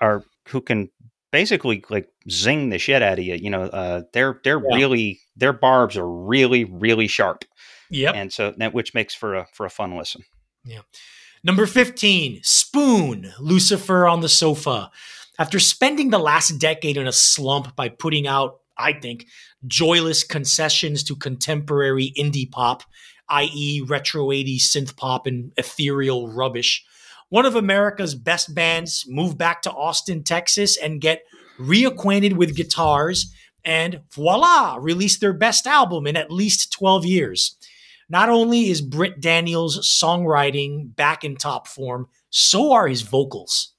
[0.00, 0.90] are who can
[1.32, 3.34] basically like zing the shit out of you.
[3.34, 4.76] You know, uh, they're they're Yeah.
[4.76, 7.44] really their barbs are really really sharp,
[7.90, 10.22] Yeah, and so that which makes for a for a fun listen.
[11.46, 14.90] Number 15, Spoon, Lucifer on the Sofa.
[15.38, 19.26] After spending the last decade in a slump by putting out, I think,
[19.64, 22.82] joyless concessions to contemporary indie pop,
[23.28, 26.84] i.e., retro 80s synth pop and ethereal rubbish,
[27.28, 31.22] one of America's best bands moved back to Austin, Texas, and get
[31.60, 33.32] reacquainted with guitars,
[33.64, 37.56] and voila, released their best album in at least 12 years.
[38.08, 43.72] Not only is Britt Daniels' songwriting back in top form, so are his vocals.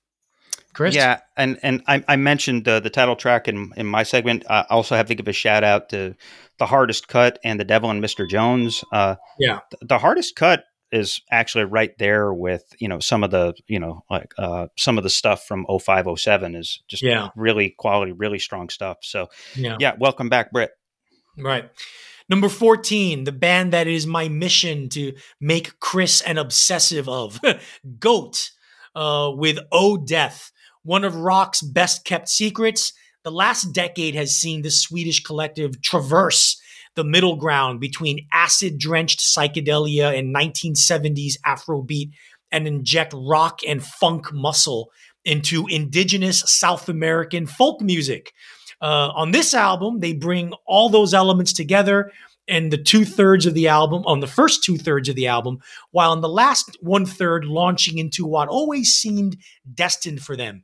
[0.74, 0.94] Chris?
[0.94, 4.46] Yeah, and and I, I mentioned uh, the title track in in my segment.
[4.50, 6.16] I also have to give a shout out to
[6.60, 8.84] the hardest cut and the Devil and Mister Jones.
[8.92, 9.60] Uh, Yeah.
[9.72, 13.80] th- the hardest cut is actually right there with you know some of the you
[13.80, 17.30] know like uh, some of the stuff from 0507 is just Yeah.
[17.36, 18.98] really quality, really strong stuff.
[19.02, 19.78] So Yeah.
[19.80, 20.72] yeah, welcome back, Britt.
[21.40, 21.70] Right.
[22.30, 27.40] Number 14, the band that is my mission to make Chris an obsessive of
[28.00, 28.52] Goat
[28.96, 30.52] uh, with O Death,
[30.84, 32.92] one of rock's best kept secrets.
[33.24, 36.62] The last decade has seen the Swedish collective traverse
[36.98, 42.10] the middle ground between acid drenched psychedelia and 1970s Afrobeat
[42.52, 44.90] and inject rock and funk muscle
[45.24, 48.34] into indigenous South American folk music.
[48.82, 52.12] Uh, on this album, they bring all those elements together
[52.48, 55.60] and the two thirds of the album, on the first two thirds of the album,
[55.92, 59.36] while in the last one third, launching into what always seemed
[59.74, 60.64] destined for them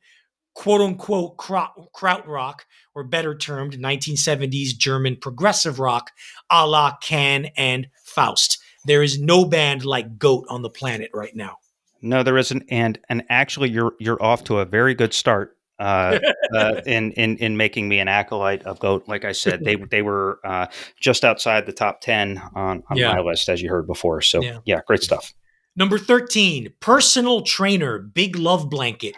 [0.53, 2.59] quote unquote kraut, krautrock,
[2.95, 6.11] or better termed 1970s German progressive rock,
[6.49, 8.59] a la Can and Faust.
[8.85, 11.57] There is no band like Goat on the planet right now.
[12.01, 15.57] No, there isn't, and and actually, you're you're off to a very good start.
[15.83, 16.19] Uh,
[16.55, 20.01] uh, in in in making me an acolyte of goat, like I said, they they
[20.01, 20.67] were uh,
[20.99, 23.13] just outside the top ten on, on Yeah.
[23.13, 24.21] my list, as you heard before.
[24.21, 24.59] So Yeah.
[24.65, 25.33] yeah, great stuff.
[25.75, 29.15] Number 13, Personal Trainer, Big Love Blanket.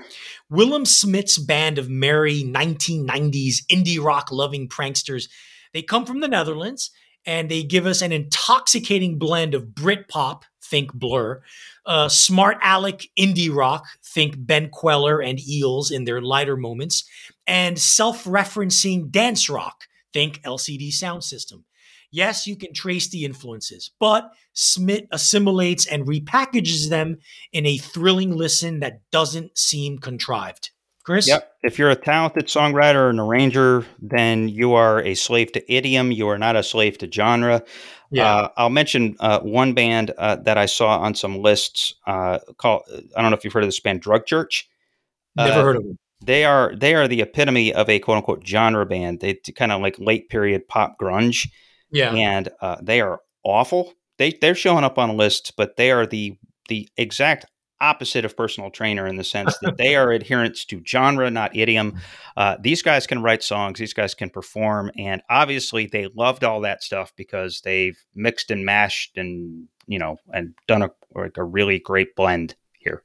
[0.49, 5.27] Willem Smith's band of merry 1990s indie rock loving pranksters.
[5.73, 6.91] They come from the Netherlands
[7.25, 11.41] and they give us an intoxicating blend of Britpop, think Blur,
[11.85, 17.05] uh, smart Alec indie rock, think Ben Kweller and Eels in their lighter moments,
[17.47, 21.63] and self referencing dance rock, think LCD Soundsystem.
[22.11, 27.17] Yes, you can trace the influences, but Smith assimilates and repackages them
[27.51, 30.71] in a thrilling listen that doesn't seem contrived.
[31.05, 31.27] Chris?
[31.27, 31.51] Yep.
[31.61, 36.11] If you're a talented songwriter or an arranger, then you are a slave to idiom.
[36.11, 37.63] You are not a slave to genre.
[38.11, 38.33] Yeah.
[38.33, 41.93] Uh, I'll mention uh, one band uh, that I saw on some lists.
[42.05, 42.83] Uh, called
[43.15, 44.67] I don't know if you've heard of this band, Drug Church.
[45.35, 45.97] Never uh, heard of them.
[46.23, 49.19] They are they are the epitome of a quote unquote genre band.
[49.19, 51.49] They kind of like late period pop grunge,
[51.91, 52.13] Yeah.
[52.13, 53.93] and uh, they are awful.
[54.17, 56.37] They they're showing up on lists, but they are the
[56.69, 57.45] the exact
[57.85, 61.99] opposite of personal trainer in the sense that they are adherents to genre, not idiom.
[62.35, 66.61] Uh, these guys can write songs, these guys can perform, and obviously they loved all
[66.61, 71.43] that stuff because they've mixed and mashed and you know and done a like a
[71.43, 73.03] really great blend here.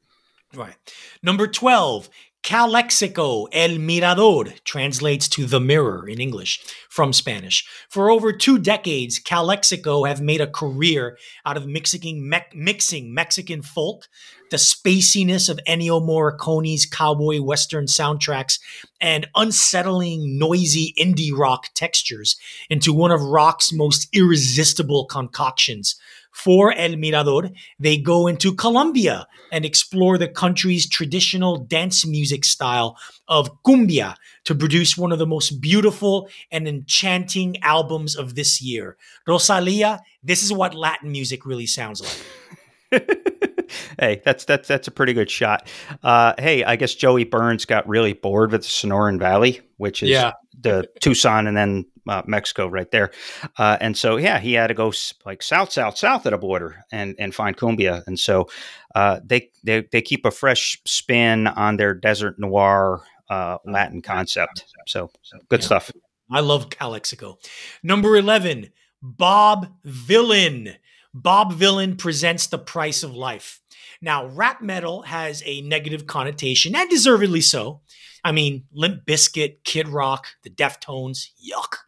[0.55, 0.74] Right.
[1.23, 2.09] Number 12,
[2.42, 7.66] Calexico El Mirador translates to the mirror in English from Spanish.
[7.90, 13.60] For over two decades, Calexico have made a career out of mixing, me- mixing Mexican
[13.60, 14.08] folk,
[14.50, 18.58] the spaciness of Ennio Morricone's cowboy western soundtracks,
[19.00, 22.36] and unsettling, noisy indie rock textures
[22.70, 25.94] into one of rock's most irresistible concoctions.
[26.32, 32.97] For El Mirador, they go into Colombia and explore the country's traditional dance music style
[33.28, 38.97] of cumbia to produce one of the most beautiful and enchanting albums of this year.
[39.27, 43.02] Rosalia, this is what Latin music really sounds like.
[44.01, 45.69] hey, that's that's that's a pretty good shot.
[46.02, 50.11] Uh, hey, I guess Joey Burns got really bored with the Sonoran Valley, which is
[50.11, 50.32] Yeah.
[50.59, 53.10] the Tucson and then uh, Mexico right there.
[53.56, 54.92] Uh, and so yeah, he had to go
[55.24, 58.02] like south, south, south of the border and and find cumbia.
[58.06, 58.48] And so
[58.94, 64.64] uh, they they they keep a fresh spin on their desert noir uh, Latin concept.
[64.86, 65.10] So
[65.48, 65.66] good Yeah.
[65.66, 65.92] stuff.
[66.32, 67.38] I love Calexico.
[67.82, 68.70] Number 11,
[69.02, 70.76] Bob Vylan.
[71.12, 73.60] Bob Vylan presents The Price of Life.
[74.00, 77.80] Now, rap metal has a negative connotation, and deservedly so.
[78.24, 81.78] I mean, Limp Bizkit, Kid Rock, the Deftones, yuck.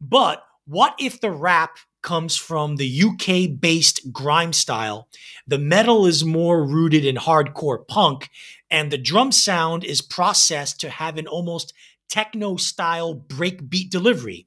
[0.00, 5.08] But what if the rap comes from the UK based grime style?
[5.46, 8.28] The metal is more rooted in hardcore punk,
[8.70, 11.72] and the drum sound is processed to have an almost
[12.08, 14.46] techno style breakbeat delivery.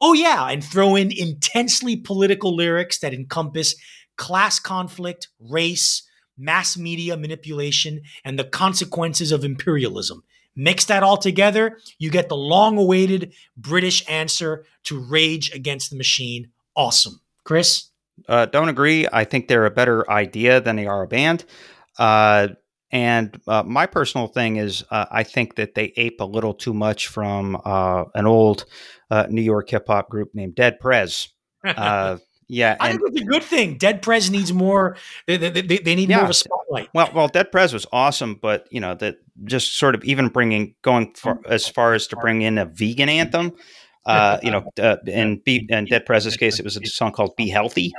[0.00, 3.74] Oh, yeah, and throw in intensely political lyrics that encompass
[4.16, 6.02] class conflict, race,
[6.36, 10.24] mass media manipulation, and the consequences of imperialism.
[10.56, 15.96] Mix that all together, you get the long awaited British answer to Rage Against the
[15.96, 16.50] Machine.
[16.76, 17.20] Awesome.
[17.44, 17.90] Chris?
[18.28, 19.06] Uh, don't agree.
[19.12, 21.44] I think they're a better idea than they are a band.
[21.98, 22.48] Uh,
[22.92, 26.72] and uh, my personal thing is, uh, I think that they ape a little too
[26.72, 28.66] much from uh, an old
[29.10, 31.28] uh, New York hip hop group named Dead Prez.
[32.48, 33.78] Yeah, I and think it's a good thing.
[33.78, 34.96] Dead Prez needs more,
[35.26, 36.24] they, they, they, need more Yeah.
[36.24, 36.88] of a spotlight.
[36.94, 40.74] well, well, Dead Prez was awesome, but you know that just sort of even bringing
[40.82, 43.52] going far, as far as to bring in a vegan anthem.
[44.06, 47.34] Uh, you know, uh, in Be- in Dead Prez's case, it was a song called
[47.36, 47.92] "Be Healthy,"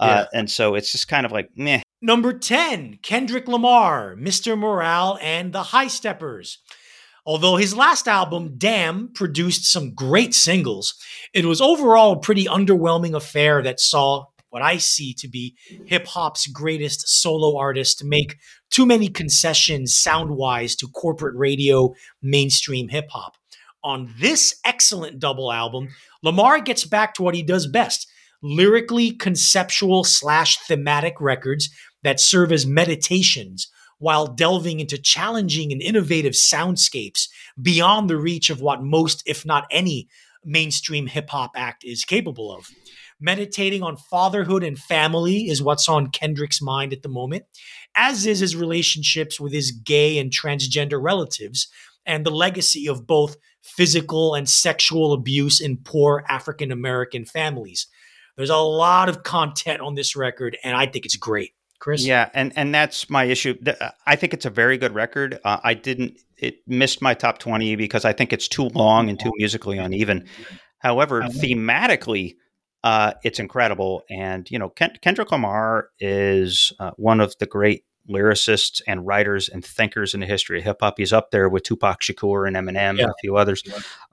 [0.00, 1.82] uh, and so it's just kind of like meh.
[2.04, 4.58] Number 10, Kendrick Lamar, Mr.
[4.58, 6.58] Morale, and the High Steppers.
[7.24, 10.94] Although his last album, Damn, produced some great singles,
[11.32, 16.06] it was overall a pretty underwhelming affair that saw what I see to be hip
[16.06, 18.36] hop's greatest solo artist make
[18.70, 23.36] too many concessions sound wise to corporate radio, mainstream hip hop.
[23.84, 25.88] On this excellent double album,
[26.22, 28.08] Lamar gets back to what he does best
[28.42, 31.70] lyrically conceptual slash thematic records
[32.02, 33.68] that serve as meditations
[34.02, 37.28] while delving into challenging and innovative soundscapes
[37.62, 40.08] beyond the reach of what most, if not any,
[40.44, 42.68] mainstream hip hop act is capable of.
[43.20, 47.44] Meditating on fatherhood and family is what's on Kendrick's mind at the moment,
[47.94, 51.68] as is his relationships with his gay and transgender relatives
[52.04, 57.86] and the legacy of both physical and sexual abuse in poor African American families.
[58.36, 61.52] There's a lot of content on this record, and I think it's great.
[61.82, 62.06] Chris?
[62.06, 63.56] Yeah, and and that's my issue.
[64.06, 65.40] I think it's a very good record.
[65.44, 66.16] Uh, I didn't.
[66.38, 70.28] It missed my top twenty because I think it's too long and too musically uneven.
[70.78, 72.36] However, thematically,
[72.84, 74.04] uh, it's incredible.
[74.08, 79.48] And you know, Ken- Kendrick Lamar is uh, one of the great lyricists and writers
[79.48, 80.94] and thinkers in the history of hip hop.
[80.98, 83.04] He's up there with Tupac Shakur and Eminem Yeah.
[83.04, 83.64] and a few others.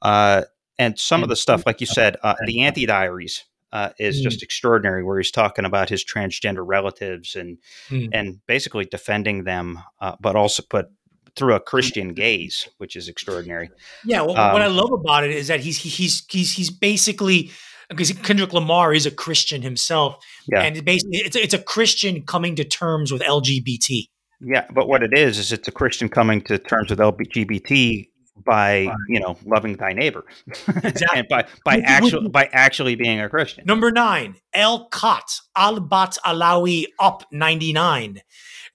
[0.02, 0.44] Uh,
[0.80, 4.24] and some of the stuff, like you said, uh, the Auntie Diaries uh, is Mm.
[4.24, 7.58] just extraordinary, where he's talking about his transgender relatives and
[7.90, 8.10] Mm.
[8.14, 10.90] and basically defending them, uh, but also but
[11.36, 13.70] through a Christian gaze, which is extraordinary.
[14.04, 17.52] Yeah, well, Um, what I love about it is that he's he's he's he's basically
[17.90, 20.62] because Kendrick Lamar is a Christian himself, Yeah.
[20.64, 24.08] and basically it's it's a Christian coming to terms with LGBT.
[24.42, 28.10] Yeah, but what it is is it's a Christian coming to terms with LGBT
[28.46, 31.08] by you know loving thy neighbor, Exactly.
[31.16, 33.66] and by by actually by actually being a Christian.
[33.66, 38.22] Number nine, El Khat Al Bat Alawi Up 99.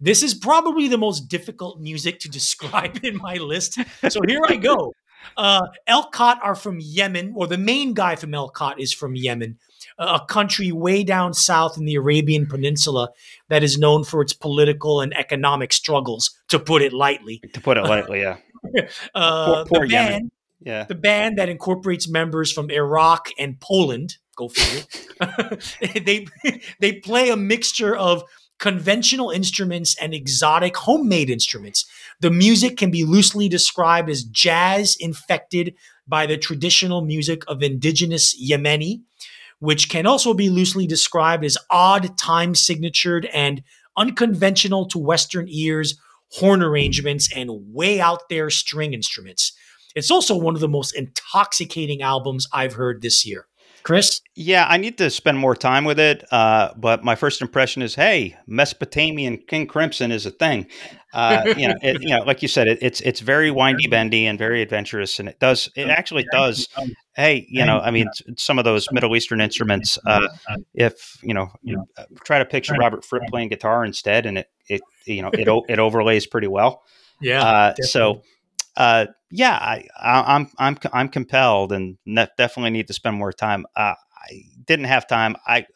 [0.00, 3.78] This is probably the most difficult music to describe in my list.
[4.08, 4.92] So here I go.
[5.36, 9.16] Uh, El Khat are from Yemen, or the main guy from El Khat is from
[9.16, 9.58] Yemen,
[9.98, 13.10] a country way down south in the Arabian Peninsula
[13.48, 17.40] that is known for its political and economic struggles, to put it lightly.
[17.52, 18.36] To put it lightly, yeah,
[19.14, 20.10] Uh, Poor- poor the Yemen.
[20.12, 20.30] band,
[20.60, 20.84] yeah.
[20.84, 24.16] the band that incorporates members from Iraq and Poland.
[24.36, 24.84] Go figure.
[26.04, 26.26] they
[26.80, 28.24] they play a mixture of
[28.58, 31.84] conventional instruments and exotic homemade instruments.
[32.20, 35.74] The music can be loosely described as jazz infected
[36.06, 39.02] by the traditional music of indigenous Yemeni,
[39.58, 43.62] which can also be loosely described as odd time signatured and
[43.96, 45.98] unconventional to Western ears
[46.34, 49.52] horn arrangements and way out there string instruments.
[49.94, 53.46] It's also one of the most intoxicating albums I've heard this year.
[53.84, 54.22] Chris?
[54.34, 56.24] Yeah, I need to spend more time with it.
[56.32, 60.66] Uh, but my first impression is, hey, Mesopotamian King Crimson is a thing.
[61.12, 64.26] Uh, you know, it, you know, like you said, it, it's it's very windy, bendy,
[64.26, 66.66] and very adventurous, and it does it actually does.
[67.16, 69.98] Hey, you know, I mean, some of those Middle Eastern instruments.
[70.04, 70.26] Uh,
[70.74, 74.50] if you know, you uh, try to picture Robert Fripp playing guitar instead, and it
[74.68, 76.82] it you know it it overlays pretty well.
[77.20, 77.42] Yeah.
[77.42, 78.22] Uh, so
[78.76, 83.32] uh, yeah, I, I, am I'm I'm compelled, and ne- definitely need to spend more
[83.32, 83.66] time.
[83.76, 85.36] Uh, I didn't have time.
[85.46, 85.66] I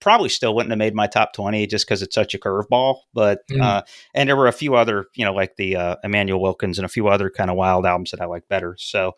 [0.00, 3.00] probably still wouldn't have made my top 20 just because it's such a curveball.
[3.12, 3.60] But mm.
[3.60, 3.82] uh,
[4.14, 6.88] and there were a few other, you know, like the uh, Immanuel Wilkins and a
[6.88, 8.76] few other kind of wild albums that I like better.
[8.78, 9.12] So.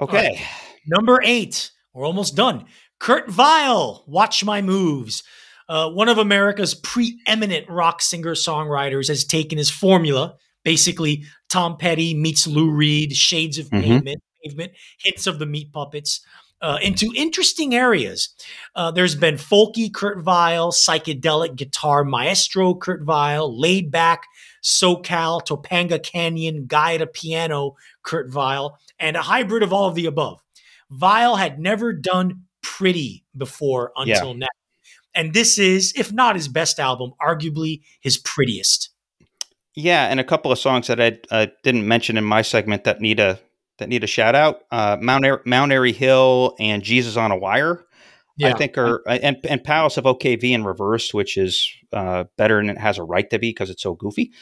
[0.00, 0.46] Okay, right.
[0.86, 2.66] number eight, we're almost done.
[2.98, 5.22] Kurt Vile, Watch My Moves.
[5.68, 12.14] Uh, one of America's preeminent rock singer songwriters has taken his formula basically Tom Petty
[12.14, 13.80] meets Lou Reed, shades of mm-hmm.
[13.80, 16.24] pavement, pavement, hints of the Meat Puppets.
[16.62, 18.34] Uh, into interesting areas.
[18.74, 24.24] Uh, there's been folky Kurt Vile, psychedelic guitar maestro Kurt Vile, laid back
[24.62, 29.94] SoCal, Topanga Canyon, guy at a piano Kurt Vile, and a hybrid of all of
[29.94, 30.42] the above.
[30.90, 34.38] Vile had never done pretty before until yeah.
[34.38, 34.46] now.
[35.14, 38.90] And this is, if not his best album, arguably his prettiest.
[39.74, 43.00] Yeah, and a couple of songs that I uh, didn't mention in my segment that
[43.00, 43.38] need a
[43.78, 44.62] that need a shout out.
[44.70, 47.84] Uh, Mount Airy, Mount Airy Hill and Jesus on a Wire.
[48.40, 48.54] Yeah.
[48.54, 52.70] I think are and and Palace of OKV in reverse, which is uh, better and
[52.70, 54.32] it has a right to be because it's so goofy.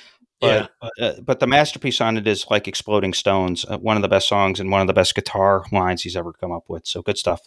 [0.41, 0.89] But yeah.
[1.01, 4.29] uh, but the masterpiece on it is like Exploding Stones, uh, one of the best
[4.29, 6.87] songs and one of the best guitar lines he's ever come up with.
[6.87, 7.41] So good stuff.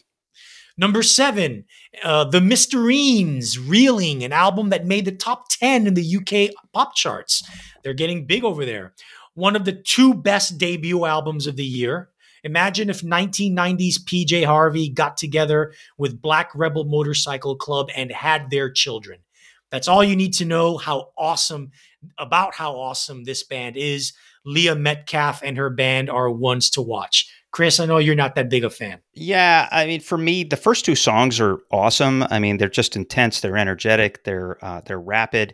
[0.78, 1.65] Number seven,
[2.03, 6.95] uh, The Mysterines, Reeling, an album that made the top 10 in the UK pop
[6.95, 7.44] charts.
[7.84, 8.94] They're getting big over there.
[9.34, 12.10] One of the two best debut albums of the year.
[12.43, 18.72] Imagine if 1990s PJ Harvey got together with Black Rebel Motorcycle Club and had their
[18.72, 19.19] children.
[19.69, 21.72] That's all you need to know how awesome
[22.18, 24.13] about how awesome this band is.
[24.43, 27.31] Lia Metcalfe and her band are ones to watch.
[27.51, 28.99] Chris, I know you're not that big a fan.
[29.13, 32.23] Yeah, I mean, for me, the first two songs are awesome.
[32.30, 33.41] I mean, they're just intense.
[33.41, 34.23] They're energetic.
[34.23, 35.53] They're uh, they're rapid,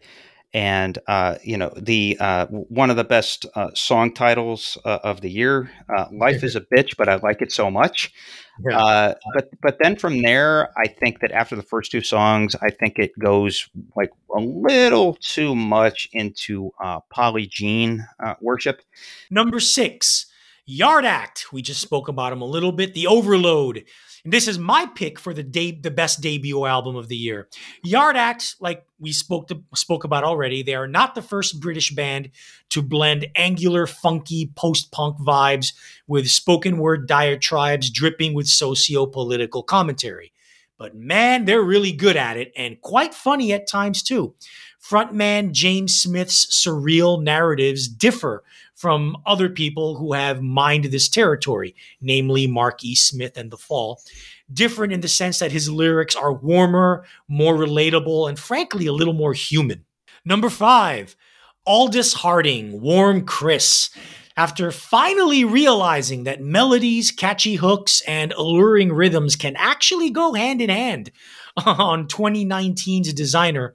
[0.53, 5.21] and uh, you know, the uh, one of the best uh, song titles uh, of
[5.21, 5.69] the year.
[5.95, 8.11] Uh, Life is a bitch, but I like it so much.
[8.67, 9.13] Yeah.
[9.35, 12.97] but but then from there, I think that after the first two songs, I think
[12.97, 18.07] it goes like a little too much into uh, Polly Jean
[18.41, 18.81] worship.
[19.29, 20.25] Number six.
[20.69, 22.95] Yard Act, we just spoke about him a little bit.
[22.95, 23.85] The Overload.
[24.31, 27.47] This is my pick for the de- the best debut album of the year.
[27.83, 31.91] Yard Act, like we spoke to, spoke about already, they are not the first British
[31.91, 32.31] band
[32.69, 35.73] to blend angular, funky post-punk vibes
[36.07, 40.33] with spoken word diatribes dripping with socio-political commentary.
[40.77, 44.35] But man, they're really good at it and quite funny at times too.
[44.79, 48.43] Frontman James Smith's surreal narratives differ
[48.77, 52.93] from other people who have mined this territory, namely Mark E.
[52.93, 54.01] Smith and The Fall.
[54.53, 59.15] Different in the sense that his lyrics are warmer, more relatable, and frankly, a little
[59.15, 59.83] more human.
[60.23, 61.15] Number five,
[61.65, 63.89] Aldous Harding, Warm Chris.
[64.37, 70.69] After finally realizing that melodies, catchy hooks, and alluring rhythms can actually go hand in
[70.69, 71.11] hand
[71.65, 73.73] on 2019's Designer,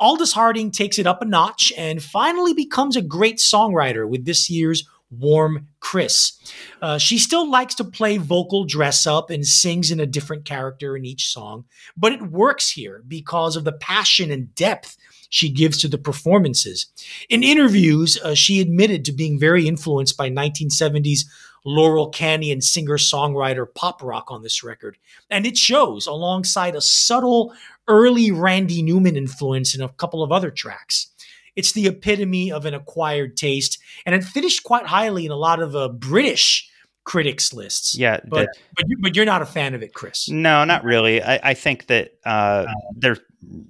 [0.00, 4.48] Aldous Harding takes it up a notch and finally becomes a great songwriter with this
[4.48, 6.38] year's Warm Chris.
[6.82, 10.96] Uh, she still likes to play vocal dress up and sings in a different character
[10.96, 11.64] in each song,
[11.96, 14.96] but it works here because of the passion and depth
[15.30, 16.86] she gives to the performances.
[17.28, 21.20] In interviews, uh, she admitted to being very influenced by 1970s
[21.68, 24.96] Laurel Canyon singer songwriter pop rock on this record.
[25.28, 27.52] And it shows alongside a subtle
[27.86, 31.08] early Randy Newman influence in a couple of other tracks.
[31.56, 35.60] It's the epitome of an acquired taste, and it finished quite highly in a lot
[35.60, 36.70] of uh, British
[37.04, 37.98] critics lists.
[37.98, 40.28] Yeah, but that, but, you, but you're not a fan of it, Chris.
[40.28, 41.22] No, not really.
[41.22, 43.18] I, I think that uh, there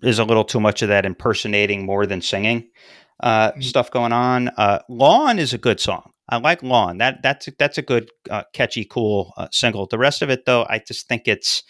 [0.03, 2.69] is a little too much of that impersonating more than singing
[3.21, 3.61] uh, mm-hmm.
[3.63, 4.49] stuff going on.
[4.51, 6.13] Uh, Lawn is a good song.
[6.29, 6.99] I like Lawn.
[6.99, 9.87] That that's that's a good, uh, catchy, cool uh, single.
[9.87, 11.63] The rest of it, though, I just think it's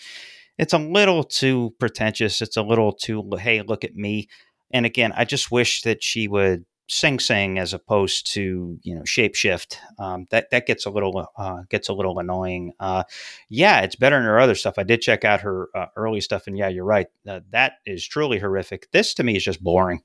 [0.59, 2.43] it's a little too pretentious.
[2.43, 4.29] It's a little too, hey, look at me.
[4.73, 9.03] And again, I just wish that she would sing sing as opposed to you know
[9.03, 9.77] shapeshift.
[9.99, 12.73] Um, that that gets a little uh, gets a little annoying.
[12.81, 13.05] Uh,
[13.49, 14.75] yeah, it's better than her other stuff.
[14.79, 17.07] I did check out her uh, early stuff, and yeah, you're right.
[17.27, 18.91] Uh, that is truly horrific.
[18.91, 20.01] This to me is just boring.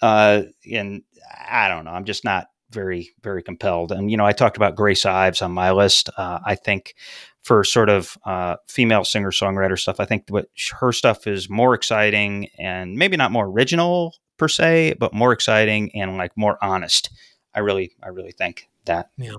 [0.00, 1.02] Uh, and
[1.48, 1.92] I don't know.
[1.92, 3.92] I'm just not very very compelled.
[3.92, 6.10] And you know, I talked about Grace Ives on my list.
[6.16, 6.94] Uh, I think
[7.42, 9.98] for sort of uh, female singer songwriter stuff.
[9.98, 10.46] I think what
[10.80, 15.90] her stuff is more exciting and maybe not more original per se, but more exciting
[15.94, 17.10] and like more honest.
[17.54, 19.10] I really, I really think that.
[19.18, 19.36] Yeah.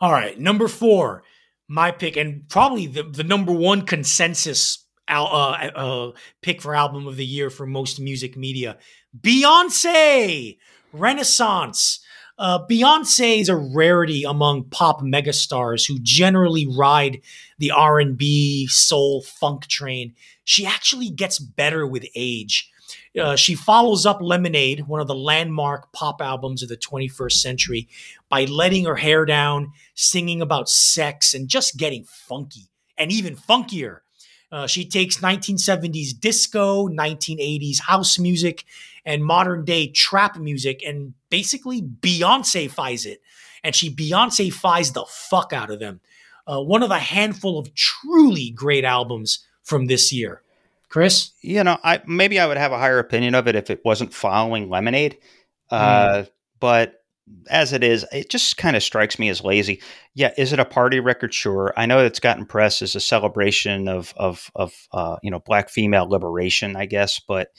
[0.00, 1.22] All right, number four,
[1.68, 6.12] my pick, and probably the, the number one consensus al- uh, uh,
[6.42, 8.76] pick for album of the year for most music media,
[9.18, 10.58] Beyonce
[10.92, 12.00] Renaissance.
[12.40, 17.20] Uh, Beyonce is a rarity among pop megastars who generally ride
[17.58, 20.14] the R&B, soul, funk train.
[20.44, 22.70] She actually gets better with age.
[23.20, 27.88] Uh, she follows up Lemonade, one of the landmark pop albums of the 21st century,
[28.30, 33.98] by letting her hair down, singing about sex, and just getting funky and even funkier.
[34.50, 38.64] Uh, she takes 1970s disco, 1980s house music,
[39.04, 43.20] and modern day trap music and basically Beyonce fies it.
[43.62, 46.00] And she Beyonce fies the fuck out of them.
[46.46, 50.42] Uh, one of a handful of truly great albums from this year.
[50.88, 51.30] Chris?
[51.40, 54.12] You know, I maybe I would have a higher opinion of it if it wasn't
[54.12, 55.18] following Lemonade.
[55.70, 56.30] Uh, mm.
[56.58, 57.00] But
[57.48, 59.80] as it is, it just kind of strikes me as lazy.
[60.14, 61.32] Yeah, is it a party record?
[61.32, 61.72] Sure.
[61.76, 65.70] I know it's gotten press as a celebration of of of uh, you know black
[65.70, 67.52] female liberation, I guess, but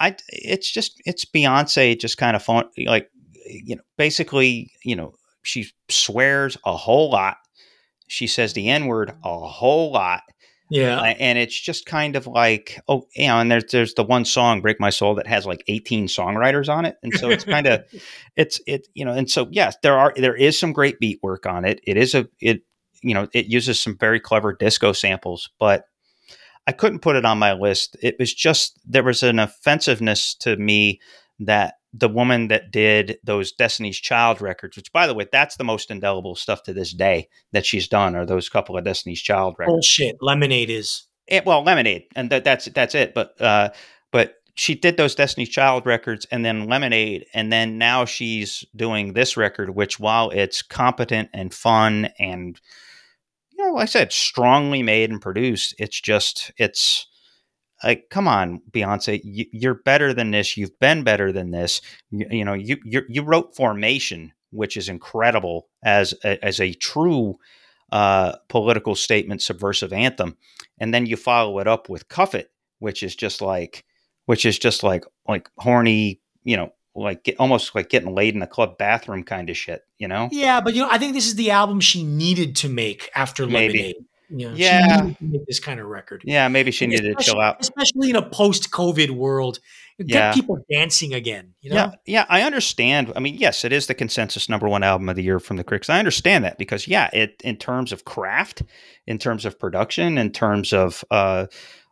[0.00, 3.10] I it's just it's Beyonce just kind of fun, like
[3.46, 7.36] you know basically you know she swears a whole lot.
[8.08, 10.22] She says the n word a whole lot.
[10.70, 11.00] Yeah.
[11.00, 14.24] Uh, and it's just kind of like, oh, you know, and there's there's the one
[14.24, 16.96] song, Break My Soul, that has like 18 songwriters on it.
[17.02, 17.84] And so it's kind of
[18.36, 21.44] it's it, you know, and so yes, there are there is some great beat work
[21.44, 21.80] on it.
[21.84, 22.62] It is a it,
[23.02, 25.86] you know, it uses some very clever disco samples, but
[26.66, 27.96] I couldn't put it on my list.
[28.02, 31.00] It was just there was an offensiveness to me
[31.40, 35.64] that the woman that did those Destiny's Child records, which by the way, that's the
[35.64, 39.56] most indelible stuff to this day that she's done, are those couple of Destiny's Child
[39.58, 39.74] records.
[39.74, 40.16] Bullshit.
[40.20, 41.06] Lemonade is.
[41.26, 43.14] It, well, Lemonade, and that, that's that's it.
[43.14, 43.70] But uh,
[44.10, 49.12] but she did those Destiny's Child records and then Lemonade, and then now she's doing
[49.12, 52.60] this record, which while it's competent and fun and
[53.60, 57.06] you know, like I said, strongly made and produced, it's just it's
[57.84, 60.56] like come on beyonce you, are better than this.
[60.56, 61.82] You've been better than this.
[62.10, 66.72] You, you know you, you, you wrote formation which is incredible as a, as a
[66.72, 67.36] true
[67.92, 70.36] uh, political statement subversive anthem.
[70.80, 73.84] And then you follow it up with cuff it which is just like
[74.24, 78.42] which is just like like horny you know like get, almost like getting laid in
[78.42, 81.26] a club bathroom kind of shit you know yeah but you know i think this
[81.26, 83.78] is the album she needed to make after Maybe.
[83.78, 83.96] lemonade
[84.30, 86.22] you know, yeah, make this kind of record.
[86.24, 89.58] Yeah, maybe she needed to chill out, especially in a post-COVID world.
[89.98, 90.32] Get yeah.
[90.32, 91.52] people dancing again.
[91.60, 91.76] You know?
[91.76, 93.12] Yeah, yeah, I understand.
[93.16, 95.64] I mean, yes, it is the consensus number one album of the year from the
[95.64, 95.90] critics.
[95.90, 98.62] I understand that because, yeah, it in terms of craft,
[99.06, 101.46] in terms of production, in terms of uh,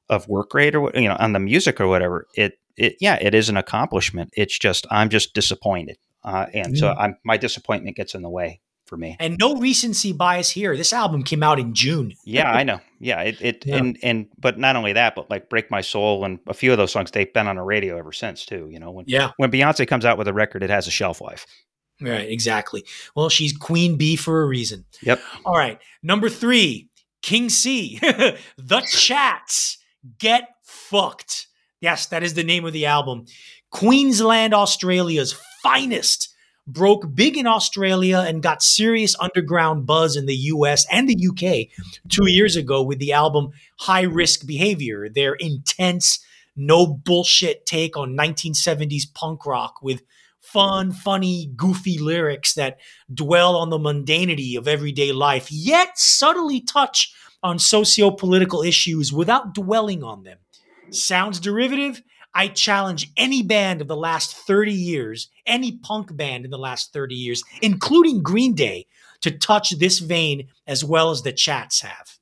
[0.09, 3.35] of work rate, or you know, on the music or whatever, it it yeah, it
[3.35, 4.31] is an accomplishment.
[4.35, 6.79] It's just I'm just disappointed, uh, and mm.
[6.79, 9.17] so I'm my disappointment gets in the way for me.
[9.21, 10.77] And no recency bias here.
[10.77, 12.15] This album came out in June.
[12.25, 12.81] yeah, I know.
[12.99, 13.77] Yeah, it, it yeah.
[13.77, 16.79] and and but not only that, but like "Break My Soul" and a few of
[16.79, 18.69] those songs they've been on the radio ever since too.
[18.71, 21.21] You know, when yeah, when Beyonce comes out with a record, it has a shelf
[21.21, 21.47] life.
[22.01, 22.85] Right, exactly.
[23.17, 24.85] Well, she's Queen Bee for a reason.
[25.03, 25.21] Yep.
[25.45, 26.89] All right, number three,
[27.23, 27.99] King C,
[28.57, 29.79] The Chats,
[30.19, 31.48] Get Fucked.
[31.81, 33.27] Yes, that is the name of the album.
[33.71, 36.35] Queensland, Australia's finest
[36.67, 41.69] broke big in Australia and got serious underground buzz in the US and the UK
[42.09, 46.19] two years ago with the album High Risk Behavior, their intense,
[46.57, 50.03] no bullshit take on 1970s punk rock with
[50.41, 52.79] fun, funny, goofy lyrics that
[53.13, 59.55] dwell on the mundanity of everyday life, yet subtly touch on socio political issues without
[59.55, 60.39] dwelling on them.
[60.91, 62.03] Sounds derivative?
[62.35, 66.93] I challenge any band of the last 30 years, any punk band in the last
[66.93, 68.87] 30 years, including Green Day,
[69.23, 72.19] to touch this vein as well as the chats have.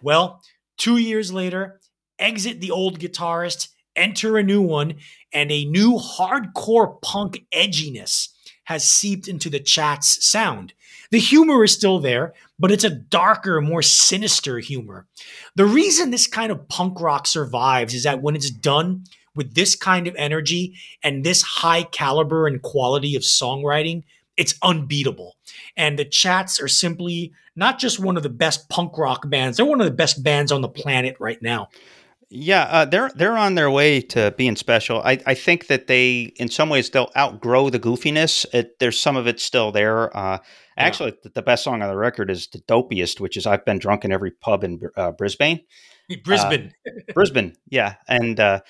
[0.00, 0.42] Well,
[0.78, 1.80] two years later,
[2.18, 4.94] exit the old guitarist, enter a new one,
[5.32, 8.28] and a new hardcore punk edginess
[8.64, 10.72] has seeped into the chat's sound.
[11.12, 15.06] The humor is still there, but it's a darker, more sinister humor.
[15.54, 19.76] The reason this kind of punk rock survives is that when it's done with this
[19.76, 24.04] kind of energy and this high caliber and quality of songwriting,
[24.38, 25.36] it's unbeatable.
[25.76, 29.66] And the Chats are simply not just one of the best punk rock bands, they're
[29.66, 31.68] one of the best bands on the planet right now.
[32.34, 35.02] Yeah, uh, they're they're on their way to being special.
[35.02, 38.46] I, I think that they, in some ways, they'll outgrow the goofiness.
[38.54, 40.16] It, there's some of it still there.
[40.16, 40.38] Uh,
[40.76, 43.78] Actually, the, the best song on the record is "The Dopiest," which is "I've been
[43.78, 45.60] drunk in every pub in uh, Brisbane."
[46.24, 48.60] Brisbane, uh, Brisbane, yeah, and uh,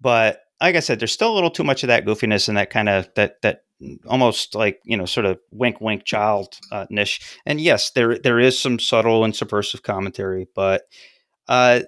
[0.00, 2.70] but like I said, there's still a little too much of that goofiness and that
[2.70, 3.62] kind of that that
[4.06, 7.38] almost like you know sort of wink wink child uh, niche.
[7.46, 10.82] And yes, there there is some subtle and subversive commentary, but
[11.48, 11.80] uh,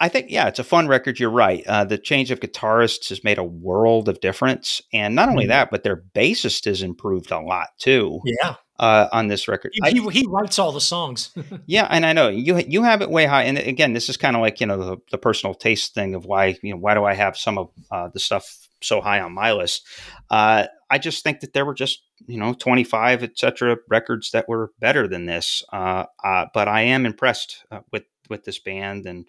[0.00, 1.20] I think yeah, it's a fun record.
[1.20, 1.64] You're right.
[1.66, 5.50] Uh, the change of guitarists has made a world of difference, and not only mm-hmm.
[5.50, 8.20] that, but their bassist has improved a lot too.
[8.24, 9.70] Yeah, uh, on this record.
[9.72, 11.30] He, I, he, writes all the songs.
[11.66, 13.44] yeah, and I know you you have it way high.
[13.44, 16.26] And again, this is kind of like you know the, the, personal taste thing of
[16.26, 19.32] why you know why do I have some of uh, the stuff so high on
[19.32, 19.86] my list?
[20.30, 24.72] Uh, I just think that there were just you know 25 etc records that were
[24.80, 25.62] better than this.
[25.72, 29.26] Uh, uh, but I am impressed uh, with with this band, and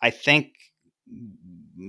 [0.00, 0.52] I think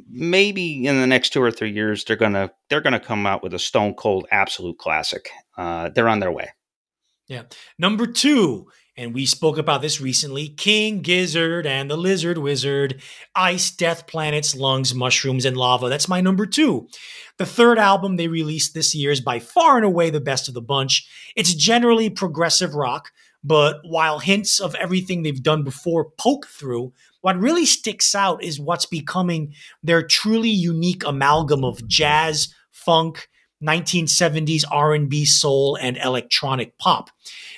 [0.09, 3.53] maybe in the next two or three years they're gonna they're gonna come out with
[3.53, 5.29] a stone cold absolute classic.
[5.55, 6.49] they're on their way.
[7.27, 7.43] Yeah.
[7.77, 13.01] Number two, and we spoke about this recently King Gizzard and the Lizard Wizard,
[13.35, 15.89] Ice, Death Planets, Lungs, Mushrooms, and Lava.
[15.89, 16.87] That's my number two.
[17.37, 20.53] The third album they released this year is by far and away the best of
[20.53, 21.07] the bunch.
[21.35, 23.11] It's generally progressive rock,
[23.43, 28.59] but while hints of everything they've done before poke through, what really sticks out is
[28.59, 33.27] what's becoming their truly unique amalgam of jazz, funk,
[33.63, 37.09] 1970s R&B, soul and electronic pop.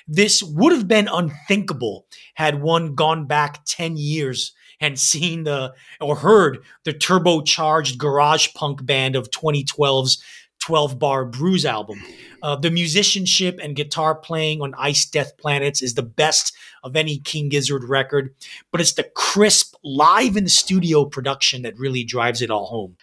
[0.07, 2.05] This would have been unthinkable
[2.35, 8.85] had one gone back 10 years and seen the or heard the turbocharged garage punk
[8.85, 10.23] band of 2012's
[10.59, 12.01] 12 Bar Bruise album.
[12.43, 17.17] Uh, the musicianship and guitar playing on Ice Death Planets is the best of any
[17.19, 18.33] King Gizzard record,
[18.71, 22.97] but it's the crisp, live in the studio production that really drives it all home.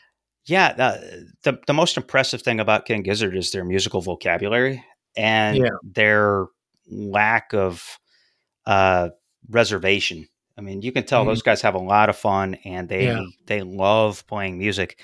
[0.47, 4.85] Yeah, the, the, the most impressive thing about King Gizzard is their musical vocabulary
[5.17, 5.71] and yeah.
[5.83, 6.47] their
[6.89, 7.99] lack of
[8.65, 9.09] uh,
[9.51, 10.29] reservation.
[10.57, 11.31] I mean, you can tell mm-hmm.
[11.31, 13.23] those guys have a lot of fun and they yeah.
[13.47, 15.01] they love playing music.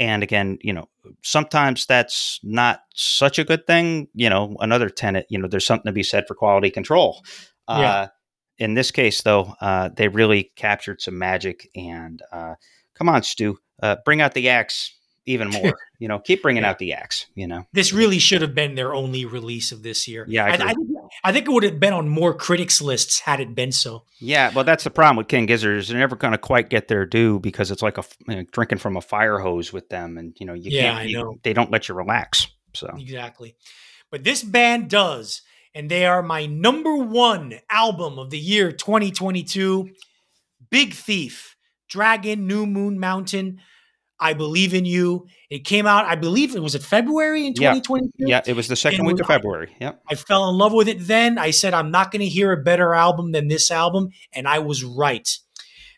[0.00, 0.88] And again, you know,
[1.22, 4.08] sometimes that's not such a good thing.
[4.14, 7.22] You know, another tenant, you know, there's something to be said for quality control.
[7.68, 7.76] Yeah.
[7.76, 8.06] Uh,
[8.58, 11.68] in this case, though, uh, they really captured some magic.
[11.74, 12.54] And uh,
[12.94, 14.94] come on, Stu, uh, bring out the axe
[15.26, 15.78] even more.
[15.98, 16.70] you know, keep bringing yeah.
[16.70, 17.26] out the axe.
[17.34, 20.24] You know, this really should have been their only release of this year.
[20.28, 20.88] Yeah, I, I, I, think,
[21.24, 24.04] I, think, it would have been on more critics' lists had it been so.
[24.20, 25.88] Yeah, well, that's the problem with King Gizzards.
[25.88, 28.78] They're never going to quite get their due because it's like a you know, drinking
[28.78, 31.08] from a fire hose with them, and you know, you yeah, can't.
[31.10, 32.46] You, they don't let you relax.
[32.74, 33.54] So exactly,
[34.10, 35.42] but this band does,
[35.74, 39.90] and they are my number one album of the year 2022.
[40.70, 41.54] Big Thief,
[41.88, 43.60] Dragon, New Moon Mountain.
[44.20, 45.26] I Believe in You.
[45.50, 48.10] It came out, I believe it was it February in 2022.
[48.16, 49.74] Yeah, yeah it was the second and week of February.
[49.80, 49.92] Yeah.
[50.08, 51.38] I fell in love with it then.
[51.38, 54.60] I said I'm not going to hear a better album than this album, and I
[54.60, 55.28] was right.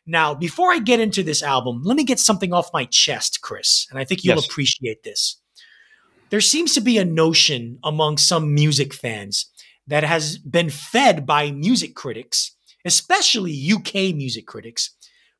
[0.06, 3.86] Now, before I get into this album, let me get something off my chest, Chris,
[3.90, 4.46] and I think you'll yes.
[4.46, 5.40] appreciate this.
[6.30, 9.50] There seems to be a notion among some music fans
[9.86, 14.90] that has been fed by music critics, especially UK music critics,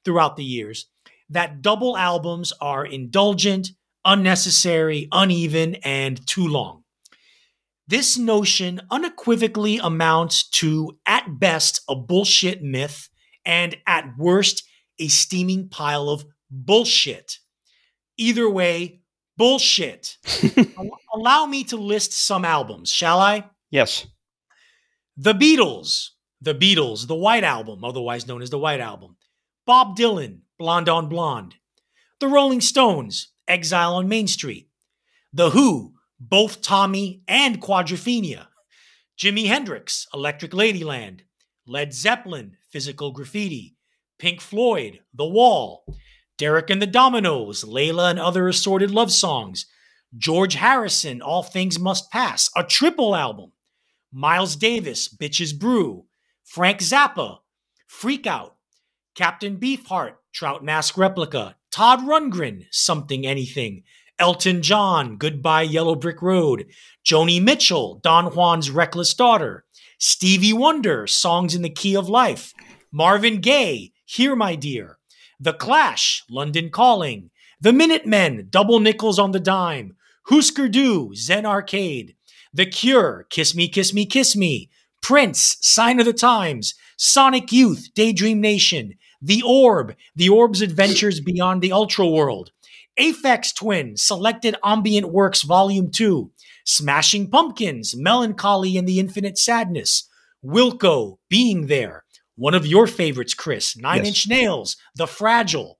[0.05, 0.87] throughout the years
[1.31, 3.69] that double albums are indulgent,
[4.05, 6.85] unnecessary, uneven, and too long.
[7.89, 13.09] This notion unequivocally amounts to, at best, a bullshit myth,
[13.45, 14.65] and at worst,
[14.99, 17.39] a steaming pile of bullshit.
[18.17, 19.01] Either way,
[19.37, 20.17] bullshit.
[21.15, 23.45] Allow me to list some albums, shall I?
[23.71, 24.07] Yes.
[25.17, 29.17] The Beatles, The Beatles, the White Album, otherwise known as the White Album.
[29.65, 31.57] Bob Dylan, Blonde on Blonde.
[32.19, 34.71] The Rolling Stones, Exile on Main Street.
[35.33, 38.47] The Who, both Tommy and Quadrophenia.
[39.19, 41.21] Jimi Hendrix, Electric Ladyland.
[41.67, 43.77] Led Zeppelin, Physical Graffiti.
[44.19, 45.85] Pink Floyd, The Wall.
[46.39, 49.67] Derek and the Dominos, Layla and Other Assorted Love Songs.
[50.17, 53.53] George Harrison, All Things Must Pass, a triple album.
[54.11, 56.07] Miles Davis, Bitches Brew.
[56.45, 57.39] Frank Zappa,
[57.87, 58.57] Freak Out.
[59.15, 63.85] Captain Beefheart, Trout Mask Replica, Todd Rundgren, Something Anything,
[64.19, 66.67] Elton John, Goodbye Yellow Brick Road,
[67.03, 69.65] Joni Mitchell, Don Juan's Reckless Daughter,
[69.99, 72.53] Stevie Wonder, Songs in the Key of Life,
[72.93, 74.99] Marvin Gaye, Here My Dear,
[75.41, 77.31] The Clash, London Calling,
[77.63, 82.15] The Minutemen, Double Nickels on the Dime, Husker Du, Zen Arcade,
[82.53, 84.69] The Cure, Kiss Me, Kiss Me, Kiss Me,
[85.01, 91.63] Prince, Sign of the Times, Sonic Youth, Daydream Nation, the Orb, The Orb's Adventures Beyond
[91.63, 92.51] the Ultra World,
[92.99, 96.31] Aphex Twin, Selected Ambient Works Volume 2,
[96.65, 100.09] Smashing Pumpkins, Melancholy and the Infinite Sadness,
[100.45, 102.05] Wilco, Being There,
[102.37, 104.07] one of your favorites, Chris, Nine Yes.
[104.09, 105.79] Inch Nails, The Fragile,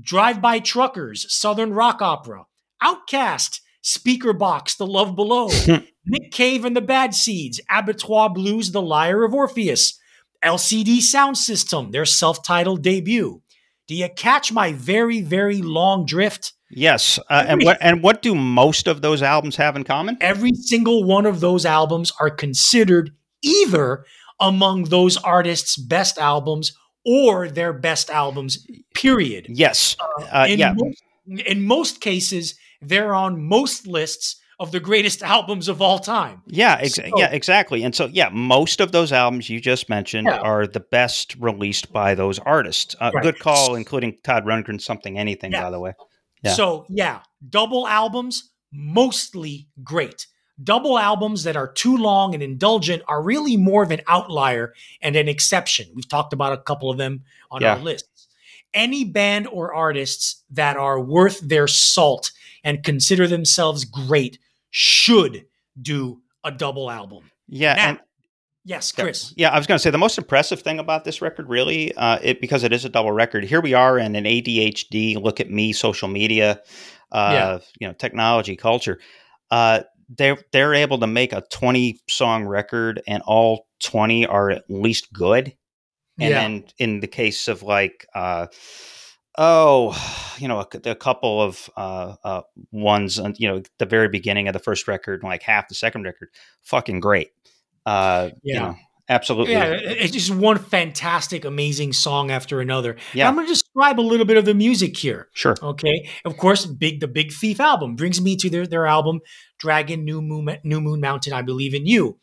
[0.00, 2.44] Drive By Truckers, Southern Rock Opera,
[2.82, 5.48] OutKast, Speaker Box, The Love Below,
[6.06, 9.98] Nick Cave and the Bad Seeds, Abattoir Blues, The Lyre of Orpheus,
[10.44, 13.42] LCD Soundsystem, their self titled debut.
[13.86, 16.52] Do you catch my very, very long drift?
[16.70, 20.16] Yes, uh, and what and what do most of those albums have in common?
[20.20, 23.10] Every single one of those albums are considered
[23.42, 24.04] either
[24.38, 26.72] among those artists' best albums
[27.04, 28.64] or their best albums,
[28.94, 29.46] period.
[29.48, 29.96] Yes,
[30.32, 31.02] uh, in, yeah, most,
[31.46, 36.42] in most cases, they're on most lists of the greatest albums of all time.
[36.46, 37.82] yeah, ex- So- yeah, exactly.
[37.82, 40.36] And so, yeah, most of those albums you just mentioned Yeah.
[40.38, 42.94] are the best released by those artists.
[43.00, 43.22] Uh, Right.
[43.22, 45.62] Good call, including Todd Rundgren's "Something Anything," Yeah.
[45.62, 45.92] by the way.
[46.44, 46.52] Yeah.
[46.52, 50.26] So, yeah, double albums, mostly great.
[50.62, 55.16] Double albums that are too long and indulgent are really more of an outlier and
[55.16, 55.86] an exception.
[55.94, 58.26] We've talked about a couple of them on our lists.
[58.74, 62.30] Any band or artists that are worth their salt
[62.62, 64.38] and consider themselves great
[64.70, 65.46] should
[65.80, 67.30] do a double album.
[67.48, 68.00] Yeah, Now, and
[68.64, 68.92] yes.
[68.92, 69.34] Chris.
[69.36, 72.18] Yeah, I was going to say the most impressive thing about this record, really, uh,
[72.22, 73.44] it because it is a double record.
[73.44, 76.60] Here we are in an ADHD, look at me, social media,
[77.12, 77.58] uh, Yeah.
[77.80, 78.98] you know, technology culture.
[79.50, 79.80] Uh,
[80.16, 85.12] they're they're able to make a twenty song record, and all twenty are at least
[85.12, 85.54] good.
[86.18, 86.40] And yeah.
[86.40, 88.48] then in the case of like, uh,
[89.38, 92.42] oh, you know, a, a couple of uh, uh,
[92.72, 96.04] ones, you know, the very beginning of the first record, and like half the second
[96.04, 96.28] record,
[96.62, 97.30] fucking great.
[97.86, 98.60] Uh, you Yeah.
[98.60, 98.74] know,
[99.08, 99.52] absolutely.
[99.54, 102.92] Yeah, it's just one fantastic, amazing song after another.
[102.92, 103.28] And Yeah.
[103.28, 105.28] I'm going to describe a little bit of the music here.
[105.32, 105.56] Sure.
[105.62, 109.20] Okay, of course, big the Big Thief album brings me to their their album
[109.58, 111.32] Dragon New Moon New Moon Mountain.
[111.32, 112.18] I believe in you,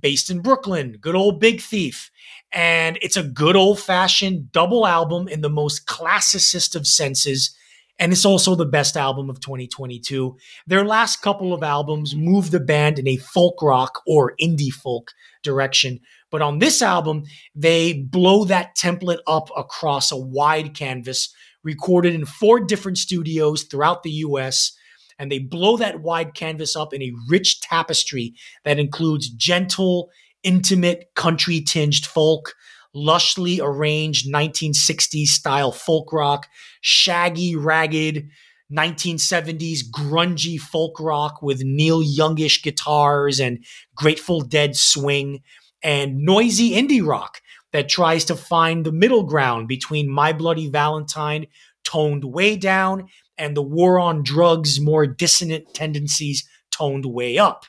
[0.00, 0.96] based in Brooklyn.
[1.00, 2.10] Good old Big Thief,
[2.52, 7.56] and it's a good old fashioned double album in the most classicist of senses.
[7.98, 10.36] And it's also the best album of 2022.
[10.66, 15.12] Their last couple of albums moved the band in a folk rock or indie folk
[15.42, 16.00] direction.
[16.30, 17.24] But on this album,
[17.54, 24.02] they blow that template up across a wide canvas, recorded in four different studios throughout
[24.02, 24.72] the US.
[25.18, 28.34] And they blow that wide canvas up in a rich tapestry
[28.64, 30.10] that includes gentle,
[30.42, 32.54] intimate, country tinged folk,
[32.94, 36.46] lushly arranged 1960s style folk rock,
[36.80, 38.28] shaggy, ragged
[38.72, 43.64] 1970s grungy folk rock with Neil Youngish guitars and
[43.94, 45.42] Grateful Dead swing,
[45.82, 47.40] and noisy indie rock
[47.72, 51.46] that tries to find the middle ground between My Bloody Valentine,
[51.84, 57.64] toned way down, and the war on drugs, more dissonant tendencies toned way up.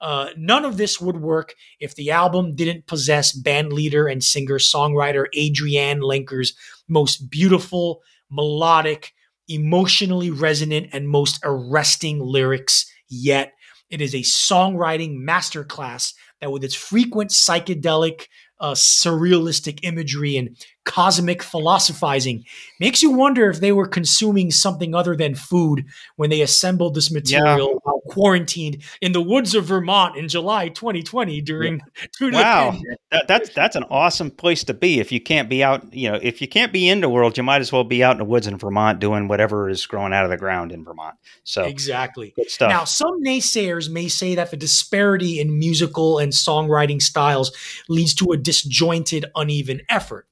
[0.00, 4.58] Uh, none of this would work if the album didn't possess band leader and singer
[4.58, 6.54] songwriter Adrienne Lenker's
[6.88, 8.00] most beautiful,
[8.30, 9.12] melodic,
[9.48, 13.52] emotionally resonant, and most arresting lyrics yet.
[13.90, 18.26] It is a songwriting masterclass that, with its frequent psychedelic,
[18.60, 20.56] uh, surrealistic imagery and
[20.90, 22.44] cosmic philosophizing,
[22.80, 25.86] makes you wonder if they were consuming something other than food
[26.16, 31.40] when they assembled this material while quarantined in the woods of Vermont in July 2020
[31.42, 31.80] during,
[32.18, 32.76] the Wow,
[33.12, 34.98] that, that's that's an awesome place to be.
[34.98, 37.44] If you can't be out, you know, if you can't be in the world, you
[37.44, 40.24] might as well be out in the woods in Vermont doing whatever is growing out
[40.24, 41.14] of the ground in Vermont.
[41.44, 42.32] So Exactly.
[42.34, 42.68] good stuff.
[42.68, 47.52] Now, some naysayers may say that the disparity in musical and songwriting styles
[47.88, 50.26] leads to a disjointed, uneven effort.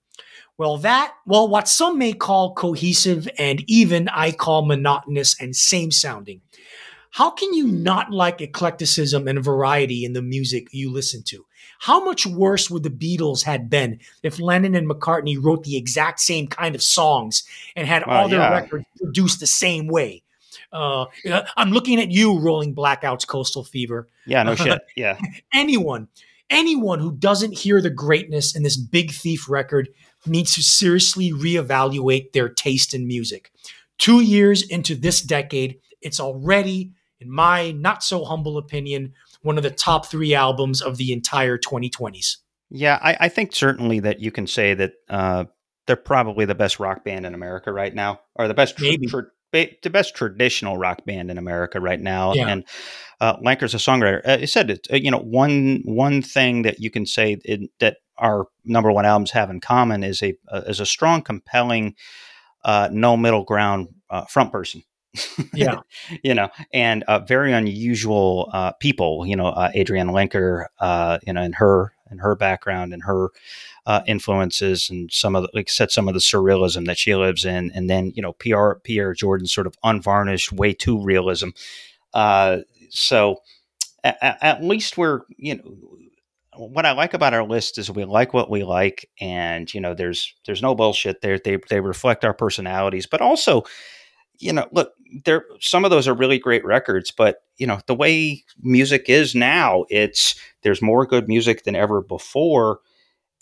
[0.59, 5.91] Well, that, well, what some may call cohesive and even I call monotonous and same
[5.93, 6.41] sounding.
[7.13, 11.47] How can you not like eclecticism and variety in the music you listen to?
[11.81, 16.19] How much worse would the Beatles had been if Lennon and McCartney wrote the exact
[16.21, 17.45] same kind of songs
[17.77, 18.51] and had Well, all their yeah.
[18.51, 20.23] records produced the same way?
[20.73, 21.07] Uh,
[21.57, 24.09] I'm looking at you, Rolling Blackouts, Coastal Fever.
[24.27, 24.81] yeah, no shit.
[24.97, 25.19] Yeah,
[25.55, 26.09] Anyone,
[26.51, 29.89] anyone who doesn't hear the greatness in this Big Thief record
[30.27, 33.51] needs to seriously reevaluate their taste in music.
[33.99, 39.13] Two years into this decade, it's already, in my not so humble opinion,
[39.43, 42.37] one of the top three albums of the entire 2020s.
[42.71, 42.99] yeah.
[43.03, 45.45] I, I think certainly that you can say that uh,
[45.87, 49.09] they're probably the best rock band in America right now, or the best, tr- Maybe.
[49.53, 52.35] ba- the best traditional rock band in America right now.
[52.35, 52.49] Yeah.
[52.49, 52.65] And
[53.21, 54.19] uh, Lenker's a songwriter.
[54.27, 57.69] Uh, it said, it, uh, you know, one one thing that you can say in,
[57.81, 61.95] that our number one albums have in common is a uh, is a strong, compelling,
[62.65, 64.83] uh, no middle ground uh, front person.
[65.55, 65.81] Yeah.
[66.23, 69.27] you know, and uh, very unusual uh, people.
[69.27, 73.29] You know, uh, Adrienne Lenker, uh, you know, and her and her background and her
[73.87, 77.45] uh, influences and some of the, like said some of the surrealism that she lives
[77.45, 81.51] in, and then you know Pierce Pierce Jordan's sort of unvarnished, way too realism.
[82.13, 82.59] Uh,
[82.91, 83.39] so
[84.05, 85.98] at, at least we're you know
[86.59, 89.95] what I like about our list is we like what we like, and you know,
[89.95, 91.39] there's there's no bullshit there.
[91.39, 93.63] They they reflect our personalities, but also,
[94.39, 94.93] you know, look,
[95.25, 99.35] there some of those are really great records, but you know, the way music is
[99.35, 102.81] now, it's there's more good music than ever before,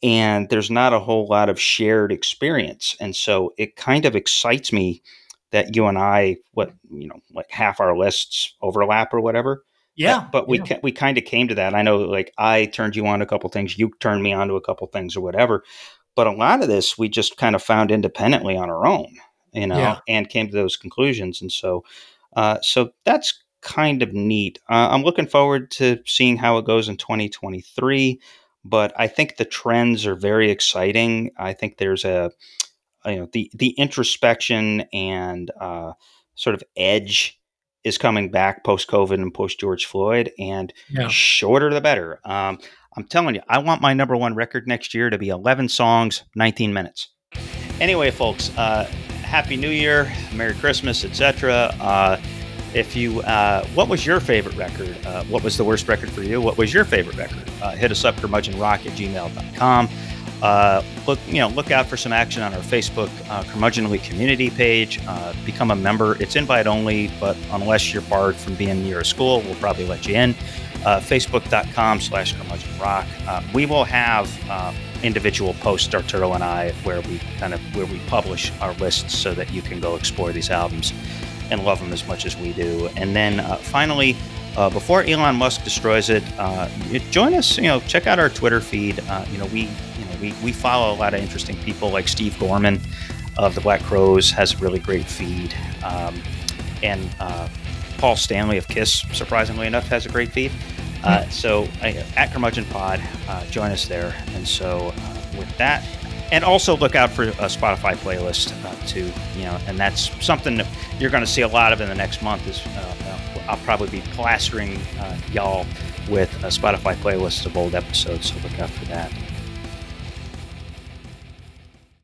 [0.02, 4.72] and there's not a whole lot of shared experience, and so it kind of excites
[4.72, 5.02] me
[5.52, 9.64] that you and I, what you know, like half our lists overlap or whatever
[9.97, 10.78] yeah, but, we yeah.
[10.82, 11.74] we kind of came to that.
[11.74, 14.48] I know, like I turned you on to a couple things, you turned me on
[14.48, 15.64] to a couple things, or whatever.
[16.14, 19.14] But a lot of this we just kind of found independently on our own,
[19.52, 19.98] you know, Yeah.
[20.09, 21.43] and came to those conclusions.
[21.43, 21.85] And so,
[22.36, 24.59] uh, so that's kind of neat.
[24.70, 28.20] Uh, I'm looking forward to seeing how it goes in 2023.
[28.64, 31.31] But I think the trends are very exciting.
[31.39, 32.32] I think there's a,
[33.05, 35.93] you know, the the introspection and uh,
[36.35, 37.39] sort of edge
[37.86, 41.08] is coming back post COVID and post George Floyd, and Yeah.
[41.08, 42.18] shorter the better.
[42.24, 42.58] Um,
[42.96, 46.24] I'm telling you, I want my number one record next year to be 11 songs,
[46.34, 47.08] 19 minutes.
[47.80, 48.84] Anyway, folks, uh,
[49.22, 51.74] Happy New Year, Merry Christmas, etc.
[51.80, 52.16] Uh,
[52.74, 54.96] if you, uh, what was your favorite record?
[55.06, 56.40] Uh, what was the worst record for you?
[56.40, 57.42] What was your favorite record?
[57.62, 59.88] Uh, hit us up, curmudgeonrock at gmail.com.
[60.42, 64.50] Uh, look, you know, look out for some action on our Facebook uh, Curmudgeonly community
[64.50, 65.00] page.
[65.06, 66.20] Uh, become a member.
[66.22, 70.06] It's invite only, but unless you're barred from being near a school, we'll probably let
[70.06, 70.34] you in.
[70.84, 73.06] Uh, Facebook.com slash curmudgeonrock.
[73.26, 74.72] Uh, we will have uh,
[75.02, 79.34] individual posts, Arturo and I, where we kind of where we publish our lists so
[79.34, 80.92] that you can go explore these albums
[81.50, 82.88] and love them as much as we do.
[82.96, 84.16] And then uh, finally,
[84.56, 86.68] uh, before Elon Musk destroys it, uh,
[87.10, 87.56] join us.
[87.56, 89.00] You know, check out our Twitter feed.
[89.08, 89.68] Uh, you know, we
[90.20, 92.80] we, we follow a lot of interesting people like Steve Gorman
[93.36, 96.20] of the Black Crowes has a really great feed, um,
[96.82, 97.48] and uh,
[97.98, 100.52] Paul Stanley of Kiss, surprisingly enough, has a great feed.
[101.05, 104.14] Uh, so uh, at Curmudgeon Pod, uh, join us there.
[104.34, 105.84] And so uh, with that,
[106.32, 109.12] and also look out for a Spotify playlist uh, too.
[109.38, 110.66] You know, and that's something that
[110.98, 112.47] you're going to see a lot of in the next month.
[112.48, 115.66] Is uh, uh, I'll probably be plastering uh, y'all
[116.09, 118.32] with a Spotify playlist of old episodes.
[118.32, 119.12] So look out for that.